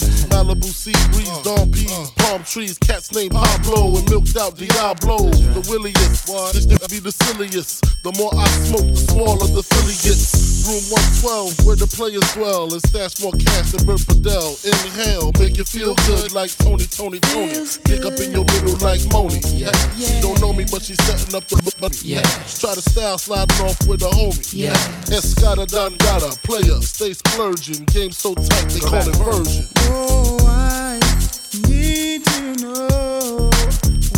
Malibu 0.31 0.65
sea 0.65 0.95
breeze, 1.11 1.29
uh, 1.29 1.43
dawn 1.43 1.71
peas, 1.71 1.91
uh. 1.91 2.07
palm 2.17 2.43
trees, 2.43 2.77
cats 2.77 3.11
named 3.13 3.31
Pablo 3.31 3.97
and 3.97 4.09
milked 4.09 4.35
out 4.37 4.55
Diablo. 4.55 5.29
The 5.29 5.67
williest, 5.69 6.27
this 6.53 6.65
nigga 6.65 6.89
be 6.89 6.99
the 6.99 7.11
silliest. 7.11 7.83
The 8.03 8.11
more 8.17 8.31
I 8.35 8.47
smoke, 8.47 8.87
the 8.87 9.01
smaller 9.11 9.47
the 9.47 9.63
Philly 9.63 9.95
gets. 10.01 10.60
Room 10.67 10.83
112, 11.25 11.65
where 11.65 11.75
the 11.75 11.87
players 11.87 12.21
dwell, 12.33 12.71
and 12.71 12.81
stash 12.85 13.17
more 13.21 13.33
cash 13.33 13.71
than 13.71 13.85
Bert 13.85 13.99
Fidel. 14.01 14.53
Inhale, 14.61 15.31
make 15.39 15.57
you 15.57 15.63
feel 15.63 15.95
good 16.05 16.31
like 16.33 16.53
Tony, 16.57 16.85
Tony, 16.85 17.19
Tony. 17.19 17.65
Kick 17.85 18.05
up 18.05 18.19
in 18.21 18.31
your 18.31 18.45
middle 18.45 18.77
like 18.77 19.01
Moni. 19.09 19.41
Yeah. 19.57 19.73
She 19.97 20.21
don't 20.21 20.39
know 20.39 20.53
me, 20.53 20.65
but 20.69 20.83
she's 20.83 21.01
setting 21.03 21.33
up 21.33 21.47
the 21.47 21.57
money. 21.81 21.97
Yeah. 22.03 22.21
Try 22.61 22.75
to 22.77 22.81
style 22.81 23.17
sliding 23.17 23.57
off 23.65 23.79
with 23.87 24.03
a 24.03 24.11
homie. 24.13 24.53
Yeah. 24.53 24.77
Escada 25.09 25.65
Dangada, 25.65 26.37
player, 26.43 26.79
stay 26.81 27.13
splurging. 27.13 27.85
Game 27.85 28.11
so 28.11 28.35
tight, 28.35 28.69
they 28.69 28.79
call 28.81 29.01
it 29.01 29.15
version. 29.17 29.65
Oh, 29.89 30.37
I 30.45 30.99
need 31.67 32.25
to 32.25 32.41
know 32.61 33.49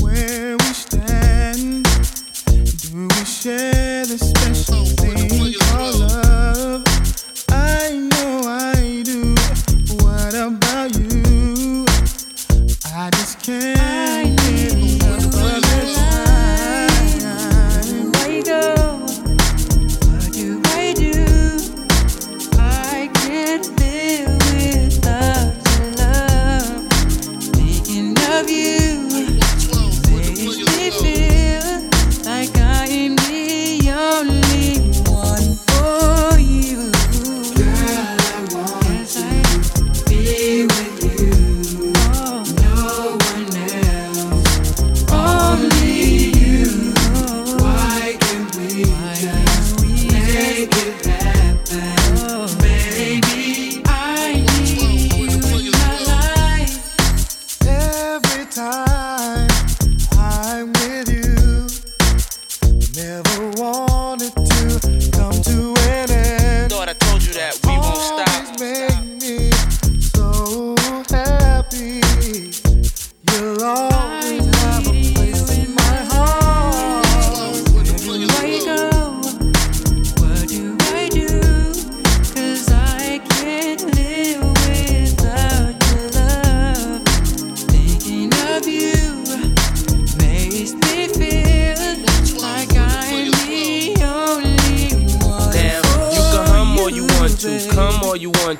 where 0.03 0.57
we 0.57 0.73
stand. 0.75 1.85
Do 2.83 3.07
we 3.07 3.25
share 3.25 4.05
the 4.05 4.17
I 13.45 14.12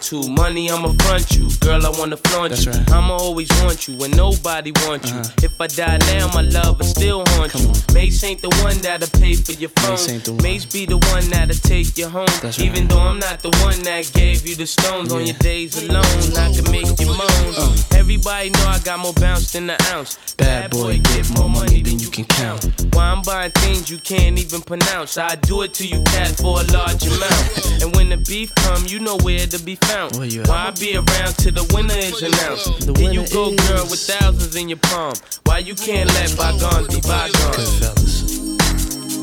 to. 0.03 0.27
Money, 0.30 0.69
I'ma 0.69 0.93
front 1.03 1.31
you. 1.35 1.49
Girl, 1.59 1.85
I 1.85 1.89
wanna 1.97 2.17
flaunt 2.17 2.65
you. 2.65 2.71
I'ma 2.93 3.15
always 3.15 3.49
want 3.63 3.88
you 3.88 3.95
when 3.95 4.11
nobody 4.11 4.71
wants 4.85 5.09
you. 5.09 5.17
Uh-huh. 5.17 5.47
If 5.47 5.59
I 5.59 5.67
die 5.67 5.97
now, 6.13 6.27
my 6.34 6.41
love 6.41 6.80
will 6.80 6.85
still 6.85 7.23
haunt 7.30 7.53
you. 7.55 7.71
Mase 7.93 8.23
ain't 8.23 8.41
the 8.41 8.49
one 8.63 8.77
that'll 8.80 9.07
pay 9.19 9.35
for 9.35 9.53
your 9.53 9.69
phone. 9.69 10.41
Mase 10.43 10.65
be 10.65 10.85
the 10.85 10.97
one 10.97 11.30
that'll 11.30 11.55
take 11.55 11.97
you 11.97 12.07
home. 12.07 12.27
Even 12.59 12.88
though 12.88 12.99
I'm 12.99 13.19
not 13.19 13.41
the 13.41 13.51
one 13.63 13.81
that 13.84 14.11
gave 14.13 14.45
you 14.45 14.55
the 14.55 14.67
stones 14.67 15.13
on 15.13 15.25
your 15.25 15.38
days 15.38 15.81
alone, 15.81 16.03
I 16.35 16.51
can 16.53 16.69
make 16.71 16.99
you 16.99 17.09
uh. 17.09 17.17
moan. 17.17 17.77
Everybody 17.95 18.49
know 18.49 18.67
I 18.67 18.80
got 18.84 18.99
more 18.99 19.13
bounce 19.13 19.53
than 19.53 19.67
the 19.67 19.77
ounce. 19.93 20.35
Bad 20.35 20.71
boy, 20.71 20.99
get 20.99 21.30
more 21.38 21.49
money 21.49 21.81
than 21.81 21.99
you 21.99 22.09
can 22.09 22.25
count. 22.25 22.65
Why 22.93 23.05
I'm 23.05 23.21
buying 23.21 23.51
things 23.51 23.89
you 23.89 23.97
can't 23.99 24.38
even 24.38 24.61
pronounce. 24.61 25.17
I 25.17 25.35
do 25.35 25.61
it 25.61 25.73
to 25.75 25.88
you, 25.88 26.03
cat, 26.03 26.35
for 26.35 26.59
a 26.59 26.65
large 26.73 27.05
amount. 27.07 27.81
and 27.81 27.95
when 27.95 28.09
the 28.09 28.17
beef 28.17 28.53
come, 28.55 28.85
you 28.88 28.99
know 28.99 29.17
where 29.17 29.47
to 29.47 29.59
be 29.63 29.75
found. 29.75 29.93
Why 29.94 30.70
I 30.70 30.72
be 30.72 30.95
around 30.95 31.38
till 31.38 31.53
the 31.53 31.72
winner 31.72 31.94
is 31.94 32.24
announced? 32.24 32.88
Then 32.95 33.14
you 33.14 33.28
go, 33.30 33.56
girl, 33.56 33.86
with 33.91 33.99
thousands 33.99 34.56
in 34.56 34.68
your 34.68 34.80
palm. 34.80 35.14
Why 35.44 35.60
you 35.60 35.76
can't 35.76 36.10
let 36.15 36.36
bygones 36.36 36.88
be 36.88 36.99
bygones? 37.02 38.57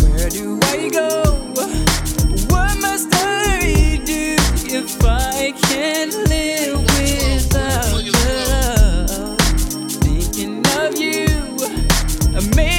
Where 0.01 0.31
do 0.31 0.61
I 0.63 0.89
go? 0.89 1.25
What 2.55 2.79
must 2.79 3.09
I 3.13 4.01
do 4.05 4.37
if 4.71 5.05
I 5.05 5.51
can't 5.61 6.15
live 6.31 6.79
without 6.95 8.05
love? 8.15 9.41
Thinking 10.05 10.65
of 10.79 10.97
you 10.97 11.27
amazes 12.39 12.70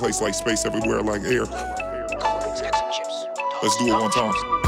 place 0.00 0.22
like 0.22 0.32
space 0.32 0.64
everywhere 0.64 1.02
like 1.02 1.22
air. 1.24 1.44
Let's 3.62 3.76
do 3.76 3.88
it 3.88 3.92
one 3.92 4.10
time. 4.10 4.59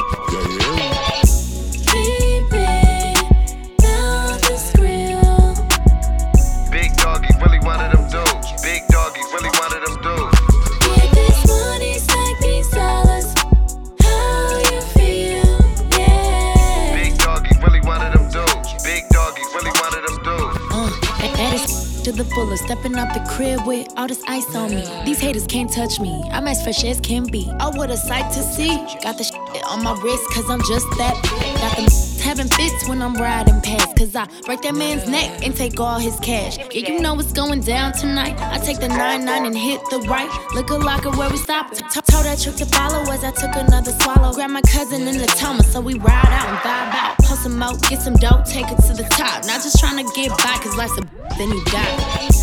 With 23.66 23.88
all 23.96 24.08
this 24.08 24.22
ice 24.26 24.54
on 24.54 24.70
me. 24.70 24.84
These 25.04 25.20
haters 25.20 25.46
can't 25.46 25.72
touch 25.72 26.00
me. 26.00 26.22
I'm 26.32 26.46
as 26.46 26.62
fresh 26.62 26.84
as 26.84 27.00
can 27.00 27.26
be. 27.26 27.48
Oh, 27.60 27.70
what 27.76 27.90
a 27.90 27.96
sight 27.96 28.32
to 28.34 28.42
see. 28.42 28.76
Got 29.02 29.18
the 29.18 29.24
shit 29.24 29.64
on 29.64 29.82
my 29.82 29.98
wrist, 30.00 30.24
cause 30.30 30.48
I'm 30.48 30.60
just 30.62 30.86
that. 30.98 31.14
Got 31.60 31.76
them 31.76 31.88
having 32.22 32.48
fits 32.48 32.88
when 32.88 33.02
I'm 33.02 33.14
riding 33.14 33.60
past. 33.60 33.96
Cause 33.96 34.14
I 34.14 34.26
break 34.46 34.62
that 34.62 34.74
man's 34.74 35.08
neck 35.08 35.44
and 35.44 35.54
take 35.54 35.78
all 35.78 35.98
his 35.98 36.18
cash. 36.20 36.58
Yeah, 36.58 36.88
you 36.88 37.00
know 37.00 37.14
what's 37.14 37.32
going 37.32 37.60
down 37.60 37.92
tonight. 37.92 38.36
I 38.40 38.58
take 38.58 38.78
the 38.78 38.88
9 38.88 39.24
9 39.24 39.46
and 39.46 39.56
hit 39.56 39.80
the 39.90 40.00
right. 40.00 40.30
Look 40.54 40.70
a 40.70 40.76
locker 40.76 41.10
where 41.10 41.30
we 41.30 41.36
stop. 41.36 41.72
T- 41.72 41.82
told 42.10 42.24
that 42.24 42.40
trick 42.42 42.56
to 42.56 42.66
follow 42.66 43.02
as 43.10 43.24
I 43.24 43.30
took 43.30 43.54
another 43.54 43.92
swallow. 44.00 44.32
Grab 44.32 44.50
my 44.50 44.62
cousin 44.62 45.06
in 45.06 45.18
the 45.18 45.26
Thomas, 45.26 45.72
so 45.72 45.80
we 45.80 45.94
ride 45.98 46.32
out 46.38 46.48
and 46.48 46.58
vibe 46.58 46.94
out. 46.94 47.18
Post 47.18 47.42
some 47.44 47.62
out, 47.62 47.80
get 47.88 48.02
some 48.02 48.14
dope, 48.14 48.44
take 48.44 48.70
it 48.70 48.78
to 48.88 48.94
the 48.94 49.06
top. 49.10 49.44
Not 49.44 49.62
just 49.62 49.78
trying 49.78 50.04
to 50.04 50.12
get 50.14 50.30
by, 50.30 50.58
cause 50.62 50.76
life's 50.76 50.98
a 50.98 51.02
then 51.38 51.50
you 51.50 51.64
die. 51.66 52.41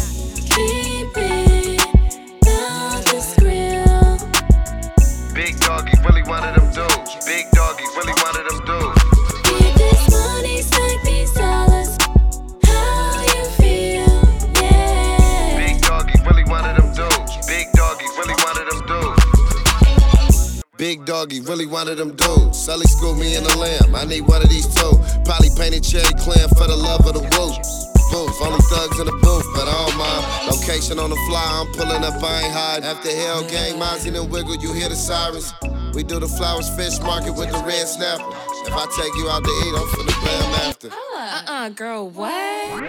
Doggy, 21.10 21.41
really 21.41 21.65
one 21.65 21.88
of 21.88 21.98
them 21.98 22.15
dudes. 22.15 22.56
Sully 22.56 22.86
screw 22.86 23.15
me 23.15 23.36
in 23.36 23.44
the 23.44 23.57
lamb. 23.57 23.95
I 23.95 24.06
need 24.06 24.22
one 24.30 24.44
of 24.44 24.49
these 24.49 24.68
two. 24.68 24.94
Probably 25.26 25.49
painted 25.57 25.81
cherry 25.81 26.14
clam 26.22 26.49
for 26.49 26.69
the 26.69 26.77
love 26.77 27.02
of 27.02 27.18
the 27.18 27.26
whoops. 27.34 27.90
Booth, 28.14 28.38
only 28.45 28.61
thugs 28.69 28.99
in 28.99 29.07
the 29.07 29.18
booth, 29.18 29.48
but 29.57 29.65
I 29.65 29.73
don't 29.73 29.98
mind. 29.98 30.53
Location 30.53 30.99
on 30.99 31.10
the 31.10 31.18
fly, 31.26 31.41
I'm 31.41 31.65
pulling 31.73 32.06
up, 32.06 32.22
I 32.22 32.45
ain't 32.45 32.53
hide. 32.53 32.84
After 32.84 33.10
hell 33.10 33.41
gang, 33.41 33.81
Mozzy 33.81 34.14
and 34.14 34.31
Wiggle, 34.31 34.57
you 34.57 34.72
hear 34.72 34.88
the 34.88 34.95
sirens. 34.95 35.52
We 35.95 36.03
do 36.03 36.19
the 36.19 36.27
flowers 36.27 36.69
fish 36.77 36.99
market 36.99 37.34
with 37.34 37.49
the 37.49 37.57
red 37.65 37.88
snapper. 37.88 38.30
If 38.69 38.73
I 38.77 38.86
take 38.94 39.14
you 39.18 39.34
out 39.34 39.44
to 39.44 39.49
eat, 39.49 39.73
I'm 39.81 39.90
finna 39.90 40.14
play 40.22 40.38
'em 40.45 40.53
after. 40.69 40.90
Uh-uh, 40.94 41.69
girl, 41.69 42.07
what? 42.07 42.86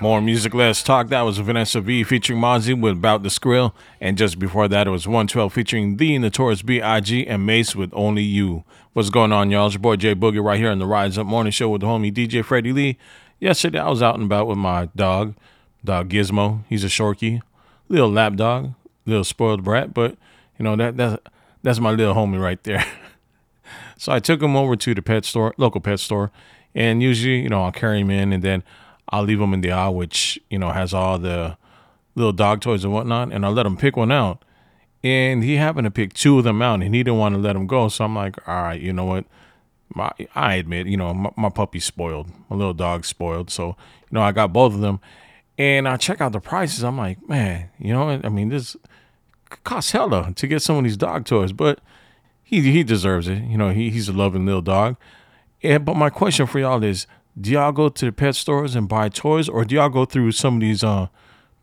More 0.00 0.22
music, 0.22 0.54
less 0.54 0.82
talk. 0.82 1.08
That 1.08 1.20
was 1.22 1.36
Vanessa 1.36 1.78
V 1.82 2.04
featuring 2.04 2.40
Mozzy 2.40 2.80
with 2.80 2.94
About 2.94 3.22
the 3.22 3.28
Skrill. 3.28 3.74
And 4.00 4.16
just 4.16 4.38
before 4.38 4.66
that, 4.66 4.86
it 4.86 4.90
was 4.90 5.06
112 5.06 5.52
featuring 5.52 5.98
The 5.98 6.16
Notorious 6.16 6.62
B.I.G. 6.62 7.26
and 7.26 7.44
Mase 7.44 7.76
with 7.76 7.90
Only 7.92 8.22
You. 8.22 8.64
What's 8.94 9.10
going 9.10 9.30
on, 9.30 9.50
y'all? 9.50 9.66
It's 9.66 9.74
your 9.74 9.82
boy 9.82 9.96
J-Boogie 9.96 10.42
right 10.42 10.58
here 10.58 10.70
on 10.70 10.78
the 10.78 10.86
Rise 10.86 11.18
Up 11.18 11.26
Morning 11.26 11.50
Show 11.50 11.68
with 11.68 11.82
the 11.82 11.86
homie 11.86 12.10
DJ 12.10 12.42
Freddy 12.42 12.72
Lee. 12.72 12.96
Yesterday, 13.40 13.78
I 13.78 13.90
was 13.90 14.00
out 14.00 14.14
and 14.14 14.24
about 14.24 14.46
with 14.46 14.56
my 14.56 14.88
dog, 14.96 15.34
dog 15.84 16.08
Gizmo. 16.08 16.64
He's 16.66 16.82
a 16.82 16.86
Shorkie, 16.86 17.42
little 17.90 18.10
lap 18.10 18.36
dog, 18.36 18.72
little 19.04 19.22
spoiled 19.22 19.62
brat, 19.62 19.92
but 19.92 20.16
you 20.58 20.64
know 20.64 20.76
that 20.76 20.96
that's 20.96 21.22
that's 21.62 21.78
my 21.78 21.90
little 21.90 22.14
homie 22.14 22.40
right 22.40 22.62
there. 22.64 22.84
So 23.98 24.12
I 24.12 24.18
took 24.18 24.40
him 24.40 24.56
over 24.56 24.76
to 24.76 24.94
the 24.94 25.02
pet 25.02 25.26
store, 25.26 25.52
local 25.58 25.82
pet 25.82 26.00
store, 26.00 26.32
and 26.74 27.02
usually, 27.02 27.42
you 27.42 27.50
know, 27.50 27.64
I'll 27.64 27.70
carry 27.70 28.00
him 28.00 28.10
in 28.10 28.32
and 28.32 28.42
then 28.42 28.64
I'll 29.10 29.24
leave 29.24 29.38
them 29.38 29.52
in 29.52 29.60
the 29.60 29.72
aisle, 29.72 29.94
which, 29.94 30.40
you 30.48 30.58
know, 30.58 30.70
has 30.70 30.94
all 30.94 31.18
the 31.18 31.56
little 32.14 32.32
dog 32.32 32.60
toys 32.60 32.84
and 32.84 32.92
whatnot, 32.92 33.32
and 33.32 33.44
I'll 33.44 33.52
let 33.52 33.66
him 33.66 33.76
pick 33.76 33.96
one 33.96 34.12
out. 34.12 34.44
And 35.02 35.42
he 35.42 35.56
happened 35.56 35.86
to 35.86 35.90
pick 35.90 36.12
two 36.12 36.38
of 36.38 36.44
them 36.44 36.60
out 36.60 36.82
and 36.82 36.94
he 36.94 37.02
didn't 37.02 37.18
want 37.18 37.34
to 37.34 37.40
let 37.40 37.54
them 37.54 37.66
go. 37.66 37.88
So 37.88 38.04
I'm 38.04 38.14
like, 38.14 38.36
all 38.46 38.62
right, 38.62 38.80
you 38.80 38.92
know 38.92 39.06
what? 39.06 39.24
My, 39.94 40.12
I 40.34 40.54
admit, 40.54 40.86
you 40.86 40.96
know, 40.96 41.14
my, 41.14 41.30
my 41.36 41.48
puppy's 41.48 41.86
spoiled. 41.86 42.28
My 42.50 42.56
little 42.56 42.74
dog's 42.74 43.08
spoiled. 43.08 43.50
So, 43.50 43.68
you 43.68 44.12
know, 44.12 44.20
I 44.20 44.32
got 44.32 44.52
both 44.52 44.74
of 44.74 44.80
them. 44.80 45.00
And 45.56 45.88
I 45.88 45.96
check 45.96 46.20
out 46.20 46.32
the 46.32 46.40
prices. 46.40 46.84
I'm 46.84 46.98
like, 46.98 47.26
man, 47.28 47.70
you 47.78 47.92
know, 47.92 48.20
I 48.22 48.28
mean, 48.28 48.50
this 48.50 48.76
costs 49.64 49.92
hella 49.92 50.32
to 50.34 50.46
get 50.46 50.60
some 50.62 50.76
of 50.76 50.84
these 50.84 50.96
dog 50.96 51.24
toys, 51.24 51.52
but 51.52 51.80
he 52.42 52.60
he 52.60 52.82
deserves 52.82 53.28
it. 53.28 53.42
You 53.42 53.58
know, 53.58 53.70
he, 53.70 53.90
he's 53.90 54.08
a 54.08 54.12
loving 54.12 54.46
little 54.46 54.62
dog. 54.62 54.96
And 55.62 55.84
but 55.84 55.96
my 55.96 56.08
question 56.08 56.46
for 56.46 56.58
y'all 56.58 56.82
is, 56.82 57.06
do 57.38 57.50
y'all 57.50 57.72
go 57.72 57.88
to 57.88 58.04
the 58.06 58.12
pet 58.12 58.34
stores 58.34 58.74
and 58.74 58.88
buy 58.88 59.08
toys, 59.08 59.48
or 59.48 59.64
do 59.64 59.74
y'all 59.74 59.88
go 59.88 60.04
through 60.04 60.32
some 60.32 60.54
of 60.54 60.60
these 60.60 60.82
uh 60.82 61.08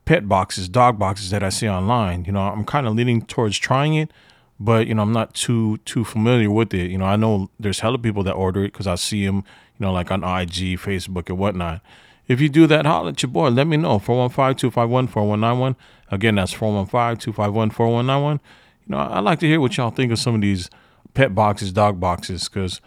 pet 0.05 0.27
boxes, 0.27 0.69
dog 0.69 0.97
boxes 0.99 1.29
that 1.31 1.43
I 1.43 1.49
see 1.49 1.67
online? 1.67 2.25
You 2.25 2.31
know, 2.31 2.41
I'm 2.41 2.65
kind 2.65 2.87
of 2.87 2.95
leaning 2.95 3.25
towards 3.25 3.57
trying 3.57 3.95
it, 3.95 4.11
but 4.59 4.87
you 4.87 4.93
know, 4.95 5.01
I'm 5.03 5.13
not 5.13 5.33
too 5.33 5.77
too 5.79 6.03
familiar 6.03 6.51
with 6.51 6.73
it. 6.73 6.91
You 6.91 6.97
know, 6.97 7.05
I 7.05 7.15
know 7.15 7.49
there's 7.59 7.79
hella 7.81 7.97
people 7.97 8.23
that 8.23 8.33
order 8.33 8.63
it 8.63 8.73
because 8.73 8.87
I 8.87 8.95
see 8.95 9.25
them, 9.25 9.37
you 9.37 9.85
know, 9.85 9.91
like 9.91 10.11
on 10.11 10.23
IG, 10.23 10.79
Facebook, 10.79 11.29
and 11.29 11.37
whatnot. 11.37 11.81
If 12.27 12.41
you 12.41 12.49
do 12.49 12.67
that, 12.67 12.85
holler 12.85 13.09
at 13.09 13.23
your 13.23 13.31
boy. 13.31 13.49
Let 13.49 13.67
me 13.67 13.77
know. 13.77 13.99
415-251-4191. 13.99 15.75
Again, 16.11 16.35
that's 16.35 16.53
415-251-4191. 16.53 18.33
You 18.33 18.39
know, 18.87 18.97
i'd 18.99 19.23
like 19.23 19.39
to 19.39 19.47
hear 19.47 19.61
what 19.61 19.77
y'all 19.77 19.91
think 19.91 20.11
of 20.11 20.19
some 20.19 20.35
of 20.35 20.41
these 20.41 20.69
pet 21.13 21.33
boxes, 21.33 21.71
dog 21.71 21.99
boxes, 21.99 22.49
because, 22.49 22.81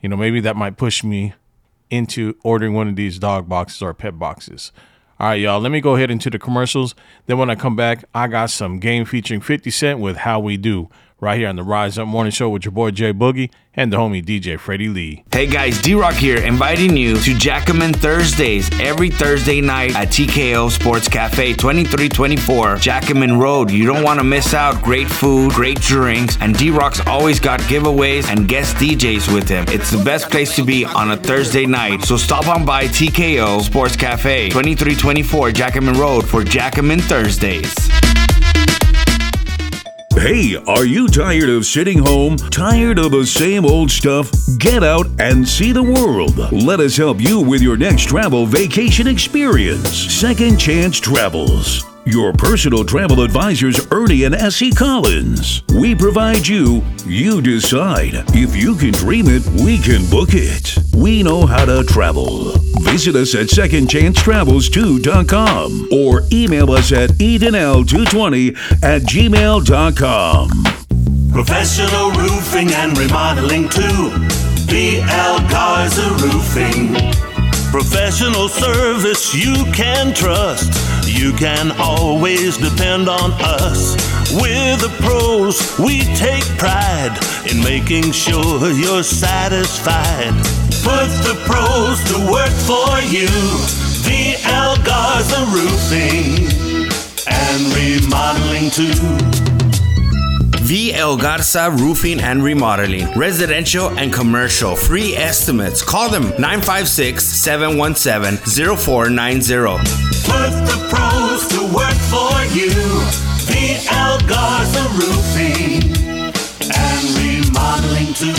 you 0.00 0.08
know, 0.08 0.16
maybe 0.16 0.40
that 0.40 0.56
might 0.56 0.76
push 0.76 1.04
me 1.04 1.34
into 1.90 2.36
ordering 2.42 2.74
one 2.74 2.88
of 2.88 2.96
these 2.96 3.18
dog 3.18 3.48
boxes 3.48 3.82
or 3.82 3.94
pet 3.94 4.18
boxes. 4.18 4.72
All 5.18 5.28
right, 5.28 5.40
y'all, 5.40 5.60
let 5.60 5.72
me 5.72 5.80
go 5.80 5.96
ahead 5.96 6.10
into 6.10 6.28
the 6.28 6.38
commercials. 6.38 6.94
Then 7.24 7.38
when 7.38 7.48
I 7.48 7.54
come 7.54 7.74
back, 7.74 8.04
I 8.14 8.28
got 8.28 8.50
some 8.50 8.78
game 8.78 9.06
featuring 9.06 9.40
50 9.40 9.70
Cent 9.70 9.98
with 9.98 10.18
How 10.18 10.40
We 10.40 10.56
Do 10.56 10.90
right 11.18 11.38
here 11.38 11.48
on 11.48 11.56
the 11.56 11.62
Rise 11.62 11.98
Up 11.98 12.06
Morning 12.06 12.30
Show 12.30 12.50
with 12.50 12.64
your 12.64 12.72
boy 12.72 12.90
J-Boogie 12.90 13.50
and 13.74 13.92
the 13.92 13.96
homie 13.96 14.24
DJ 14.24 14.58
Freddy 14.58 14.88
Lee. 14.88 15.24
Hey 15.32 15.46
guys, 15.46 15.80
D 15.80 15.94
Rock 15.94 16.14
here, 16.14 16.38
inviting 16.38 16.96
you 16.96 17.16
to 17.18 17.34
Jackaman 17.34 17.92
Thursdays 17.92 18.68
every 18.80 19.10
Thursday 19.10 19.60
night 19.60 19.94
at 19.94 20.08
TKO 20.08 20.70
Sports 20.70 21.08
Cafe, 21.08 21.54
2324 21.54 22.76
Jackaman 22.76 23.38
Road. 23.38 23.70
You 23.70 23.86
don't 23.86 24.02
want 24.02 24.18
to 24.18 24.24
miss 24.24 24.54
out. 24.54 24.82
Great 24.82 25.08
food, 25.08 25.52
great 25.52 25.80
drinks, 25.80 26.36
and 26.40 26.56
D 26.56 26.70
Rock's 26.70 27.00
always 27.06 27.40
got 27.40 27.60
giveaways 27.60 28.28
and 28.28 28.48
guest 28.48 28.76
DJs 28.76 29.32
with 29.32 29.48
him. 29.48 29.64
It's 29.68 29.90
the 29.90 30.02
best 30.02 30.30
place 30.30 30.54
to 30.56 30.64
be 30.64 30.84
on 30.84 31.12
a 31.12 31.16
Thursday 31.16 31.66
night. 31.66 32.02
So 32.02 32.16
stop 32.16 32.48
on 32.48 32.64
by 32.64 32.86
TKO 32.86 33.62
Sports 33.62 33.96
Cafe, 33.96 34.48
2324 34.50 35.52
Jackaman 35.52 35.98
Road 35.98 36.26
for 36.26 36.44
Jackaman 36.44 37.00
Thursdays. 37.00 37.74
Hey, 40.18 40.56
are 40.66 40.86
you 40.86 41.08
tired 41.08 41.50
of 41.50 41.66
sitting 41.66 41.98
home? 41.98 42.36
Tired 42.36 42.98
of 42.98 43.12
the 43.12 43.26
same 43.26 43.66
old 43.66 43.90
stuff? 43.90 44.30
Get 44.56 44.82
out 44.82 45.06
and 45.20 45.46
see 45.46 45.72
the 45.72 45.82
world. 45.82 46.38
Let 46.50 46.80
us 46.80 46.96
help 46.96 47.20
you 47.20 47.40
with 47.40 47.60
your 47.60 47.76
next 47.76 48.06
travel 48.06 48.46
vacation 48.46 49.06
experience. 49.06 49.90
Second 49.90 50.58
Chance 50.58 51.00
Travels. 51.00 51.95
Your 52.08 52.32
personal 52.32 52.84
travel 52.84 53.20
advisors, 53.22 53.84
Ernie 53.90 54.22
and 54.22 54.32
Essie 54.32 54.70
Collins. 54.70 55.64
We 55.74 55.92
provide 55.92 56.46
you, 56.46 56.84
you 57.04 57.42
decide. 57.42 58.22
If 58.28 58.54
you 58.54 58.76
can 58.76 58.92
dream 58.92 59.24
it, 59.26 59.44
we 59.64 59.76
can 59.78 60.08
book 60.08 60.28
it. 60.32 60.78
We 60.94 61.24
know 61.24 61.46
how 61.46 61.64
to 61.64 61.82
travel. 61.82 62.52
Visit 62.82 63.16
us 63.16 63.34
at 63.34 63.48
secondchancetravels2.com 63.48 65.88
or 65.92 66.22
email 66.30 66.70
us 66.70 66.92
at 66.92 67.10
edenl220 67.10 68.56
at 68.84 69.02
gmail.com. 69.02 70.48
Professional 71.32 72.10
roofing 72.12 72.72
and 72.72 72.96
remodeling 72.96 73.68
too. 73.68 74.10
BL 74.68 75.40
Garza 75.50 76.08
Roofing. 76.22 76.94
Professional 77.72 78.48
service 78.48 79.34
you 79.34 79.64
can 79.72 80.14
trust. 80.14 80.72
You 81.06 81.32
can 81.32 81.72
always 81.78 82.56
depend 82.56 83.08
on 83.08 83.32
us. 83.40 83.96
We're 84.34 84.76
the 84.76 84.92
pros, 85.00 85.78
we 85.78 86.00
take 86.16 86.44
pride 86.58 87.16
in 87.50 87.62
making 87.62 88.12
sure 88.12 88.70
you're 88.72 89.04
satisfied. 89.04 90.34
Put 90.82 91.08
the 91.22 91.40
pros 91.46 92.02
to 92.10 92.30
work 92.30 92.50
for 92.66 93.00
you. 93.06 93.28
VL 94.02 94.84
Garza 94.84 95.44
Roofing 95.54 96.46
and 97.26 97.74
remodeling 97.74 98.70
too. 98.70 99.55
V. 100.66 100.90
Garza 100.90 101.70
Roofing 101.70 102.20
and 102.20 102.42
Remodeling, 102.42 103.08
residential 103.12 103.96
and 103.96 104.12
commercial. 104.12 104.74
Free 104.74 105.14
estimates. 105.14 105.80
Call 105.80 106.10
them 106.10 106.24
956 106.40 107.22
717 107.24 108.76
0490. 108.76 109.78
Put 110.26 110.50
the 110.66 110.78
pros 110.90 111.46
to 111.54 111.62
work 111.72 111.94
for 112.10 112.34
you. 112.52 112.74
V. 113.46 113.78
Garza 114.26 114.82
Roofing 114.98 115.86
and 116.74 117.02
Remodeling 117.14 118.12
too. 118.14 118.34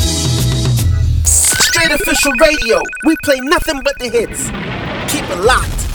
Straight 1.24 1.92
Official 1.94 2.34
Radio. 2.42 2.82
We 3.06 3.16
play 3.24 3.40
nothing 3.40 3.80
but 3.86 3.98
the 4.00 4.10
hits. 4.10 4.50
Keep 5.14 5.30
it 5.30 5.46
locked. 5.46 5.87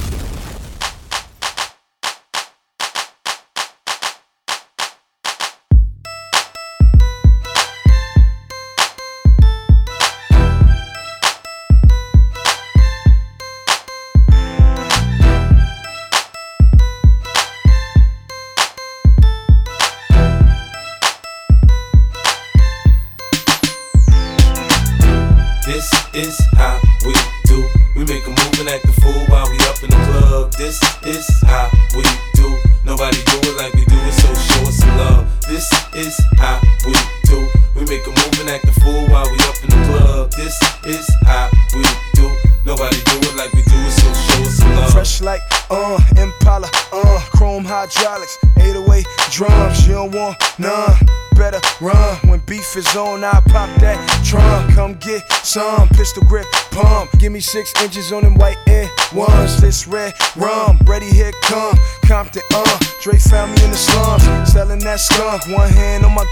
None. 50.72 50.96
Better 51.36 51.60
run 51.80 52.16
when 52.28 52.40
beef 52.40 52.76
is 52.76 52.94
on. 52.96 53.24
I 53.24 53.40
pop 53.48 53.70
that 53.80 53.98
trunk. 54.24 54.74
Come 54.74 54.94
get 54.94 55.22
some 55.44 55.88
pistol 55.90 56.22
grip 56.24 56.46
pump. 56.70 57.10
Give 57.18 57.32
me 57.32 57.40
six 57.40 57.72
inches 57.82 58.12
on 58.12 58.22
them 58.22 58.34
white 58.36 58.58
air 58.66 58.88
ones. 59.14 59.60
This 59.60 59.86
red 59.86 60.12
rum, 60.36 60.78
ready 60.84 61.06
here 61.06 61.32
come. 61.42 61.76
Compton, 62.06 62.42
uh. 62.52 62.78
Dre 63.02 63.18
found 63.18 63.52
me 63.54 63.64
in 63.64 63.70
the 63.70 63.76
slums, 63.76 64.52
selling 64.52 64.80
that 64.80 65.00
skunk. 65.00 65.46
One 65.48 65.70
hand 65.70 66.04
on 66.04 66.14
my. 66.14 66.24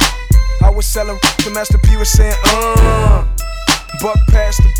I 0.62 0.70
was 0.70 0.86
selling 0.86 1.18
to 1.38 1.50
Master 1.50 1.78
P 1.78 1.96
was 1.96 2.10
saying, 2.10 2.36
uh. 2.44 3.26
Buck 4.02 4.18
past 4.28 4.62
the 4.62 4.70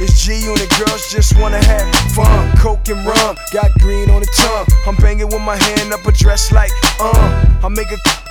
it's 0.00 0.24
G 0.24 0.38
unit, 0.44 0.70
girls 0.78 1.10
just 1.10 1.36
wanna 1.40 1.58
have 1.58 1.92
fun. 2.14 2.56
Coke 2.56 2.88
and 2.88 3.04
rum, 3.04 3.36
got 3.52 3.72
green 3.80 4.08
on 4.10 4.20
the 4.20 4.30
tongue. 4.36 4.66
I'm 4.86 4.94
banging 5.02 5.26
with 5.26 5.42
my 5.42 5.56
hand 5.56 5.92
up 5.92 6.06
a 6.06 6.12
dress 6.12 6.52
like, 6.52 6.70
uh. 7.00 7.58
I 7.64 7.68
make 7.68 7.90
a 7.90 8.27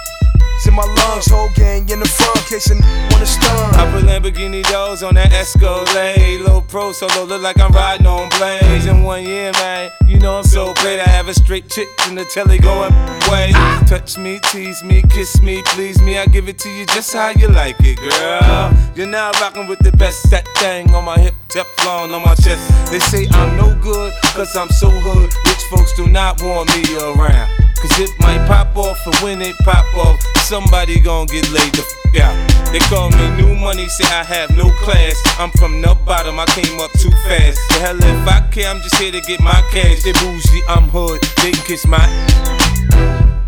in 0.66 0.74
my 0.74 0.84
lungs, 0.84 1.28
whole 1.28 1.50
gang 1.56 1.88
in 1.90 2.00
the 2.00 2.08
front, 2.08 2.40
case 2.48 2.72
a 2.72 2.76
wanna 3.12 3.26
stun. 3.26 3.76
I 3.76 3.92
put 3.92 4.06
Lamborghini 4.06 4.64
doors 4.72 5.04
on 5.04 5.16
that 5.16 5.32
Escalade. 5.32 6.42
Low 6.42 6.62
pro 6.62 6.92
solo, 6.92 7.26
look 7.26 7.42
like 7.42 7.60
I'm 7.60 7.72
riding 7.72 8.08
on 8.08 8.30
blades. 8.40 8.86
In 8.86 9.04
one 9.04 9.24
year, 9.24 9.52
man, 9.54 9.92
you 10.08 10.20
know 10.20 10.38
I'm 10.38 10.44
so 10.44 10.74
great. 10.76 11.00
I 11.00 11.10
have 11.10 11.28
a 11.28 11.34
straight 11.34 11.70
chick 11.70 11.88
in 12.08 12.16
the 12.16 12.26
telly 12.26 12.58
going 12.58 12.94
way. 13.30 13.52
Touch 13.86 14.18
me, 14.18 14.40
tease 14.52 14.84
me, 14.84 15.04
kiss 15.10 15.42
me, 15.42 15.62
please 15.68 16.02
me. 16.02 16.18
I 16.18 16.26
give 16.26 16.50
it 16.50 16.58
to 16.60 16.70
you 16.70 16.86
just 16.88 17.14
how 17.14 17.30
you 17.30 17.48
like 17.50 17.76
it, 17.82 17.98
girl. 17.98 18.74
You're 18.96 19.08
now 19.08 19.32
rocking 19.40 19.68
with 19.68 19.80
the 19.80 19.92
best. 19.92 20.30
That 20.32 20.48
thing 20.58 20.90
on 20.96 21.06
my 21.06 21.20
hip, 21.20 21.36
Teflon 21.50 22.14
on 22.14 22.24
my 22.24 22.36
chest. 22.36 22.92
They 22.92 23.00
say 23.00 23.28
I'm 23.32 23.58
no 23.58 23.76
good, 23.82 24.14
cause 24.34 24.56
I'm 24.56 24.70
so 24.70 24.90
hood. 24.90 25.32
Rich 25.46 25.64
folks 25.70 25.94
do 25.96 26.08
not 26.08 26.42
want 26.42 26.70
me 26.76 26.84
around. 26.98 27.50
Cause 27.80 28.00
it 28.00 28.10
might 28.20 28.44
pop 28.48 28.76
off, 28.76 28.98
and 29.06 29.16
when 29.18 29.40
it 29.40 29.56
pop 29.60 29.86
off, 29.96 30.20
somebody 30.48 30.98
gon' 31.02 31.26
get 31.28 31.44
laid 31.52 31.74
the 31.76 31.84
f 31.84 32.24
out. 32.24 32.72
They 32.72 32.80
call 32.88 33.10
me 33.12 33.26
new 33.36 33.54
money, 33.54 33.86
say 33.90 34.06
I 34.06 34.24
have 34.24 34.56
no 34.56 34.72
class. 34.80 35.16
I'm 35.38 35.52
from 35.52 35.82
the 35.82 35.94
bottom, 36.06 36.40
I 36.40 36.46
came 36.46 36.80
up 36.80 36.92
too 36.94 37.12
fast. 37.28 37.60
The 37.68 37.76
hell 37.84 37.98
if 38.00 38.28
I 38.28 38.48
care, 38.48 38.70
I'm 38.70 38.80
just 38.82 38.96
here 38.96 39.12
to 39.12 39.20
get 39.20 39.42
my 39.42 39.60
cash. 39.72 40.04
They 40.04 40.14
bougie, 40.14 40.64
I'm 40.70 40.88
hood, 40.88 41.20
they 41.44 41.52
can 41.52 41.66
kiss 41.68 41.86
my. 41.86 42.00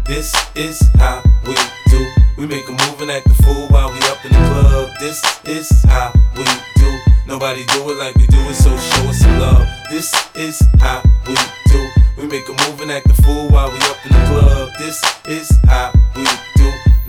This 0.03 0.35
is 0.55 0.77
how 0.99 1.23
we 1.47 1.55
do. 1.87 2.05
We 2.37 2.45
make 2.45 2.67
a 2.67 2.71
move 2.71 2.99
and 2.99 3.11
act 3.11 3.27
a 3.27 3.35
fool 3.43 3.67
while 3.69 3.93
we 3.93 3.99
up 4.11 4.19
in 4.25 4.33
the 4.33 4.43
club. 4.51 4.89
This 4.99 5.23
is 5.45 5.71
how 5.87 6.11
we 6.35 6.43
do. 6.75 6.99
Nobody 7.25 7.63
do 7.67 7.89
it 7.91 7.97
like 7.97 8.15
we 8.15 8.27
do 8.27 8.39
it, 8.51 8.55
so 8.55 8.75
show 8.75 9.07
us 9.07 9.19
some 9.19 9.39
love. 9.39 9.65
This 9.89 10.11
is 10.35 10.61
how 10.79 11.01
we 11.25 11.35
do. 11.71 11.79
We 12.17 12.27
make 12.27 12.49
a 12.49 12.55
move 12.67 12.81
and 12.81 12.91
act 12.91 13.09
a 13.09 13.13
fool 13.23 13.47
while 13.47 13.71
we 13.71 13.77
up 13.87 14.03
in 14.03 14.11
the 14.11 14.23
club. 14.27 14.69
This 14.77 14.99
is 15.27 15.47
how 15.63 15.93
we 16.13 16.25
do. 16.25 16.48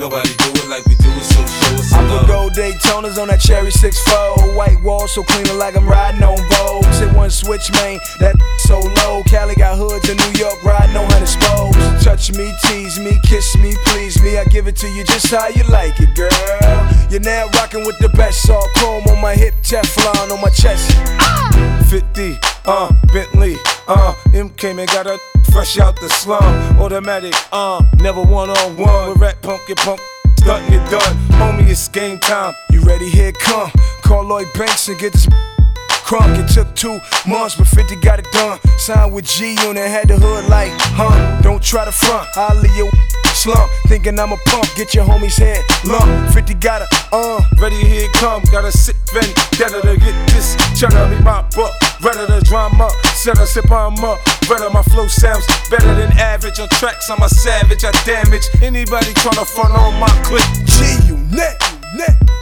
Nobody 0.00 0.32
do 0.40 0.48
it 0.56 0.66
like 0.66 0.86
we 0.86 0.94
do 0.94 1.10
it, 1.12 1.24
so 1.28 1.44
show 1.44 1.74
us 1.76 1.92
I 1.92 2.00
some 2.00 2.08
put 2.08 2.14
love. 2.24 2.26
gold 2.26 2.52
Daytonas 2.54 3.20
on 3.20 3.28
that 3.28 3.38
cherry 3.38 3.68
6-4. 3.70 4.56
White 4.56 4.80
wall 4.80 5.06
so 5.06 5.22
clean 5.22 5.44
like 5.58 5.76
I'm 5.76 5.86
riding 5.86 6.22
on 6.22 6.38
Vogue. 6.48 6.86
Hit 6.96 7.12
one 7.12 7.28
switch, 7.28 7.70
man, 7.72 8.00
that 8.18 8.34
so 8.64 8.80
low. 8.80 9.22
Cali 9.24 9.54
got 9.56 9.76
hoods 9.76 10.08
in 10.08 10.16
New 10.16 10.40
York, 10.40 10.56
riding 10.64 10.96
on 10.96 11.04
hundred 11.12 11.28
spokes. 11.28 11.76
Touch 12.02 12.32
me, 12.32 12.50
tease 12.64 12.98
me, 12.98 13.12
kiss 13.28 13.54
me, 13.58 13.76
please 13.92 14.16
me. 14.22 14.38
I 14.38 14.44
give 14.44 14.68
it 14.68 14.76
to 14.76 14.88
you 14.88 15.04
just 15.04 15.28
how 15.30 15.48
you 15.48 15.64
like 15.64 16.00
it, 16.00 16.16
girl. 16.16 16.32
You're 17.10 17.20
now 17.20 17.44
rocking 17.60 17.84
with 17.84 17.98
the 17.98 18.08
best. 18.16 18.48
All 18.48 18.66
chrome 18.76 19.04
on 19.12 19.20
my 19.20 19.34
hip, 19.34 19.52
Teflon 19.60 20.32
on 20.32 20.40
my 20.40 20.48
chest. 20.48 20.96
50, 21.90 22.38
uh, 22.64 22.88
Bentley, 23.12 23.56
uh, 23.86 24.14
M 24.32 24.48
came 24.56 24.78
and 24.78 24.88
got 24.88 25.04
her 25.04 25.18
fresh 25.52 25.78
out 25.78 26.00
the 26.00 26.08
slum. 26.08 26.42
Automatic, 26.80 27.34
uh, 27.52 27.82
never 27.96 28.22
one 28.22 28.50
on 28.50 28.76
one. 28.76 29.10
With 29.10 29.18
rap 29.18 29.42
punk, 29.42 29.62
get 29.66 29.78
punk, 29.78 30.00
stuntin' 30.38 30.72
it 30.72 30.90
done. 30.90 31.16
Homie, 31.38 31.68
it's 31.68 31.88
game 31.88 32.18
time. 32.18 32.54
You 32.70 32.80
ready? 32.82 33.08
Here 33.08 33.32
come. 33.32 33.70
Call 34.02 34.24
Lloyd 34.24 34.48
Banks 34.54 34.88
and 34.88 34.98
get 34.98 35.12
this 35.12 35.26
crunk. 36.06 36.38
It 36.38 36.48
took 36.52 36.74
two 36.74 36.98
months, 37.28 37.56
but 37.56 37.66
50 37.66 37.96
got 37.96 38.18
it 38.18 38.26
done. 38.32 38.58
Signed 38.78 39.12
with 39.12 39.26
G 39.26 39.56
Unit, 39.62 39.88
had 39.88 40.08
the 40.08 40.18
hood 40.18 40.48
like, 40.48 40.72
huh? 40.78 41.40
Don't 41.42 41.62
try 41.62 41.84
to 41.84 41.92
front, 41.92 42.28
I'll 42.36 42.56
leave 42.56 42.76
you 42.76 42.90
slump. 43.40 43.70
Thinking 43.88 44.18
I'm 44.18 44.32
a 44.32 44.36
punk, 44.46 44.68
get 44.76 44.94
your 44.94 45.04
homie's 45.04 45.36
head 45.36 45.64
lump. 45.84 46.32
50 46.32 46.54
got 46.54 46.82
a, 46.82 46.86
uh. 47.12 47.40
Ready, 47.56 47.76
here 47.76 48.08
come. 48.14 48.42
Gotta 48.52 48.70
sit 48.70 48.96
vendetta 49.12 49.80
to 49.80 49.96
get 49.96 50.14
this. 50.30 50.56
Cheddar 50.78 51.08
me 51.08 51.18
mop 51.24 51.56
up. 51.56 51.72
Redder 52.02 52.26
the 52.26 52.40
drama. 52.44 52.90
Set 53.14 53.38
a 53.38 53.46
sip 53.46 53.70
on 53.70 53.98
up. 54.04 54.18
Redder 54.48 54.70
my 54.70 54.82
flow 54.82 55.08
sounds 55.08 55.46
better 55.70 55.94
than 55.94 56.12
average. 56.18 56.60
On 56.60 56.68
tracks, 56.80 57.08
I'm 57.08 57.22
a 57.22 57.28
savage. 57.28 57.84
I 57.84 57.92
damage 58.04 58.46
anybody 58.62 59.12
tryna 59.24 59.46
front 59.46 59.72
on 59.72 59.98
my 59.98 60.12
clip. 60.24 60.44
G 60.66 61.08
Unit, 61.08 61.56
Unit. 61.92 62.16
Pretty 62.26 62.39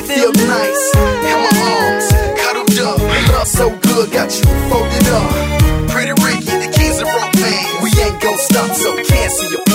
it 0.00 0.06
feel 0.06 0.32
nice. 0.32 0.84
In 0.96 1.38
my 1.44 1.56
arms, 1.80 2.06
cuddled 2.40 2.78
up. 2.80 2.98
Love 3.32 3.48
so 3.48 3.70
good, 3.70 4.10
got 4.10 4.30
you 4.32 4.44
folded 4.68 5.08
up. 5.08 5.90
Pretty 5.90 6.12
Ricky, 6.24 6.54
the 6.62 6.70
keys 6.72 7.00
are 7.02 7.10
romance. 7.10 7.82
We 7.82 7.90
ain't 8.02 8.20
gon' 8.20 8.38
stop, 8.38 8.70
so 8.76 8.96
cancel 9.04 9.50
your 9.50 9.69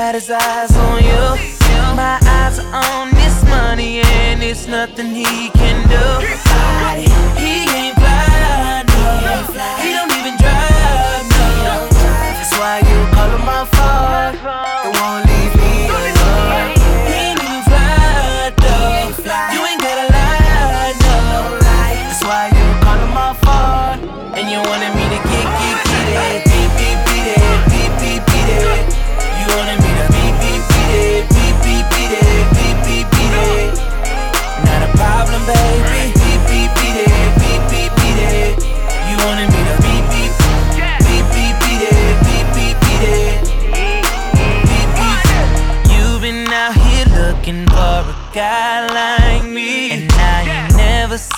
got 0.00 0.14
his 0.14 0.30
eyes 0.30 0.74
on 0.78 1.04
you. 1.04 1.24
My 1.94 2.18
eyes 2.24 2.58
are 2.58 2.84
on 2.96 3.10
this 3.10 3.44
money, 3.44 4.00
and 4.00 4.42
it's 4.42 4.66
nothing 4.66 5.14
he 5.14 5.50
can 5.50 5.76
do. 5.88 6.06
I 6.46 7.29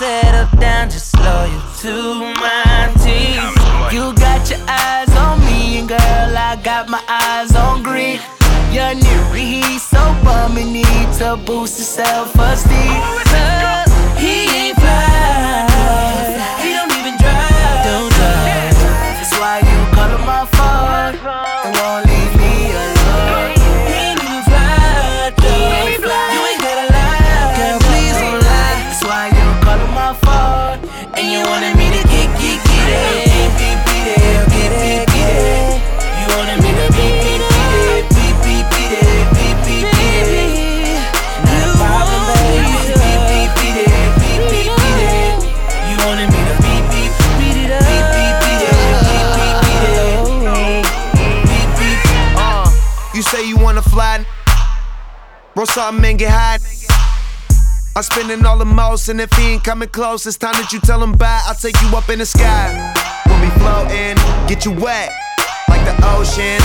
settle 0.03 0.59
down, 0.59 0.91
just 0.91 1.11
slow 1.13 1.45
you 1.45 1.61
to 1.83 1.95
my 2.43 2.91
teeth. 3.05 3.95
You 3.95 4.13
got 4.15 4.51
your 4.51 4.59
eyes 4.67 5.11
on 5.27 5.39
me, 5.47 5.79
and 5.79 5.89
girl, 5.89 6.31
I 6.51 6.59
got 6.65 6.89
my 6.89 7.03
eyes 7.09 7.55
on 7.55 7.85
green. 7.85 8.19
Your 8.73 8.95
new 8.95 9.79
so 9.79 10.03
bummy, 10.25 10.65
need 10.65 11.09
to 11.19 11.37
boost 11.47 11.79
your 11.79 11.87
self 11.87 12.35
esteem. 12.35 13.92
Roll 55.63 55.67
something 55.69 56.05
and 56.11 56.19
get 56.19 56.33
high. 56.35 56.59
I'm 57.95 58.03
spending 58.03 58.45
all 58.45 58.59
the 58.59 58.67
most, 58.67 59.07
and 59.09 59.21
if 59.21 59.33
he 59.35 59.55
ain't 59.55 59.63
coming 59.63 59.89
close, 59.89 60.27
it's 60.27 60.37
time 60.37 60.59
that 60.59 60.73
you 60.73 60.81
tell 60.81 61.01
him 61.01 61.13
bye. 61.13 61.39
I'll 61.47 61.55
take 61.55 61.81
you 61.83 61.87
up 61.95 62.11
in 62.11 62.19
the 62.19 62.27
sky. 62.27 62.67
We'll 63.31 63.39
be 63.39 63.47
floating, 63.63 64.19
get 64.51 64.67
you 64.67 64.73
wet 64.75 65.15
like 65.71 65.87
the 65.87 65.95
ocean. 66.19 66.59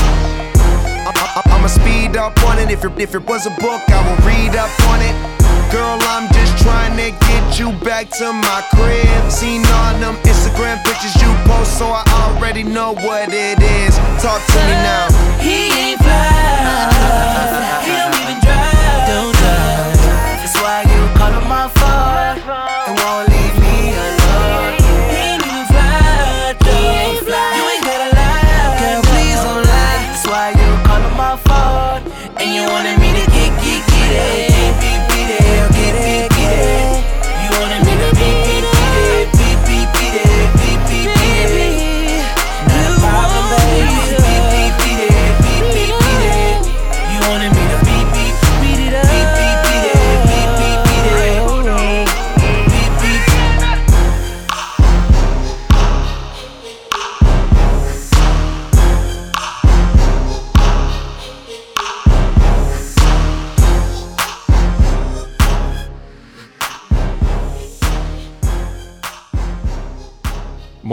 I'ma 1.46 1.70
speed 1.70 2.18
up 2.18 2.42
on 2.50 2.58
it. 2.58 2.72
If 2.74 2.84
it, 2.86 2.98
if 2.98 3.14
it 3.14 3.22
was 3.30 3.46
a 3.46 3.54
book, 3.62 3.86
I 3.86 4.02
would 4.02 4.18
read 4.26 4.58
up 4.58 4.74
on 4.90 4.98
it. 5.06 5.14
Girl, 5.70 6.02
I'm 6.10 6.26
just 6.34 6.58
trying 6.58 6.98
to 6.98 7.14
get 7.30 7.60
you 7.62 7.78
back 7.86 8.10
to 8.18 8.34
my 8.34 8.66
crib. 8.74 9.30
Seen 9.30 9.62
on 9.86 10.02
them 10.02 10.18
Instagram 10.26 10.82
pictures 10.82 11.14
you 11.22 11.30
post, 11.46 11.78
so 11.78 11.86
I 11.86 12.02
already 12.26 12.64
know 12.64 12.98
what 13.06 13.30
it 13.30 13.62
is. 13.62 13.94
Talk 14.26 14.42
to 14.42 14.60
me 14.66 14.74
now. 14.82 15.06
He 15.38 15.70
ain't 15.86 16.02
fly. 16.02 17.77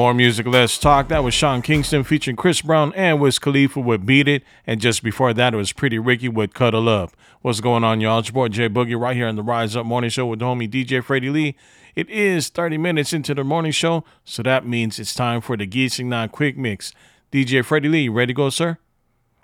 More 0.05 0.13
music, 0.13 0.47
let's 0.47 0.77
talk. 0.77 1.09
That 1.09 1.25
was 1.25 1.33
Sean 1.33 1.63
Kingston 1.63 2.05
featuring 2.05 2.37
Chris 2.37 2.61
Brown 2.61 2.93
and 2.95 3.19
Wiz 3.19 3.39
Khalifa 3.39 3.81
with 3.81 4.05
Beat 4.05 4.29
It. 4.29 4.43
And 4.67 4.79
just 4.79 5.03
before 5.03 5.33
that, 5.33 5.55
it 5.55 5.57
was 5.57 5.73
Pretty 5.73 5.99
Ricky 5.99 6.29
with 6.29 6.53
Cuddle 6.53 6.91
Up. 6.91 7.17
What's 7.41 7.63
going 7.63 7.85
on, 7.85 8.03
y'all? 8.03 8.19
It's 8.19 8.29
your 8.29 8.35
boy 8.35 8.49
J-Boogie 8.49 9.01
right 9.01 9.17
here 9.17 9.27
on 9.27 9.37
the 9.37 9.43
Rise 9.43 9.75
Up 9.75 9.87
Morning 9.87 10.11
Show 10.11 10.27
with 10.27 10.41
the 10.41 10.45
homie 10.45 10.69
DJ 10.69 11.03
Freddy 11.03 11.31
Lee. 11.31 11.57
It 11.97 12.11
is 12.11 12.51
30 12.51 12.77
minutes 12.77 13.15
into 13.15 13.33
the 13.35 13.45
morning 13.45 13.73
show, 13.73 14.05
so 14.27 14.43
that 14.43 14.67
means 14.67 14.99
it's 14.99 15.15
time 15.15 15.41
for 15.41 15.57
the 15.57 15.67
Geesing 15.67 16.05
9 16.05 16.29
Quick 16.29 16.59
Mix. 16.59 16.93
DJ 17.33 17.65
Freddy 17.65 17.89
Lee, 17.89 18.11
ready 18.11 18.35
to 18.35 18.37
go, 18.37 18.51
sir? 18.51 18.77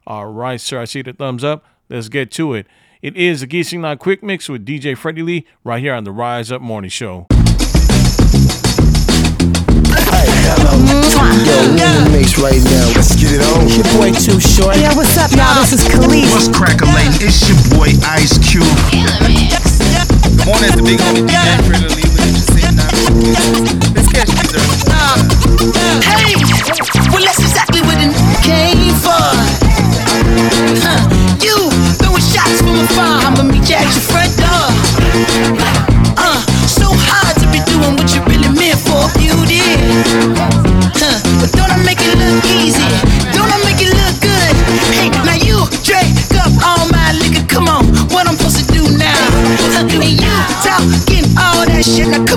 All 0.07 0.27
right, 0.27 0.61
sir. 0.61 0.83
I 0.83 0.85
see 0.85 1.01
the 1.01 1.15
thumbs 1.15 1.43
up. 1.43 1.65
Let's 1.89 2.11
get 2.11 2.31
to 2.33 2.53
it. 2.53 2.67
It 3.01 3.17
is 3.17 3.41
the 3.41 3.47
Geesing 3.47 3.81
9 3.81 3.97
Quick 3.97 4.23
Mix 4.23 4.47
with 4.47 4.67
DJ 4.67 4.95
Freddy 4.95 5.23
Lee 5.23 5.47
right 5.65 5.81
here 5.81 5.95
on 5.95 6.05
the 6.05 6.13
Rise 6.13 6.53
Up 6.53 6.61
Morning 6.61 6.91
Show. 6.91 7.29
Yo, 10.51 10.59
we 11.71 11.79
in 11.79 11.95
the 11.95 12.11
mix 12.11 12.35
right 12.43 12.59
now. 12.59 12.87
Let's 12.99 13.15
get 13.15 13.39
it 13.39 13.43
on. 13.55 13.71
Your 13.71 13.87
boy 13.95 14.11
Too 14.11 14.43
Short. 14.43 14.75
Yeah, 14.75 14.91
what's 14.99 15.15
up, 15.15 15.31
y'all? 15.31 15.55
This 15.63 15.79
is 15.79 15.87
Khalid. 15.87 16.27
What's 16.35 16.51
crackin', 16.51 16.91
lane? 16.91 17.15
It's 17.23 17.47
your 17.47 17.55
boy 17.71 17.95
Ice 18.11 18.35
Cube. 18.43 18.67
Good 18.91 20.43
morning, 20.43 20.75
the 20.75 20.83
big 20.83 20.99
homie 20.99 21.23
DJ 21.23 21.39
Freddy 21.71 21.87
Lee 21.95 22.03
with 22.03 22.19
the 22.19 22.35
Geesing 22.35 22.75
9. 22.75 23.95
Let's 23.95 24.11
catch 24.11 24.35
me 24.35 24.43
there. 24.51 24.67
Hey, 26.03 26.35
well 27.15 27.23
that's 27.23 27.39
exactly 27.39 27.80
all 52.03 52.30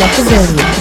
Turn 0.00 0.08
up 0.08 0.16
the 0.16 0.24
volume. 0.24 0.79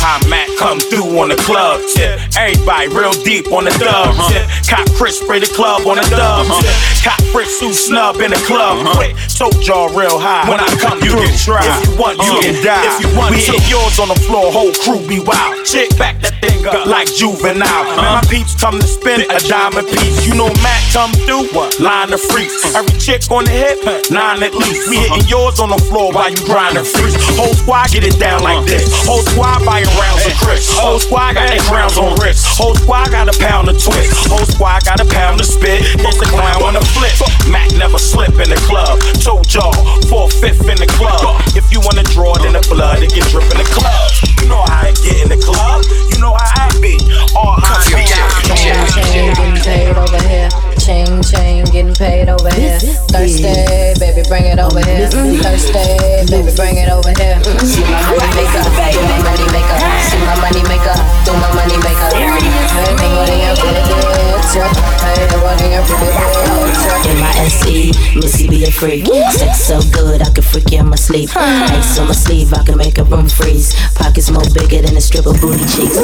How 0.00 0.18
Mac 0.28 0.48
come 0.58 0.80
through 0.80 1.12
on 1.20 1.28
the 1.28 1.36
club 1.36 1.80
tip. 1.94 2.18
Everybody 2.36 2.88
real 2.88 3.12
deep 3.22 3.52
on 3.52 3.64
the 3.64 3.74
dub 3.76 4.16
uh-huh. 4.16 4.32
tip. 4.32 4.48
Cop 4.66 4.88
Chris 4.96 5.20
spray 5.20 5.38
the 5.38 5.52
club 5.52 5.86
on 5.86 5.96
the 6.00 6.06
uh-huh. 6.08 6.16
dub 6.16 6.46
tip. 6.64 6.72
Uh-huh. 6.72 7.04
Cop 7.04 7.20
Chris 7.32 7.60
who 7.60 7.72
snub 7.72 8.16
in 8.20 8.30
the 8.32 8.40
club 8.48 8.80
quick. 8.96 9.14
Tote 9.36 9.56
jaw 9.60 9.88
real 9.96 10.20
high. 10.20 10.48
When 10.48 10.60
I 10.60 10.68
come 10.76 11.00
You 11.00 11.16
through, 11.16 11.28
can 11.28 11.36
try. 11.36 11.64
if 11.64 11.88
you 11.88 11.92
want, 11.96 12.16
you 12.20 12.32
can 12.40 12.56
die. 12.64 12.84
if 12.92 12.96
you 13.04 13.08
want 13.16 13.32
we 13.32 13.40
hit 13.40 13.60
yours 13.68 13.96
on 14.00 14.08
the 14.08 14.20
floor, 14.28 14.52
whole 14.52 14.72
crew 14.84 15.00
be 15.08 15.20
wild. 15.20 15.64
Chick 15.64 15.92
back 15.96 16.20
that 16.20 16.36
thing 16.40 16.60
up 16.68 16.84
like 16.84 17.08
juvenile. 17.08 17.84
Man, 17.96 18.20
My 18.20 18.24
peeps 18.28 18.56
come 18.56 18.76
to 18.80 18.88
spin 18.88 19.24
a 19.28 19.40
diamond 19.48 19.88
piece. 19.88 20.26
You 20.28 20.36
know 20.36 20.52
Mac 20.60 20.80
come 20.92 21.12
through, 21.24 21.48
line 21.80 22.12
the 22.12 22.20
freaks. 22.20 22.74
Every 22.76 22.92
chick 23.00 23.24
on 23.32 23.44
the 23.44 23.52
hip, 23.52 23.80
nine 24.10 24.42
at 24.44 24.52
least. 24.52 24.88
We 24.88 25.00
hitting 25.00 25.24
yours 25.28 25.60
on 25.60 25.70
the 25.72 25.80
floor 25.88 26.12
while 26.12 26.28
you 26.28 26.40
grinding 26.44 26.84
freaks. 26.84 27.16
Whole 27.36 27.54
squad 27.56 27.92
get 27.92 28.04
it 28.04 28.20
down 28.20 28.42
like 28.44 28.66
this. 28.66 28.88
Whole 29.08 29.22
squad 29.32 29.64
buying 29.64 29.88
rounds 29.98 30.26
of 30.26 30.34
Chris. 30.38 30.68
Whole 30.76 30.98
squad 30.98 31.34
got 31.34 31.48
their 31.48 31.62
crowns 31.66 31.96
on 31.98 32.14
wrist. 32.20 32.46
Whole 32.46 32.74
squad 32.74 33.10
got 33.10 33.28
a 33.28 33.36
pound 33.38 33.68
of 33.68 33.76
twist. 33.80 34.28
Whole 34.28 34.46
squad 34.46 34.84
got 34.84 35.00
a 35.00 35.06
pound 35.06 35.40
of 35.40 35.46
spit. 35.46 35.82
Hit 35.82 36.14
the 36.18 36.28
clown 36.28 36.62
on 36.62 36.74
the 36.74 36.84
flip. 36.94 37.14
Mac 37.50 37.70
never 37.78 37.98
slip 37.98 38.36
in 38.38 38.50
the 38.50 38.60
club. 38.68 39.00
Told 39.22 39.48
y'all, 39.52 39.74
four 40.06 40.28
fifth 40.28 40.68
in 40.68 40.78
the 40.78 40.86
club. 40.86 41.40
If 41.56 41.72
you 41.72 41.80
wanna 41.80 42.04
draw 42.14 42.36
it 42.36 42.44
in 42.44 42.52
the 42.52 42.64
blood, 42.68 43.02
it 43.02 43.10
get 43.10 43.24
drip 43.30 43.48
in 43.50 43.58
the 43.58 43.68
club. 43.72 44.10
You 44.40 44.48
know 44.48 44.62
how 44.62 44.86
I 44.86 44.92
get 45.02 45.22
in 45.22 45.28
the 45.28 45.40
club. 45.40 45.84
You 46.12 46.18
know 46.20 46.34
how 46.34 46.66
I 46.66 46.80
be. 46.80 46.96
All 47.34 47.56
high 47.58 47.82
chain, 47.88 48.06
getting 49.12 49.56
paid 49.62 49.96
over 49.96 50.20
here. 50.28 50.69
Chain, 50.80 51.22
chain, 51.22 51.64
getting 51.66 51.94
paid 51.94 52.28
over 52.30 52.48
here. 52.54 52.78
Thursday, 53.12 53.92
baby, 54.00 54.22
bring 54.28 54.46
it 54.46 54.58
over 54.58 54.80
here. 54.80 55.08
Thursday, 55.10 56.24
baby, 56.24 56.50
bring 56.56 56.76
it 56.76 56.88
over 56.88 57.12
here. 57.20 57.36
See 57.60 57.84
my 57.84 58.00
money 58.08 58.32
maker, 58.32 58.64
do 58.64 59.04
my 59.04 59.20
money 59.20 59.46
maker. 59.52 59.76
See 60.08 60.20
my 60.24 60.34
money 60.40 60.62
maker, 60.64 60.96
do 61.28 61.32
my 61.36 61.52
money 61.52 61.76
maker. 61.84 62.08
Hey, 62.16 62.96
money 62.96 63.44
up 63.44 63.60
in 63.60 63.74
the 63.76 64.30
Hey, 64.50 65.28
money 65.36 65.76
up 65.76 65.84
in 65.84 66.00
the 66.00 67.10
In 67.10 67.20
my 67.20 67.30
SE, 67.46 67.92
Missy 68.18 68.48
be 68.48 68.64
a 68.64 68.70
freak. 68.70 69.06
Sex 69.32 69.60
so 69.60 69.80
good, 69.92 70.22
I 70.22 70.30
could 70.30 70.44
freak 70.44 70.72
you 70.72 70.80
in 70.80 70.88
my 70.88 70.96
sleep. 70.96 71.30
Ice 71.36 71.98
on 71.98 72.08
my 72.08 72.12
sleeve, 72.12 72.52
I 72.52 72.64
can 72.64 72.78
make 72.78 72.98
a 72.98 73.04
room 73.04 73.28
freeze. 73.28 73.74
Pockets 73.94 74.30
more 74.30 74.48
bigger 74.54 74.82
than 74.82 74.96
a 74.96 75.00
strip 75.00 75.26
of 75.26 75.40
booty 75.40 75.64
cheeks. 75.66 76.00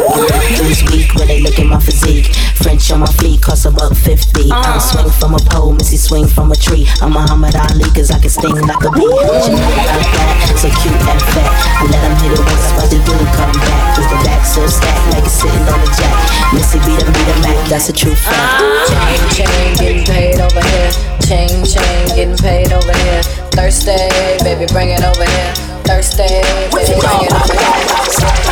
Dudes 0.54 0.82
weak 0.92 1.14
when 1.14 1.28
they 1.28 1.40
look 1.40 1.58
at 1.58 1.66
my 1.66 1.80
physique. 1.80 2.34
French 2.54 2.90
on 2.92 3.00
my 3.00 3.12
feet 3.18 3.42
cost 3.42 3.66
about 3.66 3.96
50. 3.96 4.50
I 4.52 4.65
don't 4.72 4.82
swing 4.82 5.10
from 5.10 5.34
a 5.34 5.40
pole, 5.50 5.72
Missy 5.72 5.96
swing 5.96 6.26
from 6.26 6.52
a 6.52 6.56
tree. 6.56 6.86
I'm 7.00 7.12
Muhammad 7.12 7.54
Ali, 7.56 7.86
cause 7.94 8.10
I 8.10 8.18
can 8.18 8.30
sting 8.30 8.56
like 8.66 8.82
a 8.82 8.90
bee. 8.90 9.06
What 9.06 9.46
you 9.46 9.54
know 9.54 9.70
about 9.70 10.06
that? 10.16 10.58
So 10.58 10.68
cute 10.82 10.96
and 10.96 11.22
fat. 11.34 11.50
I 11.78 11.84
let 11.86 12.02
him 12.02 12.14
hit 12.20 12.32
it 12.34 12.42
once, 12.42 12.66
but 12.74 12.86
the 12.90 12.98
dude 13.04 13.28
come 13.36 13.54
back. 13.62 13.98
With 13.98 14.08
the 14.10 14.18
back 14.26 14.42
so 14.44 14.66
stacked 14.66 15.14
like 15.14 15.24
it's 15.24 15.38
sitting 15.38 15.66
on 15.68 15.78
a 15.78 15.90
jack. 15.94 16.16
Missy 16.54 16.78
beat 16.82 16.98
him, 16.98 17.10
beat 17.12 17.28
him 17.30 17.40
back, 17.42 17.58
that's 17.68 17.88
a 17.88 17.94
true 17.94 18.14
fact. 18.14 18.62
Chain, 18.90 19.46
chain, 19.46 19.68
getting 19.76 20.04
paid 20.04 20.40
over 20.40 20.62
here. 20.62 20.90
Chain, 21.22 21.64
chain, 21.64 22.02
getting 22.14 22.38
paid 22.38 22.72
over 22.72 22.94
here. 23.06 23.22
Thursday, 23.54 24.10
baby, 24.42 24.66
bring 24.72 24.90
it 24.90 25.02
over 25.02 25.24
here. 25.24 25.52
Thursday, 25.86 26.42
baby, 26.72 26.98
bring 27.00 27.22
it 27.22 27.32
over 27.32 27.54
here. 27.54 28.45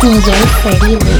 DJ 0.00 0.30
Freddy 0.62 0.94
Lee. 0.94 1.17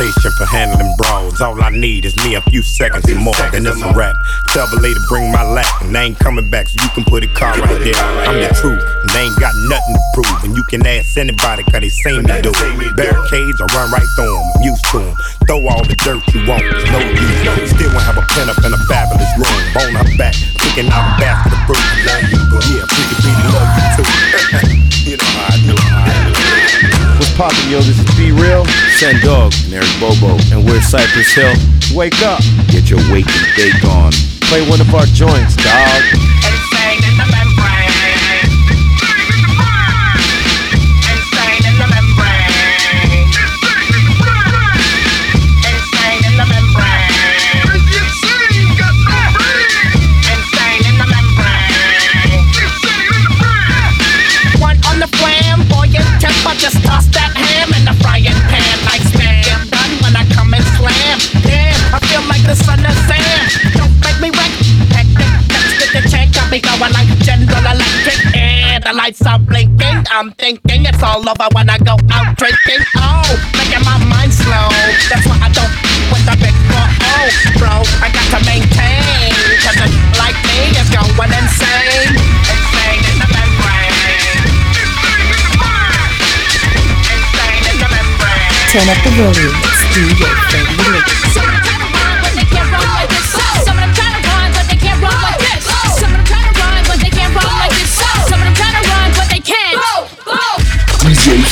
Reputation 0.00 0.32
for 0.32 0.46
handling 0.46 0.96
brawls. 0.96 1.42
All 1.42 1.60
I 1.60 1.68
need 1.68 2.06
is 2.06 2.16
me 2.24 2.32
a 2.34 2.40
few 2.48 2.62
seconds 2.62 3.04
and 3.12 3.20
more, 3.20 3.36
then 3.52 3.66
it's 3.66 3.82
a 3.84 3.92
rap. 3.92 4.16
Tell 4.48 4.64
the 4.72 4.80
lady 4.80 4.96
bring 5.12 5.30
my 5.30 5.44
lap, 5.44 5.68
and 5.84 5.94
they 5.94 6.08
ain't 6.08 6.18
coming 6.18 6.48
back, 6.48 6.68
so 6.68 6.80
you 6.80 6.88
can 6.96 7.04
put 7.04 7.22
a 7.22 7.28
car 7.36 7.52
right 7.60 7.76
there. 7.84 8.00
I'm 8.24 8.40
the 8.40 8.48
truth, 8.56 8.80
and 8.80 9.10
they 9.12 9.28
ain't 9.28 9.36
got 9.36 9.52
nothing 9.68 9.92
to 9.92 10.04
prove. 10.16 10.40
And 10.44 10.56
you 10.56 10.64
can 10.72 10.80
ask 10.88 11.18
anybody, 11.20 11.68
cause 11.68 11.84
they 11.84 11.92
seen 11.92 12.24
me 12.24 12.32
do 12.40 12.48
it. 12.48 12.96
Barricades, 12.96 13.60
I 13.60 13.68
run 13.76 13.92
right 13.92 14.08
through 14.16 14.32
them, 14.32 14.46
I'm 14.56 14.62
used 14.64 14.84
to 14.88 15.04
them. 15.04 15.14
Throw 15.44 15.68
all 15.68 15.84
the 15.84 15.96
dirt 16.00 16.24
you 16.32 16.48
want, 16.48 16.64
no 16.64 17.00
use. 17.04 17.68
Still 17.68 17.92
won't 17.92 18.08
have 18.08 18.16
a 18.16 18.24
pen 18.32 18.48
up 18.48 18.56
in 18.64 18.72
a 18.72 18.80
fabulous 18.88 19.28
room. 19.36 19.60
Bone 19.76 20.00
her 20.00 20.08
back, 20.16 20.32
picking 20.64 20.88
out 20.88 21.04
a 21.04 21.20
basket 21.20 21.52
of 21.52 21.60
fruit. 21.68 21.84
Yeah, 22.72 22.88
pretty 22.88 23.16
beat 23.20 23.40
love 23.52 23.68
you 23.76 23.86
too. 24.00 24.08
you 25.12 25.16
know 25.20 25.28
how 25.36 25.52
I 25.52 25.60
do. 25.60 25.76
What's 27.20 27.36
poppin', 27.36 27.68
yo? 27.68 27.84
This 27.84 28.00
is 28.00 28.08
B-Real. 28.16 28.64
Sen 29.00 29.18
Dog. 29.22 29.50
And 29.64 29.72
Eric 29.72 29.88
Bobo. 29.98 30.36
And 30.52 30.62
we're 30.62 30.82
Cypress 30.82 31.32
Hill. 31.32 31.54
Wake 31.96 32.20
up. 32.20 32.42
Get 32.68 32.90
your 32.90 33.00
waking 33.10 33.32
bake 33.56 33.82
on. 33.88 34.12
Play 34.42 34.60
one 34.68 34.78
of 34.78 34.94
our 34.94 35.06
joints, 35.06 35.56
dog. 35.56 36.39
The. 62.50 62.58
Don't 63.78 63.94
make 64.02 64.18
me 64.18 64.28
wreck. 64.34 64.50
Hectic, 64.90 65.30
next 65.54 65.78
to 65.78 65.86
the 65.94 66.02
check, 66.10 66.34
got 66.34 66.50
me 66.50 66.58
going 66.58 66.90
like 66.90 67.06
General 67.22 67.62
Electric. 67.62 68.18
And 68.34 68.82
the 68.82 68.92
lights 68.92 69.22
are 69.22 69.38
blinking. 69.38 70.02
I'm 70.10 70.32
thinking 70.32 70.84
it's 70.84 71.00
all 71.00 71.22
over 71.22 71.46
when 71.54 71.70
I 71.70 71.78
go 71.78 71.94
out 72.10 72.34
drinking. 72.34 72.82
Oh, 72.98 73.22
making 73.54 73.86
my 73.86 74.02
mind 74.02 74.34
slow. 74.34 74.66
That's 75.06 75.22
why 75.30 75.38
I 75.38 75.50
don't 75.54 75.70
with 76.10 76.26
the 76.26 76.34
big 76.42 76.56
bro. 76.66 76.82
Oh, 76.82 77.30
bro, 77.54 77.74
I 78.02 78.10
got 78.10 78.26
to 78.34 78.42
maintain. 78.42 79.30
Cause 79.62 79.78
like 80.18 80.34
me 80.50 80.74
is 80.74 80.90
going 80.90 81.30
insane. 81.30 82.18
The. 82.50 82.70
Turn 88.70 88.88
up 88.88 89.02
the 89.02 89.10
volume. 89.18 89.50
Some 91.34 91.44
of 91.44 91.54
them 91.54 91.59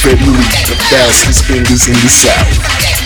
Freddy 0.03 0.27
Lee, 0.27 0.33
the 0.33 0.77
fastest 0.91 1.45
fingers 1.45 1.89
in 1.89 1.95
the 1.95 2.09
South. 2.09 2.98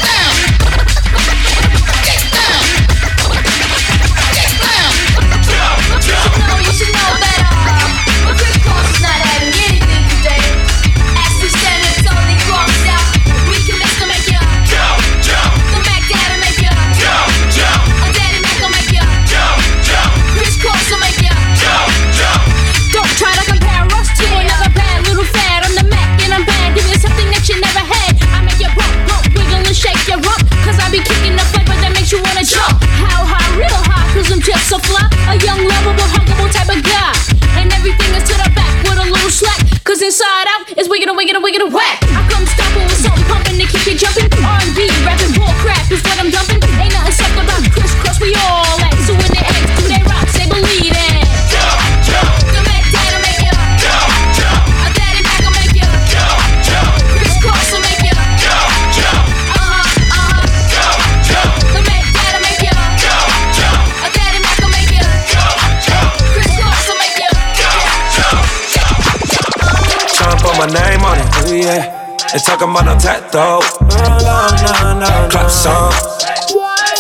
Yeah. 71.63 72.17
They 72.33 72.39
talking 72.39 72.71
about 72.71 72.85
no 72.87 72.99
tattoo. 72.99 73.63
No, 73.87 74.19
no, 74.19 74.37
no, 74.83 74.99
no. 74.99 75.29
Clap 75.31 75.51
song. 75.51 75.93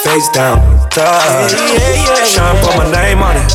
Face 0.04 0.28
down. 0.30 0.58
Duh. 0.90 1.48
Sean 2.26 2.54
put 2.62 2.76
my 2.78 2.90
name 2.90 3.22
on 3.22 3.36
it. 3.36 3.50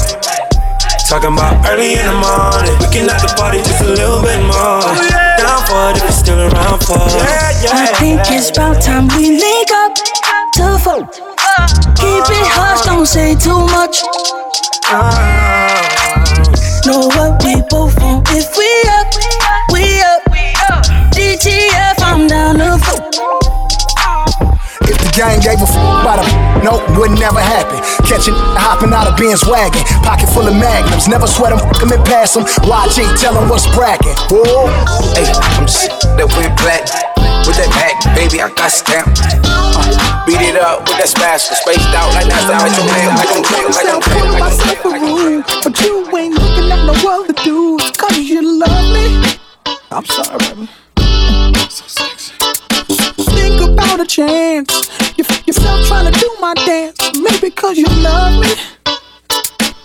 Talking 1.07 1.33
about 1.33 1.63
early 1.69 1.93
in 1.95 2.05
the 2.05 2.17
morning. 2.19 2.75
We 2.83 2.87
can 2.91 3.09
at 3.09 3.21
the 3.23 3.31
party 3.37 3.59
just 3.59 3.81
a 3.81 3.87
little 3.87 4.21
bit 4.21 4.41
more. 4.43 4.83
Oh, 4.83 4.95
down 5.39 5.63
for 5.63 5.91
it 5.91 5.97
if 5.97 6.03
you're 6.03 6.11
still 6.11 6.41
around 6.51 6.83
for 6.83 6.99
it. 6.99 7.71
I 7.71 7.87
think 7.95 8.21
it's 8.27 8.51
about 8.51 8.81
time 8.81 9.07
we 9.15 9.39
link 9.39 9.71
up 9.71 9.95
to 10.59 10.77
folk. 10.83 11.07
Keep 11.95 12.27
it 12.27 12.47
hush, 12.51 12.85
don't 12.85 13.05
say 13.05 13.35
too 13.35 13.59
much. 13.71 14.03
Ah. 14.91 15.87
Know 16.85 17.07
what 17.07 17.43
gang 25.17 25.41
gave 25.41 25.57
a 25.57 25.65
f 25.65 25.73
about 25.73 26.21
a 26.21 26.25
no, 26.61 26.77
would 26.93 27.09
never 27.17 27.41
happen. 27.41 27.81
Catching, 28.05 28.37
hopping 28.53 28.93
out 28.93 29.09
of 29.09 29.17
Ben's 29.17 29.41
wagon, 29.49 29.81
pocket 30.05 30.29
full 30.29 30.45
of 30.45 30.53
magnums. 30.53 31.09
Never 31.09 31.25
sweat 31.25 31.49
them, 31.49 31.61
come 31.73 31.91
and 31.91 32.05
pass 32.05 32.37
them. 32.37 32.45
YG, 32.61 33.17
tell 33.17 33.33
them 33.33 33.49
what's 33.49 33.65
bracket. 33.73 34.13
Whoa. 34.29 34.69
Hey, 35.17 35.25
I'm 35.57 35.65
shit 35.65 35.89
that 36.21 36.29
went 36.37 36.53
black. 36.61 36.85
With 37.49 37.57
that 37.57 37.71
back, 37.73 37.97
baby, 38.13 38.41
I 38.45 38.53
got 38.53 38.69
stamped. 38.69 39.17
Uh, 39.41 40.21
beat 40.29 40.41
it 40.43 40.59
up 40.59 40.85
with 40.85 41.01
that 41.01 41.09
smash, 41.09 41.49
spaced 41.49 41.89
out 41.97 42.13
like 42.13 42.29
that's 42.29 42.45
how 42.45 42.61
I 42.61 42.69
do 42.69 42.83
it. 42.85 43.09
Like 43.17 43.33
I'm 43.33 43.41
clear, 43.41 43.65
like 43.73 43.89
I'm 43.89 44.01
clear, 44.05 44.25
like 44.37 44.43
I'm 44.45 44.59
clear. 44.61 45.01
a 45.01 45.15
room, 45.17 45.41
but 45.65 45.73
you 45.81 45.93
ain't 46.13 46.35
looking 46.37 46.69
at 46.69 46.81
no 46.85 46.93
other 46.93 47.33
dudes. 47.41 47.89
Cause 47.97 48.17
you 48.17 48.43
love 48.59 48.85
me. 48.93 49.37
I'm 49.89 50.05
sorry, 50.05 50.37
baby. 50.37 50.69
Chance. 54.07 54.71
You 55.17 55.25
f- 55.29 55.45
yourself 55.47 55.85
trying 55.87 56.11
to 56.11 56.19
do 56.19 56.29
my 56.39 56.53
dance. 56.65 56.97
Maybe 57.19 57.51
cause 57.53 57.77
you 57.77 57.85
love 58.01 58.39
me. 58.41 58.47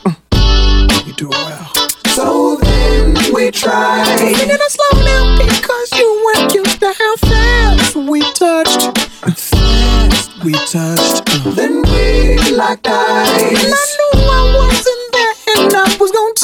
Mm. 0.05 1.07
You 1.07 1.13
do 1.15 1.29
well. 1.31 1.73
So 2.15 2.57
then 2.57 3.15
we 3.35 3.51
try. 3.51 4.05
Taking 4.19 4.51
it 4.51 4.71
slow 4.71 5.03
now 5.05 5.37
because 5.39 5.93
you 5.99 6.09
weren't 6.27 6.55
used 6.55 6.81
to 6.81 6.93
how 6.93 7.17
fast 7.17 7.97
we 7.97 8.21
touched. 8.33 8.97
Fast 9.39 10.45
we 10.45 10.53
touched. 10.53 11.25
Then 11.57 11.83
we 11.83 12.39
locked 12.53 12.87
eyes. 12.87 13.65
And 13.65 13.75
I 13.75 13.85
knew 13.99 14.21
I 14.23 14.55
wasn't 14.57 15.13
there 15.13 15.35
and 15.57 15.75
I 15.75 15.97
was 15.99 16.11
gonna 16.13 16.35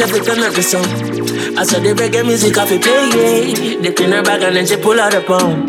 like 0.00 0.08
every 0.08 0.20
time 0.24 0.42
of 0.42 0.54
the 0.54 0.62
song. 0.62 0.84
I 1.58 1.64
saw 1.64 1.78
the 1.80 1.92
reggae 1.92 2.24
music 2.24 2.56
off 2.56 2.70
it 2.70 2.82
play, 2.82 3.52
yeah. 3.52 3.82
Dip 3.82 4.00
in 4.00 4.12
her 4.12 4.22
bag 4.22 4.42
and 4.42 4.56
then 4.56 4.66
she 4.66 4.76
pull 4.76 4.98
out 4.98 5.14
a 5.14 5.20
pound. 5.20 5.68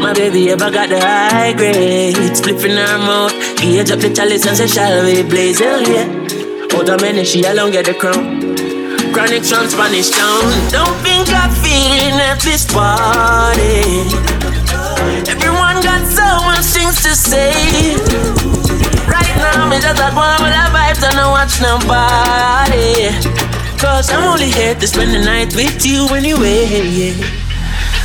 My 0.00 0.12
baby 0.12 0.50
ever 0.50 0.70
got 0.70 0.88
the 0.88 0.98
high 0.98 1.52
grade. 1.52 2.16
In 2.16 2.76
her 2.76 2.98
mouth. 2.98 3.32
Gauge 3.58 3.90
up 3.90 4.00
the 4.00 4.10
chalice 4.12 4.46
and 4.46 4.56
say, 4.56 4.66
shall 4.66 5.04
we 5.04 5.22
blaze? 5.22 5.60
Hell 5.60 5.82
yeah. 5.82 6.06
Out 6.74 6.88
of 6.88 7.00
many, 7.00 7.24
she 7.24 7.44
alone 7.44 7.70
get 7.70 7.86
the 7.86 7.94
crown. 7.94 8.56
Chronic 9.12 9.44
from 9.44 9.68
Spanish 9.68 10.10
town. 10.10 10.42
Don't 10.70 10.96
think 11.02 11.28
I'm 11.30 11.50
feeling 11.62 12.18
at 12.18 12.40
this 12.40 12.66
party. 12.66 14.10
Everyone 15.30 15.78
got 15.82 16.02
so 16.10 16.26
much 16.46 16.66
things 16.66 17.02
to 17.02 17.14
say. 17.14 17.94
Right 19.06 19.34
now, 19.38 19.68
me 19.68 19.78
just 19.78 19.98
like 20.00 20.14
one 20.16 20.42
with 20.42 20.54
the 20.54 20.66
vibes 20.74 21.02
and 21.06 21.18
I 21.18 21.26
watch 21.30 21.60
nobody. 21.62 23.41
Cause 23.82 24.10
I'm 24.10 24.22
only 24.22 24.50
here 24.50 24.74
to 24.74 24.86
spend 24.86 25.12
the 25.12 25.18
night 25.18 25.54
with 25.56 25.84
you 25.84 26.06
anyway. 26.14 26.86
Yeah. 26.86 27.18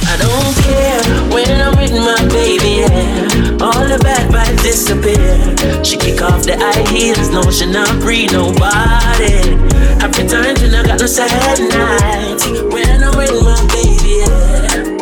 I 0.10 0.18
don't 0.18 0.56
care 0.66 1.04
when 1.30 1.62
I'm 1.62 1.78
with 1.78 1.94
my 1.94 2.18
baby. 2.34 2.82
Yeah. 2.82 3.64
All 3.64 3.86
the 3.86 4.00
bad 4.02 4.32
vibes 4.34 4.62
disappear. 4.64 5.84
She 5.86 5.98
kick 5.98 6.22
off 6.22 6.44
the 6.44 6.58
high 6.58 6.82
heels, 6.90 7.30
no, 7.30 7.52
she 7.52 7.70
not 7.72 8.02
free 8.02 8.26
nobody. 8.28 9.54
Happy 10.02 10.28
times 10.28 10.62
when 10.62 10.74
I 10.74 10.84
got 10.84 11.00
no 11.00 11.06
sad 11.06 11.60
nights. 11.62 12.46
When 12.74 13.04
I'm 13.04 13.16
with 13.16 13.38
my 13.46 13.62
baby. 13.70 14.26
Yeah. 14.26 14.98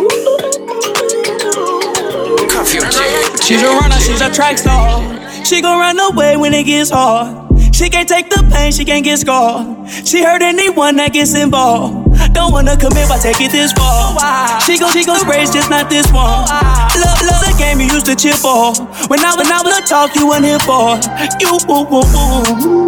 She's 3.41 3.61
a 3.61 3.67
runner, 3.67 3.99
she's 3.99 4.21
a 4.21 4.29
track 4.29 4.57
star. 4.57 5.01
She 5.45 5.61
gon' 5.61 5.79
run 5.79 5.99
away 5.99 6.35
when 6.35 6.53
it 6.53 6.63
gets 6.65 6.89
hard. 6.89 7.45
She 7.75 7.89
can't 7.89 8.09
take 8.09 8.29
the 8.29 8.43
pain, 8.51 8.71
she 8.71 8.85
can't 8.85 9.03
get 9.03 9.19
scarred. 9.19 9.84
She 10.05 10.21
hurt 10.21 10.43
anyone 10.43 10.97
that 10.97 11.13
gets 11.13 11.33
involved. 11.33 12.13
Don't 12.31 12.53
wanna 12.53 12.77
commit, 12.77 13.09
but 13.09 13.25
take 13.25 13.41
it 13.41 13.49
this 13.49 13.73
far. 13.73 14.13
She 14.61 14.77
gon' 14.77 14.93
she 14.93 15.03
gon' 15.03 15.17
sprays, 15.17 15.49
just 15.49 15.67
not 15.69 15.89
this 15.89 16.05
one. 16.13 16.45
Love, 16.93 17.19
love 17.25 17.41
the 17.41 17.55
game 17.57 17.81
you 17.81 17.89
used 17.89 18.05
to 18.05 18.13
cheer 18.13 18.37
for. 18.37 18.69
When 19.09 19.17
I 19.25 19.33
when 19.33 19.49
I 19.49 19.65
was 19.65 19.73
a 19.73 19.81
talk, 19.81 20.13
you 20.13 20.29
weren't 20.29 20.45
here 20.45 20.61
for. 20.61 21.01
You 21.41 21.57
woo, 21.65 21.89
woo. 21.89 22.85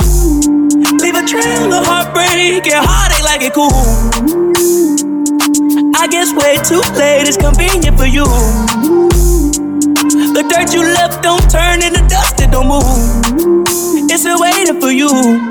leave 1.02 1.18
a 1.18 1.26
trail 1.26 1.73
of 1.73 1.89
heartbreak 1.89 2.69
and 2.69 2.85
heartache 2.85 3.26
like 3.26 3.41
it 3.41 3.53
cool. 3.57 3.73
I 5.98 6.06
guess 6.06 6.30
way 6.38 6.61
too 6.61 6.85
late 7.02 7.26
is 7.26 7.35
convenient 7.35 7.98
for 7.98 8.06
you. 8.06 8.30
The 10.38 10.45
dirt 10.45 10.69
you 10.72 10.85
left 10.85 11.23
don't 11.23 11.49
turn 11.49 11.81
into 11.81 12.06
dust, 12.06 12.39
it 12.41 12.52
don't 12.52 12.69
move. 12.69 12.85
It's 14.06 14.22
still 14.22 14.39
waiting 14.39 14.80
for 14.80 14.91
you. 14.91 15.46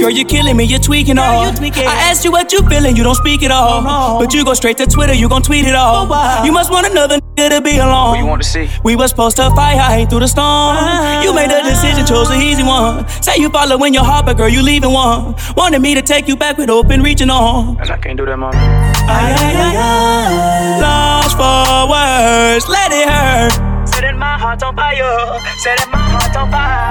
Girl, 0.00 0.08
you're 0.08 0.24
killing 0.24 0.56
me, 0.56 0.64
you're 0.64 0.78
tweaking 0.80 1.18
all. 1.18 1.42
I 1.42 2.08
asked 2.08 2.24
you 2.24 2.32
what 2.32 2.50
you 2.52 2.62
feeling, 2.70 2.96
you 2.96 3.02
don't 3.02 3.14
speak 3.14 3.42
at 3.42 3.50
all. 3.50 4.18
But 4.18 4.32
you 4.32 4.44
go 4.46 4.54
straight 4.54 4.78
to 4.78 4.86
Twitter, 4.86 5.12
you 5.12 5.28
gon' 5.28 5.42
tweet 5.42 5.66
it 5.66 5.74
all. 5.74 6.06
You 6.44 6.52
must 6.52 6.70
want 6.70 6.86
another 6.86 7.20
nigga 7.20 7.50
to 7.50 7.60
be 7.60 7.76
alone. 7.76 8.12
What 8.12 8.18
you 8.18 8.24
want 8.24 8.42
to 8.42 8.48
see? 8.48 8.70
We 8.82 8.96
was 8.96 9.10
supposed 9.10 9.36
to 9.36 9.50
fight 9.50 9.76
high 9.76 10.06
through 10.06 10.20
the 10.20 10.28
storm. 10.28 10.76
Uh-huh. 10.78 11.22
You 11.22 11.34
made 11.34 11.50
a 11.50 11.62
decision, 11.62 12.06
chose 12.06 12.28
the 12.28 12.36
easy 12.36 12.62
one. 12.62 13.06
Say 13.22 13.36
you 13.36 13.50
following 13.50 13.92
your 13.92 14.04
heart, 14.04 14.24
but 14.24 14.38
girl, 14.38 14.48
you 14.48 14.62
leaving 14.62 14.92
one. 14.92 15.34
Wanted 15.54 15.80
me 15.82 15.94
to 15.94 16.02
take 16.02 16.28
you 16.28 16.36
back 16.36 16.56
with 16.56 16.70
open 16.70 17.02
reaching 17.02 17.28
on. 17.28 17.78
And 17.78 17.90
I 17.90 17.98
can't 17.98 18.16
do 18.16 18.24
that, 18.24 18.38
mama. 18.38 18.56
Ay, 18.56 19.34
ay, 19.36 19.54
ay, 19.54 19.76
ay. 19.76 20.80
Lost 20.80 21.36
for 21.36 21.90
words, 21.92 22.66
let 22.68 22.90
it 22.90 23.06
hurt. 23.06 23.52
Setting 23.86 24.18
my 24.18 24.38
heart 24.38 24.62
on 24.62 24.74
fire, 24.74 25.40
setting 25.58 25.90
my 25.90 25.98
heart 25.98 26.36
on 26.36 26.50
fire. 26.50 26.89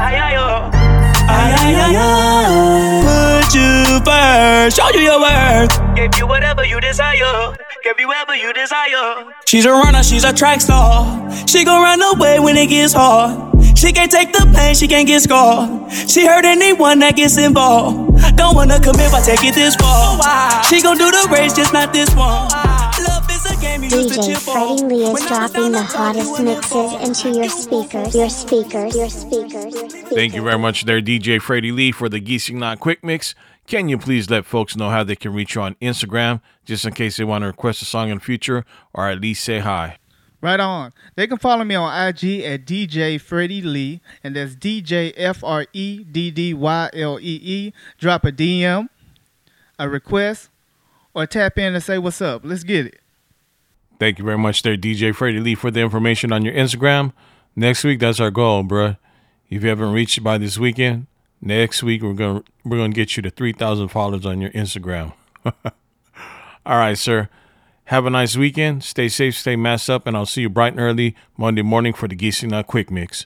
Ay, 1.75 1.95
ay. 1.95 3.41
Put 3.43 3.53
you 3.55 3.99
first, 4.05 4.77
show 4.77 4.89
you 4.91 5.01
your 5.01 5.19
worth. 5.19 5.95
Give 5.95 6.11
you 6.17 6.27
whatever 6.27 6.65
you 6.65 6.79
desire, 6.79 7.55
give 7.83 7.99
you 7.99 8.07
whatever 8.07 8.35
you 8.35 8.53
desire. 8.53 9.25
She's 9.45 9.65
a 9.65 9.71
runner, 9.71 10.03
she's 10.03 10.23
a 10.23 10.33
track 10.33 10.61
star. 10.61 11.29
She 11.47 11.65
gon' 11.65 11.81
run 11.81 12.01
away 12.15 12.39
when 12.39 12.57
it 12.57 12.67
gets 12.67 12.93
hard. 12.93 13.49
She 13.77 13.91
can't 13.91 14.11
take 14.11 14.31
the 14.33 14.49
pain, 14.55 14.75
she 14.75 14.87
can't 14.87 15.07
get 15.07 15.21
scarred. 15.21 15.91
She 15.91 16.25
hurt 16.25 16.45
anyone 16.45 16.99
that 16.99 17.15
gets 17.15 17.37
involved. 17.37 18.19
Don't 18.35 18.55
wanna 18.55 18.79
commit, 18.79 19.11
but 19.11 19.23
take 19.23 19.43
it 19.43 19.55
this 19.55 19.75
far. 19.75 20.63
She 20.63 20.81
gon' 20.81 20.97
do 20.97 21.09
the 21.09 21.27
race, 21.31 21.53
just 21.53 21.73
not 21.73 21.93
this 21.93 22.13
one. 22.15 22.68
DJ 23.87 24.25
cheer. 24.25 24.35
Freddy 24.35 24.83
Lee 24.83 25.03
is 25.05 25.25
dropping 25.27 25.71
the 25.71 25.81
hottest 25.81 26.41
mixes 26.41 26.93
into 27.07 27.37
your 27.37 27.49
speakers, 27.49 28.13
your 28.13 28.29
speakers, 28.29 28.95
your 28.95 29.09
speakers, 29.09 29.73
your 29.73 29.89
speakers. 29.89 30.09
Thank 30.09 30.33
you 30.35 30.41
very 30.43 30.59
much 30.59 30.83
there, 30.83 31.01
DJ 31.01 31.41
Freddy 31.41 31.71
Lee, 31.71 31.91
for 31.91 32.09
the 32.09 32.19
Geesing 32.19 32.55
Not 32.55 32.79
Quick 32.79 33.03
Mix. 33.03 33.35
Can 33.67 33.87
you 33.87 33.97
please 33.97 34.29
let 34.29 34.45
folks 34.45 34.75
know 34.75 34.89
how 34.89 35.03
they 35.03 35.15
can 35.15 35.33
reach 35.33 35.55
you 35.55 35.61
on 35.61 35.75
Instagram, 35.75 36.41
just 36.65 36.85
in 36.85 36.93
case 36.93 37.17
they 37.17 37.23
want 37.23 37.43
to 37.43 37.47
request 37.47 37.81
a 37.81 37.85
song 37.85 38.09
in 38.09 38.17
the 38.17 38.23
future, 38.23 38.65
or 38.93 39.07
at 39.07 39.21
least 39.21 39.43
say 39.43 39.59
hi? 39.59 39.97
Right 40.41 40.59
on. 40.59 40.91
They 41.15 41.27
can 41.27 41.37
follow 41.37 41.63
me 41.63 41.75
on 41.75 42.07
IG 42.07 42.41
at 42.41 42.65
DJ 42.65 43.19
Freddy 43.19 43.61
Lee, 43.61 44.01
and 44.23 44.35
that's 44.35 44.55
DJ 44.55 45.13
F 45.15 45.43
R 45.43 45.65
E 45.73 46.03
D 46.03 46.31
D 46.31 46.53
Y 46.53 46.89
L 46.93 47.19
E 47.19 47.39
E. 47.43 47.73
Drop 47.97 48.25
a 48.25 48.31
DM, 48.31 48.89
a 49.77 49.89
request, 49.89 50.49
or 51.13 51.25
tap 51.25 51.57
in 51.57 51.75
and 51.75 51.83
say 51.83 51.97
what's 51.97 52.21
up. 52.21 52.41
Let's 52.43 52.63
get 52.63 52.85
it. 52.85 52.99
Thank 53.99 54.17
you 54.17 54.23
very 54.23 54.37
much 54.37 54.61
there, 54.61 54.77
DJ 54.77 55.13
Freddy 55.13 55.41
Lee, 55.41 55.55
for 55.55 55.69
the 55.69 55.81
information 55.81 56.31
on 56.31 56.45
your 56.45 56.53
Instagram. 56.53 57.11
Next 57.53 57.83
week, 57.83 57.99
that's 57.99 58.21
our 58.21 58.31
goal, 58.31 58.63
bruh. 58.63 58.97
If 59.49 59.61
you 59.61 59.67
haven't 59.67 59.91
reached 59.91 60.23
by 60.23 60.37
this 60.37 60.57
weekend, 60.57 61.07
next 61.41 61.83
week 61.83 62.01
we're 62.01 62.13
gonna 62.13 62.43
we're 62.63 62.77
gonna 62.77 62.93
get 62.93 63.17
you 63.17 63.23
to 63.23 63.29
three 63.29 63.51
thousand 63.51 63.89
followers 63.89 64.25
on 64.25 64.39
your 64.39 64.51
Instagram. 64.51 65.11
All 65.45 66.77
right, 66.77 66.97
sir. 66.97 67.27
Have 67.85 68.05
a 68.05 68.09
nice 68.09 68.37
weekend. 68.37 68.85
Stay 68.85 69.09
safe, 69.09 69.35
stay 69.35 69.57
masked 69.57 69.89
up, 69.89 70.07
and 70.07 70.15
I'll 70.15 70.25
see 70.25 70.41
you 70.41 70.49
bright 70.49 70.73
and 70.73 70.79
early 70.79 71.15
Monday 71.35 71.63
morning 71.63 71.91
for 71.91 72.07
the 72.07 72.15
Geesey 72.15 72.47
Nut 72.47 72.67
Quick 72.67 72.89
Mix. 72.89 73.25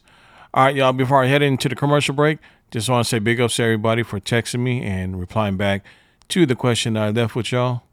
All 0.55 0.63
right, 0.63 0.75
y'all, 0.75 0.93
before 0.93 1.23
I 1.23 1.27
head 1.27 1.43
into 1.43 1.69
the 1.69 1.75
commercial 1.75 2.15
break, 2.15 2.39
just 2.71 2.89
want 2.89 3.05
to 3.05 3.09
say 3.09 3.19
big 3.19 3.39
ups 3.39 3.57
to 3.57 3.63
everybody 3.63 4.01
for 4.01 4.19
texting 4.19 4.61
me 4.61 4.81
and 4.81 5.19
replying 5.19 5.57
back 5.57 5.85
to 6.29 6.47
the 6.47 6.55
question 6.55 6.93
that 6.93 7.03
I 7.03 7.09
left 7.11 7.35
with 7.35 7.51
y'all 7.51 7.83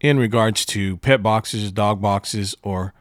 in 0.00 0.18
regards 0.18 0.64
to 0.66 0.96
pet 0.98 1.22
boxes, 1.22 1.70
dog 1.72 2.00
boxes, 2.00 2.54
or 2.62 2.94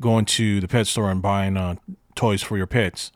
going 0.00 0.24
to 0.24 0.60
the 0.60 0.68
pet 0.68 0.86
store 0.86 1.10
and 1.10 1.22
buying 1.22 1.56
uh, 1.56 1.76
toys 2.14 2.42
for 2.42 2.56
your 2.56 2.66
pets. 2.66 3.12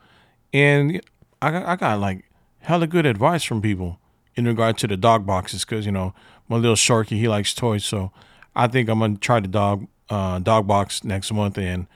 And 0.52 1.00
I 1.42 1.50
got, 1.50 1.66
I 1.66 1.76
got 1.76 2.00
like 2.00 2.30
hella 2.60 2.86
good 2.86 3.06
advice 3.06 3.42
from 3.42 3.60
people 3.60 3.98
in 4.34 4.46
regard 4.46 4.78
to 4.78 4.86
the 4.86 4.96
dog 4.96 5.26
boxes 5.26 5.64
because, 5.64 5.86
you 5.86 5.92
know, 5.92 6.14
my 6.48 6.56
little 6.56 6.76
Sharky, 6.76 7.18
he 7.18 7.28
likes 7.28 7.54
toys. 7.54 7.84
So 7.84 8.12
I 8.54 8.68
think 8.68 8.88
I'm 8.88 8.98
going 8.98 9.14
to 9.14 9.20
try 9.20 9.40
the 9.40 9.48
dog, 9.48 9.86
uh, 10.08 10.38
dog 10.38 10.66
box 10.66 11.02
next 11.02 11.32
month. 11.32 11.58
And 11.58 11.86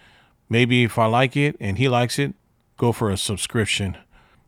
maybe 0.48 0.84
if 0.84 0.98
I 0.98 1.06
like 1.06 1.36
it 1.36 1.56
and 1.60 1.78
he 1.78 1.88
likes 1.88 2.18
it, 2.18 2.34
go 2.76 2.92
for 2.92 3.10
a 3.10 3.16
subscription. 3.16 3.96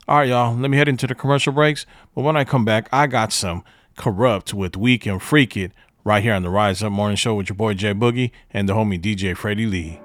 All 0.08 0.18
right, 0.18 0.28
y'all, 0.28 0.56
let 0.56 0.70
me 0.70 0.76
head 0.76 0.88
into 0.88 1.06
the 1.06 1.14
commercial 1.14 1.52
breaks. 1.52 1.86
But 2.14 2.22
when 2.22 2.36
I 2.36 2.44
come 2.44 2.64
back, 2.64 2.88
I 2.90 3.06
got 3.06 3.32
some 3.32 3.62
Kurupt 3.96 4.54
with 4.54 4.76
We 4.76 4.98
Can 4.98 5.18
Freak 5.18 5.56
It 5.56 5.72
right 6.04 6.22
here 6.22 6.34
on 6.34 6.42
the 6.42 6.50
Rise 6.50 6.82
Up 6.82 6.92
Morning 6.92 7.16
Show 7.16 7.34
with 7.34 7.48
your 7.48 7.56
boy 7.56 7.74
J-Boogie 7.74 8.30
and 8.52 8.68
the 8.68 8.74
homie 8.74 9.00
DJ 9.00 9.36
Freddy 9.36 9.66
Lee. 9.66 10.00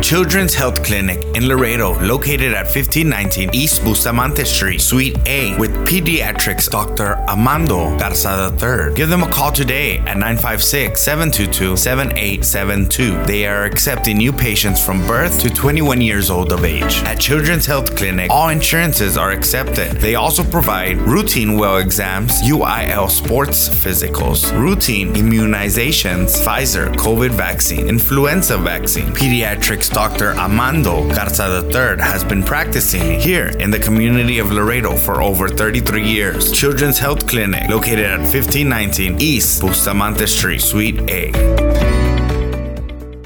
Children's 0.00 0.54
Health 0.54 0.82
Clinic 0.84 1.24
in 1.34 1.48
Laredo, 1.48 1.98
located 2.00 2.52
at 2.52 2.66
1519 2.66 3.50
East 3.52 3.82
Bustamante 3.84 4.44
Street, 4.44 4.80
Suite 4.80 5.16
A, 5.26 5.56
with 5.58 5.70
pediatrics 5.86 6.70
Dr. 6.70 7.16
Amando 7.28 7.98
Garza 7.98 8.50
III. 8.52 8.94
Give 8.94 9.08
them 9.08 9.22
a 9.22 9.30
call 9.30 9.52
today 9.52 9.98
at 9.98 10.16
956 10.16 11.00
722 11.00 11.76
7872. 11.76 13.24
They 13.24 13.46
are 13.46 13.64
accepting 13.64 14.18
new 14.18 14.32
patients 14.32 14.84
from 14.84 15.06
birth 15.06 15.40
to 15.40 15.50
21 15.50 16.00
years 16.00 16.30
old 16.30 16.52
of 16.52 16.64
age. 16.64 17.02
At 17.02 17.18
Children's 17.20 17.66
Health 17.66 17.96
Clinic, 17.96 18.30
all 18.30 18.48
insurances 18.48 19.16
are 19.16 19.30
accepted. 19.30 19.92
They 20.00 20.14
also 20.14 20.44
provide 20.44 20.98
routine 20.98 21.58
well 21.58 21.78
exams, 21.78 22.42
UIL 22.42 23.10
sports 23.10 23.68
physicals, 23.68 24.52
routine 24.58 25.14
immunizations, 25.14 26.36
Pfizer 26.44 26.94
COVID 26.94 27.30
vaccine, 27.30 27.88
influenza 27.88 28.56
vaccine, 28.58 29.12
Dr. 29.88 30.34
Amando 30.34 31.08
Garza 31.14 31.62
III 31.64 32.02
has 32.02 32.24
been 32.24 32.42
practicing 32.42 33.18
here 33.20 33.48
in 33.58 33.70
the 33.70 33.78
community 33.78 34.38
of 34.38 34.52
Laredo 34.52 34.96
for 34.96 35.22
over 35.22 35.48
33 35.48 36.06
years. 36.06 36.52
Children's 36.52 36.98
Health 36.98 37.26
Clinic, 37.26 37.68
located 37.68 38.06
at 38.06 38.20
1519 38.20 39.20
East 39.20 39.60
Bustamante 39.60 40.26
Street, 40.26 40.60
Suite 40.60 41.00
A. 41.10 41.32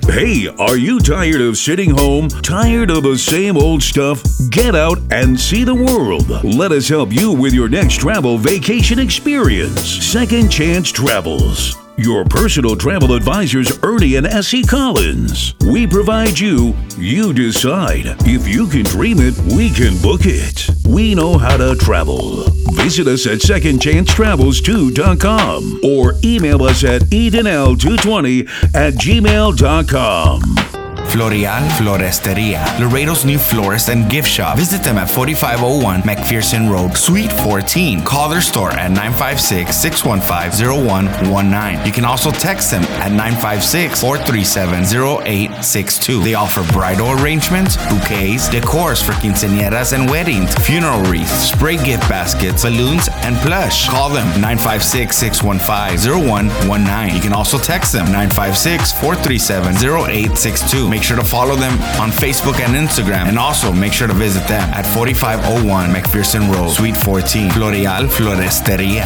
Hey, 0.09 0.49
are 0.59 0.77
you 0.77 0.99
tired 0.99 1.41
of 1.41 1.59
sitting 1.59 1.91
home? 1.91 2.29
Tired 2.29 2.91
of 2.91 3.03
the 3.03 3.19
same 3.19 3.57
old 3.57 3.83
stuff? 3.83 4.23
Get 4.51 4.75
out 4.75 4.99
and 5.11 5.39
see 5.39 5.63
the 5.63 5.75
world. 5.75 6.29
Let 6.43 6.73
us 6.73 6.89
help 6.89 7.13
you 7.13 7.33
with 7.33 7.53
your 7.53 7.69
next 7.69 8.01
travel 8.01 8.39
vacation 8.39 8.99
experience. 8.99 9.83
Second 9.83 10.49
Chance 10.51 10.93
Travels. 10.93 11.86
Your 11.99 12.27
personal 12.27 12.77
travel 12.77 13.15
advisors, 13.15 13.83
Ernie 13.83 14.17
and 14.17 14.27
Essie 14.27 14.63
Collins. 14.63 15.55
We 15.67 15.87
provide 15.87 16.39
you, 16.39 16.75
you 16.99 17.33
decide. 17.33 18.17
If 18.27 18.47
you 18.47 18.69
can 18.69 18.83
dream 18.83 19.17
it, 19.19 19.35
we 19.57 19.71
can 19.71 19.97
book 20.03 20.21
it. 20.25 20.69
We 20.87 21.15
know 21.15 21.39
how 21.39 21.57
to 21.57 21.75
travel. 21.75 22.45
Visit 22.75 23.07
us 23.07 23.27
at 23.27 23.39
secondchancetravels2.com 23.39 25.81
or 25.83 26.13
email 26.23 26.65
us 26.65 26.85
at 26.85 27.01
edenl220 27.03 28.75
at 28.75 28.93
gmail.com. 28.93 30.76
Floreal 31.11 31.63
Floresteria, 31.79 32.65
Laredo's 32.79 33.25
new 33.25 33.39
florist 33.39 33.89
and 33.89 34.11
gift 34.11 34.29
shop. 34.29 34.57
Visit 34.57 34.83
them 34.83 34.99
at 34.99 35.11
4501 35.11 36.03
McPherson 36.03 36.71
Road, 36.71 36.97
Suite 36.97 37.33
14. 37.33 38.03
Call 38.03 38.29
their 38.29 38.41
store 38.41 38.71
at 38.73 38.91
956 38.91 39.77
615 39.77 40.87
0119. 40.87 41.87
You 41.87 41.93
can 41.93 42.05
also 42.05 42.31
text 42.31 42.71
them 42.71 42.83
at 43.01 43.13
956 43.13 44.01
437 44.01 44.85
0862. 44.85 46.23
They 46.23 46.35
offer 46.35 46.63
bridal 46.73 47.13
arrangements, 47.13 47.77
bouquets, 47.89 48.49
decors 48.49 49.03
for 49.03 49.13
quinceañeras 49.13 49.93
and 49.93 50.11
weddings, 50.11 50.55
funeral 50.67 51.03
wreaths, 51.03 51.51
spray 51.53 51.77
gift 51.77 52.09
baskets, 52.09 52.63
balloons, 52.65 53.09
and 53.23 53.37
plush. 53.37 53.89
Call 53.89 54.09
them 54.11 54.27
956 54.41 55.17
615 55.17 56.29
0119. 56.29 57.15
You 57.17 57.23
can 57.23 57.33
also 57.33 57.59
text 57.59 57.93
them 57.93 58.07
956 58.07 58.93
437 58.93 59.77
0862. 59.77 60.89
Make 60.97 61.05
sure 61.05 61.19
to 61.19 61.25
follow 61.25 61.57
them 61.57 61.75
on 62.01 62.09
Facebook 62.09 62.59
and 62.59 62.75
Instagram. 62.75 63.29
And 63.29 63.39
also 63.39 63.71
make 63.71 63.93
sure 63.93 64.09
to 64.09 64.15
visit 64.15 64.49
them 64.49 64.67
at 64.71 64.87
4501 64.95 65.91
McPherson 65.91 66.51
Road, 66.51 66.71
Suite 66.71 66.97
14, 66.97 67.51
Floreal 67.51 68.09
Floresteria. 68.09 69.05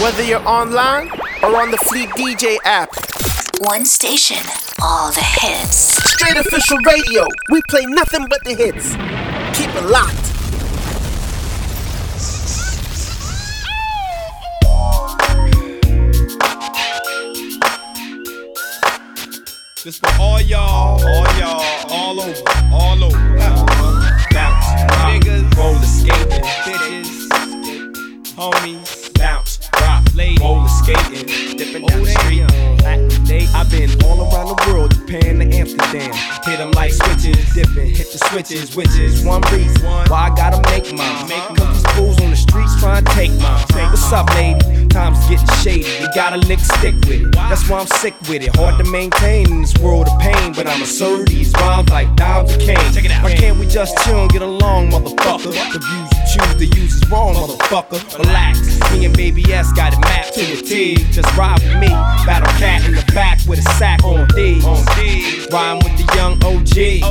Whether 0.00 0.22
you're 0.22 0.48
online 0.48 1.10
or 1.42 1.60
on 1.60 1.72
the 1.72 1.78
Fleet 1.78 2.10
DJ 2.10 2.58
app. 2.64 2.90
One 3.58 3.84
station, 3.84 4.38
all 4.80 5.10
the 5.10 5.24
hits. 5.24 6.00
Straight 6.12 6.36
official 6.36 6.78
radio. 6.86 7.26
We 7.50 7.60
play 7.68 7.86
nothing 7.86 8.26
but 8.30 8.44
the 8.44 8.54
hits. 8.54 8.92
Keep 9.58 9.74
it 9.74 9.86
locked. 9.90 10.33
This 19.84 19.98
for 19.98 20.08
all 20.18 20.40
y'all, 20.40 20.98
all 21.04 21.38
y'all, 21.38 21.62
all 21.90 22.18
over, 22.18 22.42
all 22.72 23.04
over. 23.04 23.18
Bounce, 24.30 24.64
rock, 24.88 25.12
niggas, 25.12 25.54
roller 25.58 25.78
skating, 25.82 26.40
bitches, 26.64 27.28
homies, 28.32 29.12
bounce, 29.18 29.68
rock, 29.82 30.02
ladies, 30.14 30.40
roller 30.40 30.68
skating, 30.68 31.58
dipping 31.58 31.86
down 31.86 32.02
the 32.02 32.08
street. 32.08 32.44
I've 33.54 33.70
been 33.70 33.90
all 34.04 34.22
around 34.32 34.56
the 34.56 34.72
world, 34.72 34.94
Japan 34.94 35.40
to 35.40 35.54
Amsterdam. 35.54 36.14
Hit 36.46 36.56
them 36.56 36.70
like 36.70 36.92
switches, 36.92 37.52
dipping, 37.52 37.94
hit 37.94 38.10
the 38.10 38.18
switches, 38.30 38.74
which 38.74 38.96
is 38.96 39.22
one 39.22 39.42
reason 39.52 39.82
why 39.82 40.06
I 40.08 40.34
gotta 40.34 40.62
make 40.70 40.90
mine. 40.94 41.28
These 41.28 41.83
fools 41.94 42.20
on 42.20 42.30
the 42.30 42.36
streets 42.36 42.78
trying 42.80 43.04
to 43.04 43.12
take 43.12 43.30
mine. 43.40 43.64
What's 43.90 44.12
up, 44.12 44.28
lady? 44.34 44.86
Time's 44.88 45.18
getting 45.26 45.48
shady, 45.62 45.88
you 46.00 46.08
gotta 46.14 46.36
lick 46.36 46.60
stick 46.60 46.94
with 47.06 47.22
it. 47.22 47.32
That's 47.32 47.68
why 47.68 47.80
I'm 47.80 47.86
sick 47.86 48.14
with 48.28 48.42
it. 48.42 48.54
Hard 48.54 48.78
to 48.78 48.88
maintain 48.90 49.50
in 49.50 49.62
this 49.62 49.76
world 49.78 50.06
of 50.06 50.18
pain, 50.20 50.52
but 50.54 50.68
I'ma 50.68 50.84
serve 50.84 51.26
these 51.26 51.52
rhymes 51.54 51.90
like 51.90 52.14
dimes 52.14 52.54
of 52.54 52.60
cane. 52.60 52.76
Check 52.92 53.04
it 53.04 53.10
out. 53.10 53.24
Why 53.24 53.34
can't 53.34 53.58
we 53.58 53.66
just 53.66 53.98
chill 54.04 54.22
and 54.22 54.30
get 54.30 54.42
along, 54.42 54.90
motherfucker? 54.90 55.50
The 55.72 55.80
views 55.80 56.10
you 56.14 56.22
choose 56.32 56.56
to 56.58 56.80
use 56.80 56.94
is 56.94 57.10
wrong, 57.10 57.34
motherfucker. 57.34 58.18
Relax, 58.18 58.60
me 58.92 59.04
and 59.04 59.16
Baby 59.16 59.42
S 59.52 59.72
got 59.72 59.92
it 59.92 60.00
mapped 60.00 60.34
to 60.34 60.42
a 60.42 60.62
T. 60.62 60.94
Just 61.10 61.36
ride 61.36 61.60
with 61.60 61.74
me, 61.80 61.88
battle 61.88 62.52
cat 62.58 62.84
in 62.86 62.94
the 62.94 63.04
back 63.14 63.40
with 63.48 63.58
a 63.58 63.68
sack 63.72 64.04
on 64.04 64.28
D's. 64.28 64.64
Rhyme 65.50 65.78
with 65.78 65.96
the 65.98 66.06
young 66.14 66.34
OGs. 66.44 67.02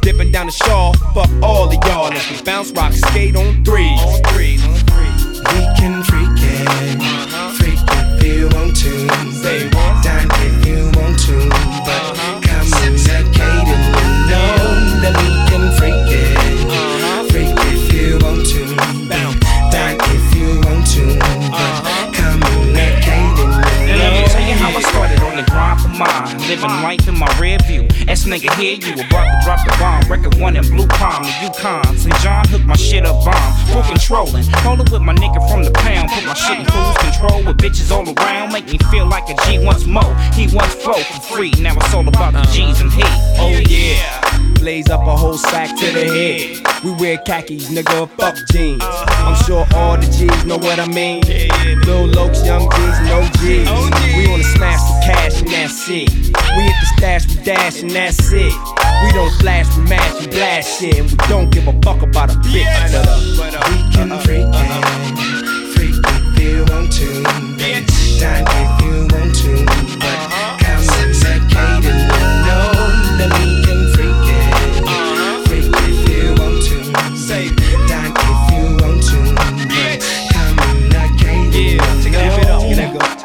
Dipping 0.00 0.30
down 0.30 0.46
the 0.46 0.52
shaw, 0.52 0.92
fuck 1.14 1.30
all 1.42 1.68
of 1.68 1.74
y'all. 1.86 2.10
Let's 2.10 2.30
we 2.30 2.42
bounce, 2.42 2.70
rock, 2.72 2.92
skate 2.92 3.36
on 3.36 3.64
threes. 3.64 4.00
We 4.36 5.60
can 5.78 6.02
freak 6.02 6.36
it, 6.36 6.68
uh-huh. 7.00 7.50
freak 7.56 7.78
if 7.88 8.22
you 8.24 8.48
want 8.48 8.76
to. 8.76 9.06
Dine 10.02 10.28
if 10.32 10.66
you 10.66 10.90
want 11.00 11.18
to, 11.20 11.48
but 11.86 12.03
Living 26.64 26.82
life 26.82 27.08
in 27.08 27.18
my 27.18 27.28
rear 27.38 27.58
view. 27.66 27.86
S 28.08 28.24
nigga 28.24 28.50
here, 28.56 28.76
you 28.80 28.94
about 28.94 29.28
to 29.28 29.44
drop 29.44 29.60
the 29.66 29.76
bomb. 29.78 30.10
Record 30.10 30.40
one 30.40 30.56
in 30.56 30.64
Blue 30.70 30.86
Palm, 30.86 31.22
the 31.22 31.32
Yukon. 31.42 31.98
St. 31.98 32.14
John 32.20 32.48
hooked 32.48 32.64
my 32.64 32.74
shit 32.74 33.04
up 33.04 33.22
bomb. 33.22 33.52
Full 33.68 33.82
controlling. 33.82 34.44
Rolling 34.64 34.90
with 34.90 35.02
my 35.02 35.14
nigga 35.14 35.46
from 35.50 35.62
the 35.62 35.70
pound. 35.72 36.08
Put 36.08 36.24
my 36.24 36.32
shit 36.32 36.60
in 36.60 36.64
cruise 36.64 36.96
control 36.98 37.44
with 37.44 37.58
bitches 37.58 37.90
all 37.90 38.08
around. 38.08 38.54
Make 38.54 38.72
me 38.72 38.78
feel 38.90 39.04
like 39.04 39.28
a 39.28 39.34
G 39.44 39.58
once 39.58 39.84
more. 39.84 40.14
He 40.32 40.48
once 40.56 40.72
flow 40.74 40.94
for 40.94 41.20
free. 41.34 41.52
Now 41.60 41.76
it's 41.76 41.92
all 41.92 42.08
about 42.08 42.32
the 42.32 42.38
uh-huh. 42.38 42.52
G's 42.52 42.80
and 42.80 42.90
he. 42.90 43.02
Oh 43.04 43.60
yeah. 43.68 44.23
Blaze 44.64 44.88
up 44.88 45.06
a 45.06 45.14
whole 45.14 45.36
sack 45.36 45.76
to 45.76 45.84
the 45.92 46.06
head. 46.06 46.82
We 46.82 46.92
wear 46.92 47.18
khakis, 47.18 47.68
nigga, 47.68 48.08
fuck 48.16 48.34
jeans. 48.50 48.82
I'm 48.82 49.36
sure 49.44 49.66
all 49.74 49.98
the 49.98 50.06
G's 50.06 50.46
know 50.46 50.56
what 50.56 50.80
I 50.80 50.86
mean. 50.86 51.20
Lil 51.84 52.08
Lokes, 52.08 52.46
young 52.46 52.70
G's, 52.70 52.98
no 53.04 53.20
G's. 53.40 53.68
We 54.16 54.26
wanna 54.26 54.42
smash 54.42 54.80
the 54.80 55.00
cash 55.04 55.42
and 55.42 55.50
that's 55.50 55.86
it. 55.90 56.08
We 56.56 56.62
hit 56.62 56.76
the 56.80 56.86
stash, 56.96 57.26
we 57.28 57.44
dash 57.44 57.82
and 57.82 57.90
that's 57.90 58.32
it. 58.32 58.54
We 59.04 59.12
don't 59.12 59.34
flash, 59.38 59.68
we 59.76 59.82
mash, 59.82 60.18
we 60.18 60.28
blast 60.28 60.80
shit. 60.80 60.98
And 60.98 61.10
we 61.10 61.16
don't 61.28 61.50
give 61.50 61.68
a 61.68 61.72
fuck 61.82 62.00
about 62.00 62.30
a 62.30 62.38
bitch. 62.38 62.64
But, 63.36 63.52
uh, 63.54 63.68
We 63.68 63.92
can 63.92 64.18
freak 64.20 64.48
it, 64.48 65.74
freak 65.76 65.94
if 66.08 66.40
you 66.40 66.64
want 66.72 66.90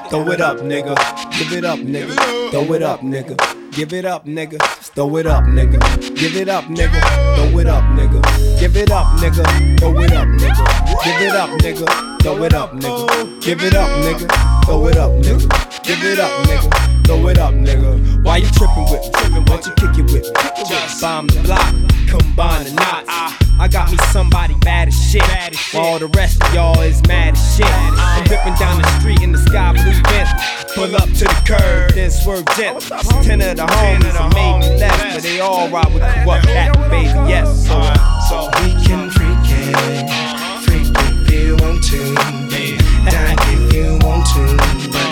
throw 0.09 0.31
it 0.31 0.41
up, 0.41 0.57
nigga. 0.57 0.95
Give 1.37 1.53
it 1.53 1.65
up, 1.65 1.79
nigga. 1.79 2.51
Throw 2.51 2.73
it 2.73 2.83
up, 2.83 3.01
nigga. 3.01 3.71
Give 3.71 3.93
it 3.93 4.05
up, 4.05 4.25
nigga. 4.25 4.59
Throw 4.95 5.17
it 5.17 5.27
up, 5.27 5.43
nigga. 5.43 5.79
Give 6.15 6.35
it 6.35 6.49
up, 6.49 6.63
nigga. 6.65 6.99
Throw 7.35 7.59
it 7.59 7.67
up, 7.67 7.83
nigga. 7.95 8.59
Give 8.59 8.75
it 8.75 8.91
up, 8.91 9.07
nigga. 9.19 9.79
Throw 9.79 9.99
it 9.99 10.13
up, 10.13 10.27
nigga. 10.27 11.03
Give 11.03 11.21
it 11.21 11.35
up, 11.35 11.49
nigga. 11.49 12.21
Throw 12.21 12.43
it 12.43 12.53
up, 12.53 12.71
nigga. 12.73 13.41
Give 13.41 13.63
it 13.63 13.75
up, 13.75 13.89
nigga. 14.03 14.65
Throw 14.65 14.87
it 14.87 14.97
up, 14.97 15.11
nigga. 15.11 15.83
Give 15.83 16.03
it 16.03 16.19
up, 16.19 16.31
nigga. 16.47 17.05
Throw 17.05 17.27
it 17.27 17.37
up, 17.37 17.53
nigga. 17.53 18.23
Why 18.23 18.37
you 18.37 18.47
tripping 18.47 18.85
with 18.89 19.03
me? 19.31 19.39
Why 19.47 19.55
you 19.57 19.73
kick 19.77 19.97
it 19.97 20.11
with 20.11 20.25
me? 20.25 20.31
Just 20.67 21.01
bomb 21.01 21.27
the 21.27 21.41
block, 21.41 21.73
combine 22.07 22.65
the 22.65 22.73
knots. 22.73 23.48
I 23.59 23.67
got 23.67 23.91
me 23.91 23.97
somebody 24.11 24.53
bad 24.61 24.87
as 24.87 25.11
shit. 25.11 25.21
While 25.73 25.85
all 25.85 25.99
the 25.99 26.07
rest 26.07 26.41
of 26.41 26.53
y'all 26.53 26.79
is 26.79 27.05
mad 27.07 27.33
as 27.33 27.55
shit. 27.57 27.67
I'm 27.67 28.23
ripping 28.23 28.53
down 28.55 28.81
the 28.81 28.87
street 28.99 29.21
in 29.21 29.33
the 29.33 29.37
sky 29.37 29.73
blue 29.73 29.83
vent. 29.83 30.29
Pull 30.73 30.95
up 30.95 31.09
to 31.19 31.25
the 31.25 31.41
curb, 31.45 31.91
then 31.91 32.09
swerve 32.09 32.45
gent. 32.55 32.79
Ten 33.21 33.41
of 33.41 33.57
the 33.57 33.65
homies 33.67 34.15
and 34.15 34.33
maybe 34.33 34.79
less, 34.79 35.13
but 35.13 35.23
they 35.23 35.41
all 35.41 35.67
ride 35.67 35.93
with 35.93 36.03
Kurupt 36.03 36.43
cat, 36.43 36.89
baby. 36.89 37.07
Yes, 37.27 37.67
so 37.67 37.81
so 38.29 38.49
we 38.63 38.71
can 38.85 39.09
freak 39.09 39.37
it, 39.43 40.07
freak 40.63 40.87
if 40.95 41.29
you 41.29 41.57
want 41.57 41.83
to, 41.83 42.15
die 43.11 43.35
if 43.51 43.73
you 43.73 43.99
want 44.07 44.25
to, 44.27 45.08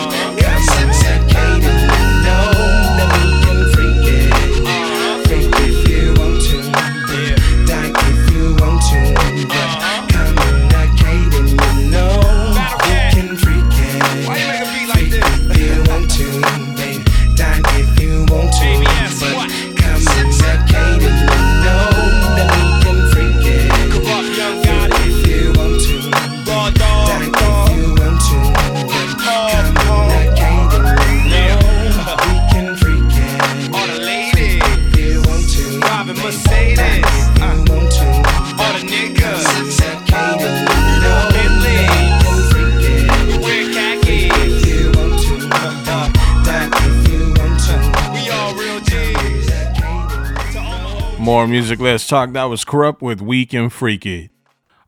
More 51.28 51.46
music, 51.46 51.82
let's 51.82 52.08
talk. 52.08 52.32
That 52.32 52.46
was 52.46 52.64
Kurupt 52.64 53.02
with 53.02 53.22
Weak 53.22 53.52
and 53.52 53.72
Freaky. 53.72 54.30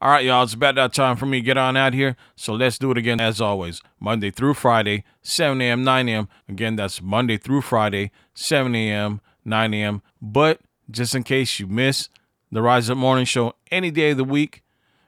All 0.02 0.11
right, 0.11 0.24
y'all, 0.24 0.44
it's 0.44 0.53
about 0.53 0.76
that 0.76 0.94
time 0.94 1.18
for 1.18 1.26
me 1.26 1.41
to 1.41 1.45
get 1.45 1.57
on 1.57 1.76
out 1.76 1.94
here. 1.94 2.16
So 2.38 2.53
let's 2.53 2.78
do 2.78 2.91
it 2.91 2.98
again 2.98 3.20
as 3.20 3.41
always. 3.41 3.82
Monday 3.99 4.32
through 4.32 4.53
Friday, 4.53 5.03
7 5.22 5.60
a.m., 5.61 5.84
9 5.84 6.07
a.m. 6.07 6.30
Again, 6.48 6.78
that's 6.78 7.02
Monday 7.02 7.36
through 7.36 7.60
Friday, 7.60 8.11
7 8.36 8.74
a.m., 8.74 9.20
9 9.44 9.74
a.m. 9.74 10.02
But 10.22 10.61
just 10.90 11.14
in 11.14 11.24
case 11.24 11.60
you 11.60 11.68
miss 11.68 12.07
the 12.49 12.61
Rise 12.61 12.90
Up 12.90 12.98
Morning 12.98 13.26
Show 13.26 13.56
any 13.70 13.91
day 13.91 14.11
of 14.11 14.18
the 14.18 14.24
week, 14.24 14.64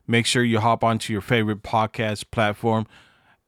make 0.06 0.26
sure 0.26 0.44
you 0.44 0.60
hop 0.60 0.84
onto 0.84 1.14
your 1.14 1.22
favorite 1.22 1.64
podcast 1.64 2.26
platform 2.32 2.88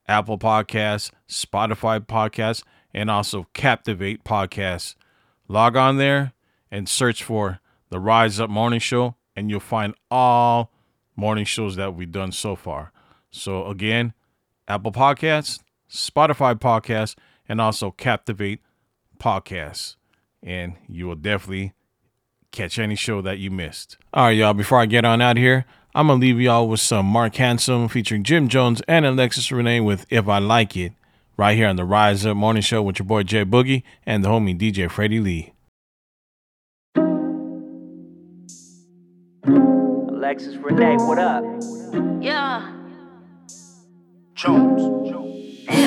Apple 0.07 0.39
Podcasts, 0.39 1.11
Spotify 1.27 1.99
Podcasts, 1.99 2.63
and 2.93 3.11
also 3.11 3.47
Captivate 3.51 4.23
Podcasts. 4.23 4.95
Log 5.49 5.75
on 5.75 5.97
there 5.97 6.31
and 6.71 6.87
search 6.87 7.21
for 7.21 7.59
the 7.93 7.99
Rise 7.99 8.39
Up 8.39 8.49
Morning 8.49 8.79
Show, 8.79 9.17
and 9.35 9.51
you'll 9.51 9.59
find 9.59 9.93
all 10.09 10.71
morning 11.15 11.45
shows 11.45 11.75
that 11.75 11.93
we've 11.93 12.11
done 12.11 12.31
so 12.31 12.55
far. 12.55 12.91
So, 13.29 13.67
again, 13.67 14.13
Apple 14.67 14.91
Podcasts, 14.91 15.59
Spotify 15.87 16.55
Podcasts, 16.55 17.15
and 17.47 17.61
also 17.61 17.91
Captivate 17.91 18.61
Podcasts. 19.19 19.95
And 20.41 20.73
you 20.89 21.05
will 21.05 21.15
definitely 21.15 21.73
catch 22.51 22.79
any 22.79 22.95
show 22.95 23.21
that 23.21 23.37
you 23.37 23.51
missed. 23.51 23.97
All 24.11 24.25
right, 24.25 24.31
y'all, 24.31 24.55
before 24.55 24.79
I 24.79 24.87
get 24.87 25.05
on 25.05 25.21
out 25.21 25.37
here, 25.37 25.65
I'm 25.93 26.07
going 26.07 26.19
to 26.19 26.25
leave 26.25 26.41
y'all 26.41 26.67
with 26.67 26.79
some 26.79 27.05
Mark 27.05 27.35
Hanson 27.35 27.87
featuring 27.89 28.23
Jim 28.23 28.47
Jones 28.47 28.81
and 28.87 29.05
Alexis 29.05 29.51
Renee 29.51 29.81
with 29.81 30.07
If 30.09 30.27
I 30.27 30.39
Like 30.39 30.75
It, 30.75 30.93
right 31.37 31.55
here 31.55 31.67
on 31.67 31.75
the 31.75 31.85
Rise 31.85 32.25
Up 32.25 32.35
Morning 32.35 32.63
Show 32.63 32.81
with 32.81 32.97
your 32.97 33.05
boy 33.05 33.21
J-Boogie 33.21 33.83
and 34.03 34.23
the 34.23 34.29
homie 34.29 34.59
DJ 34.59 34.89
Freddy 34.89 35.19
Lee. 35.19 35.52
Alexis 40.33 40.55
Renee, 40.57 40.95
what 40.95 41.19
up? 41.19 41.43
Yeah. 42.19 42.71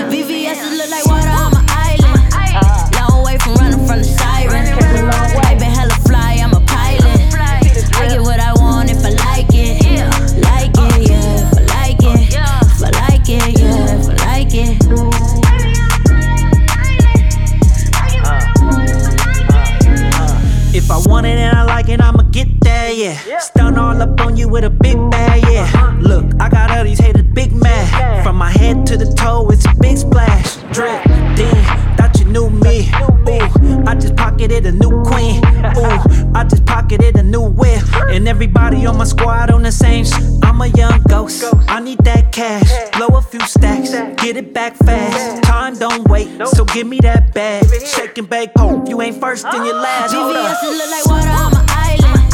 VVS 0.08 0.76
look 0.76 0.88
like 0.88 1.04
water 1.06 1.28
on 1.30 1.50
my 1.50 1.64
island. 1.68 2.94
Long 2.94 3.24
way 3.24 3.38
from 3.38 3.54
running 3.54 3.84
from 3.88 3.98
the 3.98 4.04
siren. 4.04 5.15
All 23.96 24.02
up 24.02 24.20
on 24.20 24.36
you 24.36 24.48
with 24.48 24.64
a 24.64 24.70
big 24.70 24.96
bag, 25.10 25.42
yeah. 25.50 25.98
Look, 26.00 26.24
I 26.40 26.48
got 26.48 26.70
all 26.70 26.84
these 26.84 26.98
haters 26.98 27.22
big 27.22 27.52
mad. 27.52 28.22
From 28.22 28.36
my 28.36 28.50
head 28.50 28.86
to 28.86 28.96
the 28.96 29.06
toe, 29.14 29.48
it's 29.50 29.64
a 29.64 29.74
big 29.80 29.96
splash. 29.96 30.56
Drip, 30.72 31.02
Dean, 31.36 31.64
thought 31.96 32.16
you 32.18 32.26
knew 32.26 32.50
me. 32.50 32.90
Ooh, 33.02 33.84
I 33.86 33.94
just 33.94 34.16
pocketed 34.16 34.66
a 34.66 34.72
new 34.72 35.02
queen. 35.04 35.38
Ooh, 35.76 36.32
I 36.34 36.44
just 36.48 36.64
pocketed 36.66 37.16
a 37.16 37.22
new 37.22 37.42
whip. 37.42 37.82
And 38.08 38.28
everybody 38.28 38.86
on 38.86 38.98
my 38.98 39.04
squad 39.04 39.50
on 39.50 39.62
the 39.62 39.72
same 39.72 40.04
sh- 40.04 40.12
I'm 40.42 40.60
a 40.60 40.68
young 40.68 41.00
ghost. 41.08 41.44
I 41.68 41.80
need 41.80 41.98
that 42.04 42.32
cash. 42.32 42.70
Blow 42.96 43.16
a 43.16 43.22
few 43.22 43.40
stacks, 43.40 43.90
get 44.22 44.36
it 44.36 44.52
back 44.52 44.76
fast. 44.76 45.42
Time 45.42 45.78
don't 45.78 46.08
wait, 46.08 46.28
so 46.48 46.64
give 46.64 46.86
me 46.86 46.98
that 47.00 47.32
bag. 47.34 47.64
Shake 47.86 48.18
and 48.18 48.28
bake, 48.28 48.50
hope 48.56 48.88
you 48.88 49.00
ain't 49.02 49.20
first 49.20 49.46
in 49.46 49.64
your 49.64 49.74
last. 49.74 50.12
VVS 50.14 50.62
look 50.62 50.90
like 50.90 51.06
water 51.06 51.30
on 51.30 51.52
my 51.52 51.64
island. 51.68 52.25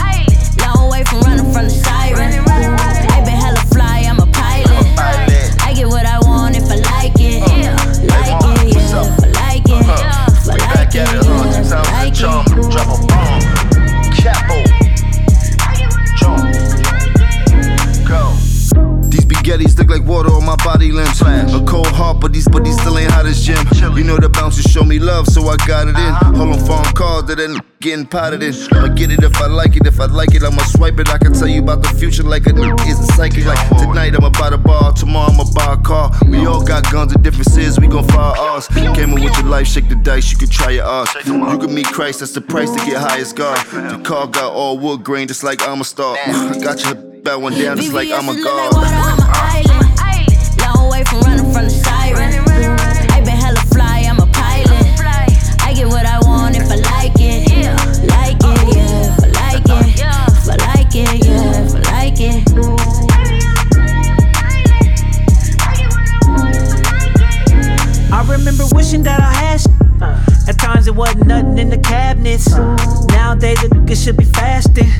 Long 0.82 0.90
way 0.90 1.04
from 1.04 1.20
running 1.20 1.52
from 1.52 1.64
the 1.66 1.70
siren. 1.70 2.32
I 2.48 3.20
been 3.24 3.38
hella 3.38 3.58
fly, 3.72 4.04
I'm 4.08 4.18
a 4.18 4.26
pilot. 4.26 5.54
I 5.62 5.72
get 5.74 5.86
what 5.86 6.04
I 6.04 6.18
want 6.18 6.56
if 6.56 6.64
I 6.64 6.74
like 6.74 7.20
it. 7.20 7.40
Like 7.40 8.26
it, 8.26 8.74
yeah. 8.74 9.06
If 9.06 9.22
I 9.22 9.28
like 9.28 9.62
it. 9.62 9.78
If 9.78 10.48
I 10.48 10.56
like 10.56 10.94
it, 10.94 10.98
yeah. 10.98 11.60
If 11.60 11.72
I 11.72 11.82
like 11.92 12.14
it. 12.14 12.70
Drop 12.72 12.98
a 12.98 13.11
spaghettis 19.42 19.78
look 19.78 19.90
like 19.90 20.04
water 20.04 20.30
on 20.30 20.44
my 20.44 20.56
body 20.64 20.92
limbs. 20.92 21.20
A 21.20 21.64
cold 21.66 21.88
heart, 21.88 22.20
but 22.20 22.32
these 22.32 22.48
but 22.48 22.64
these 22.64 22.78
still 22.80 22.98
ain't 22.98 23.10
hot 23.10 23.26
as 23.26 23.44
gym. 23.44 23.66
You 23.96 24.04
know 24.04 24.16
the 24.16 24.28
bouncers 24.28 24.64
show 24.64 24.84
me 24.84 24.98
love, 24.98 25.26
so 25.26 25.48
I 25.48 25.56
got 25.66 25.88
it 25.88 25.96
in. 25.96 26.36
Hold 26.36 26.54
on 26.54 26.58
phone 26.66 26.84
calls 26.94 27.26
that 27.26 27.40
ain't 27.40 27.60
getting 27.80 28.06
potted 28.06 28.42
in. 28.42 28.54
I'ma 28.72 28.94
get 28.94 29.10
it 29.10 29.22
if 29.22 29.36
I 29.36 29.46
like 29.46 29.76
it. 29.76 29.86
If 29.86 30.00
I 30.00 30.06
like 30.06 30.34
it, 30.34 30.42
I'ma 30.42 30.62
swipe 30.64 30.98
it. 30.98 31.08
I 31.08 31.18
can 31.18 31.32
tell 31.32 31.48
you 31.48 31.62
about 31.62 31.82
the 31.82 31.88
future 31.88 32.22
like 32.22 32.46
a 32.46 32.54
is 32.86 32.98
a 33.00 33.06
psychic. 33.14 33.44
Like 33.44 33.68
tonight 33.78 34.14
I'ma 34.14 34.30
buy 34.30 34.50
the 34.50 34.58
bar, 34.58 34.92
tomorrow 34.92 35.32
I'ma 35.32 35.44
buy 35.54 35.74
a 35.74 35.76
car. 35.76 36.12
We 36.28 36.46
all 36.46 36.64
got 36.64 36.90
guns 36.90 37.12
and 37.12 37.22
differences, 37.22 37.78
we 37.78 37.88
gon' 37.88 38.06
fire 38.08 38.36
ours. 38.38 38.68
Came 38.68 39.10
in 39.10 39.14
with 39.14 39.36
your 39.36 39.46
life, 39.46 39.66
shake 39.66 39.88
the 39.88 39.96
dice, 39.96 40.30
you 40.32 40.38
can 40.38 40.48
try 40.48 40.70
your 40.70 40.84
odds. 40.84 41.14
You 41.26 41.58
can 41.58 41.74
meet 41.74 41.86
Christ, 41.86 42.20
that's 42.20 42.32
the 42.32 42.40
price 42.40 42.70
to 42.70 42.78
get 42.86 42.98
high 42.98 43.18
as 43.18 43.32
God. 43.32 43.58
The 43.66 44.02
car 44.02 44.26
got 44.28 44.52
all 44.52 44.78
wood 44.78 45.04
grain, 45.04 45.28
just 45.28 45.42
like 45.42 45.66
I'm 45.66 45.80
a 45.80 45.84
star. 45.84 46.16
got 46.62 46.84
your 46.84 47.11
bow 47.22 47.38
one 47.38 47.52
down, 47.54 47.76
just 47.76 47.92
like 47.92 48.08
I'm 48.10 48.28
a 48.28 48.32
VVS 48.32 48.44
god. 48.44 48.72
like 48.74 48.82
water 48.82 48.96
on 48.96 49.16
my 49.18 49.28
island. 49.54 50.60
Long 50.60 50.90
way 50.90 51.04
from 51.04 51.20
running 51.20 51.52
from 51.52 51.64
the 51.64 51.70
siren. 51.70 52.32
I 53.10 53.20
been 53.20 53.36
hella 53.36 53.60
fly, 53.72 54.04
I'm 54.08 54.18
a 54.18 54.26
pilot. 54.26 54.86
I 55.62 55.72
get 55.74 55.86
what 55.88 56.06
I 56.06 56.18
want 56.20 56.56
if 56.56 56.70
I 56.70 56.76
like 56.76 57.12
it. 57.16 57.48
Like 58.08 58.38
it, 58.42 58.76
yeah. 58.76 59.14
If 59.16 59.24
I 59.24 59.28
like 59.28 59.62
it. 59.62 60.00
If 60.00 60.48
I 60.48 60.56
like 60.74 60.94
it, 60.94 61.26
yeah. 61.26 61.64
If 61.64 61.74
I 61.74 61.78
like 61.92 62.20
it. 62.20 62.42
I 68.12 68.26
remember 68.28 68.64
wishing 68.72 69.02
that 69.04 69.20
I 69.20 69.32
had 69.32 69.60
sh- 69.60 69.66
uh. 70.00 70.31
At 70.48 70.58
times 70.58 70.86
it 70.86 70.94
wasn't 70.94 71.26
nothing 71.26 71.58
in 71.58 71.70
the 71.70 71.78
cabinets. 71.78 72.50
Nowadays 72.50 73.60
the 73.62 73.68
nigga 73.68 73.96
should 74.02 74.16
be 74.16 74.24
fasting. 74.24 74.90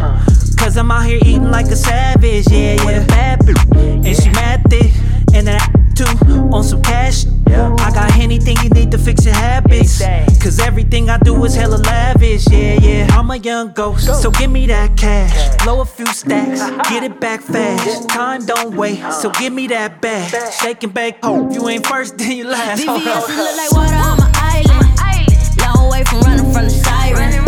Cause 0.56 0.76
I'm 0.76 0.90
out 0.90 1.06
here 1.06 1.18
eating 1.22 1.50
like 1.50 1.66
a 1.66 1.76
savage. 1.76 2.46
Yeah, 2.50 2.74
yeah. 2.74 2.86
With 2.86 3.08
Bad 3.08 3.40
bitch. 3.40 4.06
And 4.06 4.16
she 4.16 4.30
mad 4.30 4.62
thick. 4.70 4.92
And 5.34 5.48
I 5.48 5.58
too 5.94 6.04
on 6.52 6.62
some 6.64 6.82
cash. 6.82 7.26
I 7.48 7.90
got 7.92 8.16
anything 8.16 8.56
you 8.62 8.70
need 8.70 8.90
to 8.92 8.98
fix 8.98 9.24
your 9.24 9.34
habits. 9.34 10.00
Cause 10.42 10.58
everything 10.58 11.10
I 11.10 11.18
do 11.18 11.44
is 11.44 11.54
hella 11.54 11.76
lavish. 11.76 12.48
Yeah, 12.50 12.74
yeah. 12.80 13.08
I'm 13.10 13.30
a 13.30 13.36
young 13.36 13.72
ghost, 13.72 14.22
so 14.22 14.30
give 14.30 14.50
me 14.50 14.66
that 14.66 14.96
cash. 14.96 15.62
Blow 15.64 15.80
a 15.80 15.84
few 15.84 16.06
stacks, 16.06 16.60
get 16.88 17.02
it 17.02 17.20
back 17.20 17.40
fast. 17.42 18.08
Time 18.08 18.46
don't 18.46 18.74
wait, 18.76 19.00
so 19.12 19.30
give 19.30 19.52
me 19.52 19.66
that 19.68 20.00
bag. 20.00 20.52
Shake 20.52 20.82
and 20.82 20.94
bake, 20.94 21.22
hope 21.22 21.52
you 21.52 21.68
ain't 21.68 21.86
first, 21.86 22.18
then 22.18 22.32
you 22.32 22.44
last. 22.44 22.82
It 22.82 22.86
look 22.86 23.56
like 23.56 23.72
water 23.72 23.96
on 23.96 24.18
my 24.18 24.30
island 24.34 25.21
away 25.92 26.04
from 26.04 26.20
running 26.20 26.52
from 26.52 26.64
the 26.64 26.70
sirens. 26.70 27.41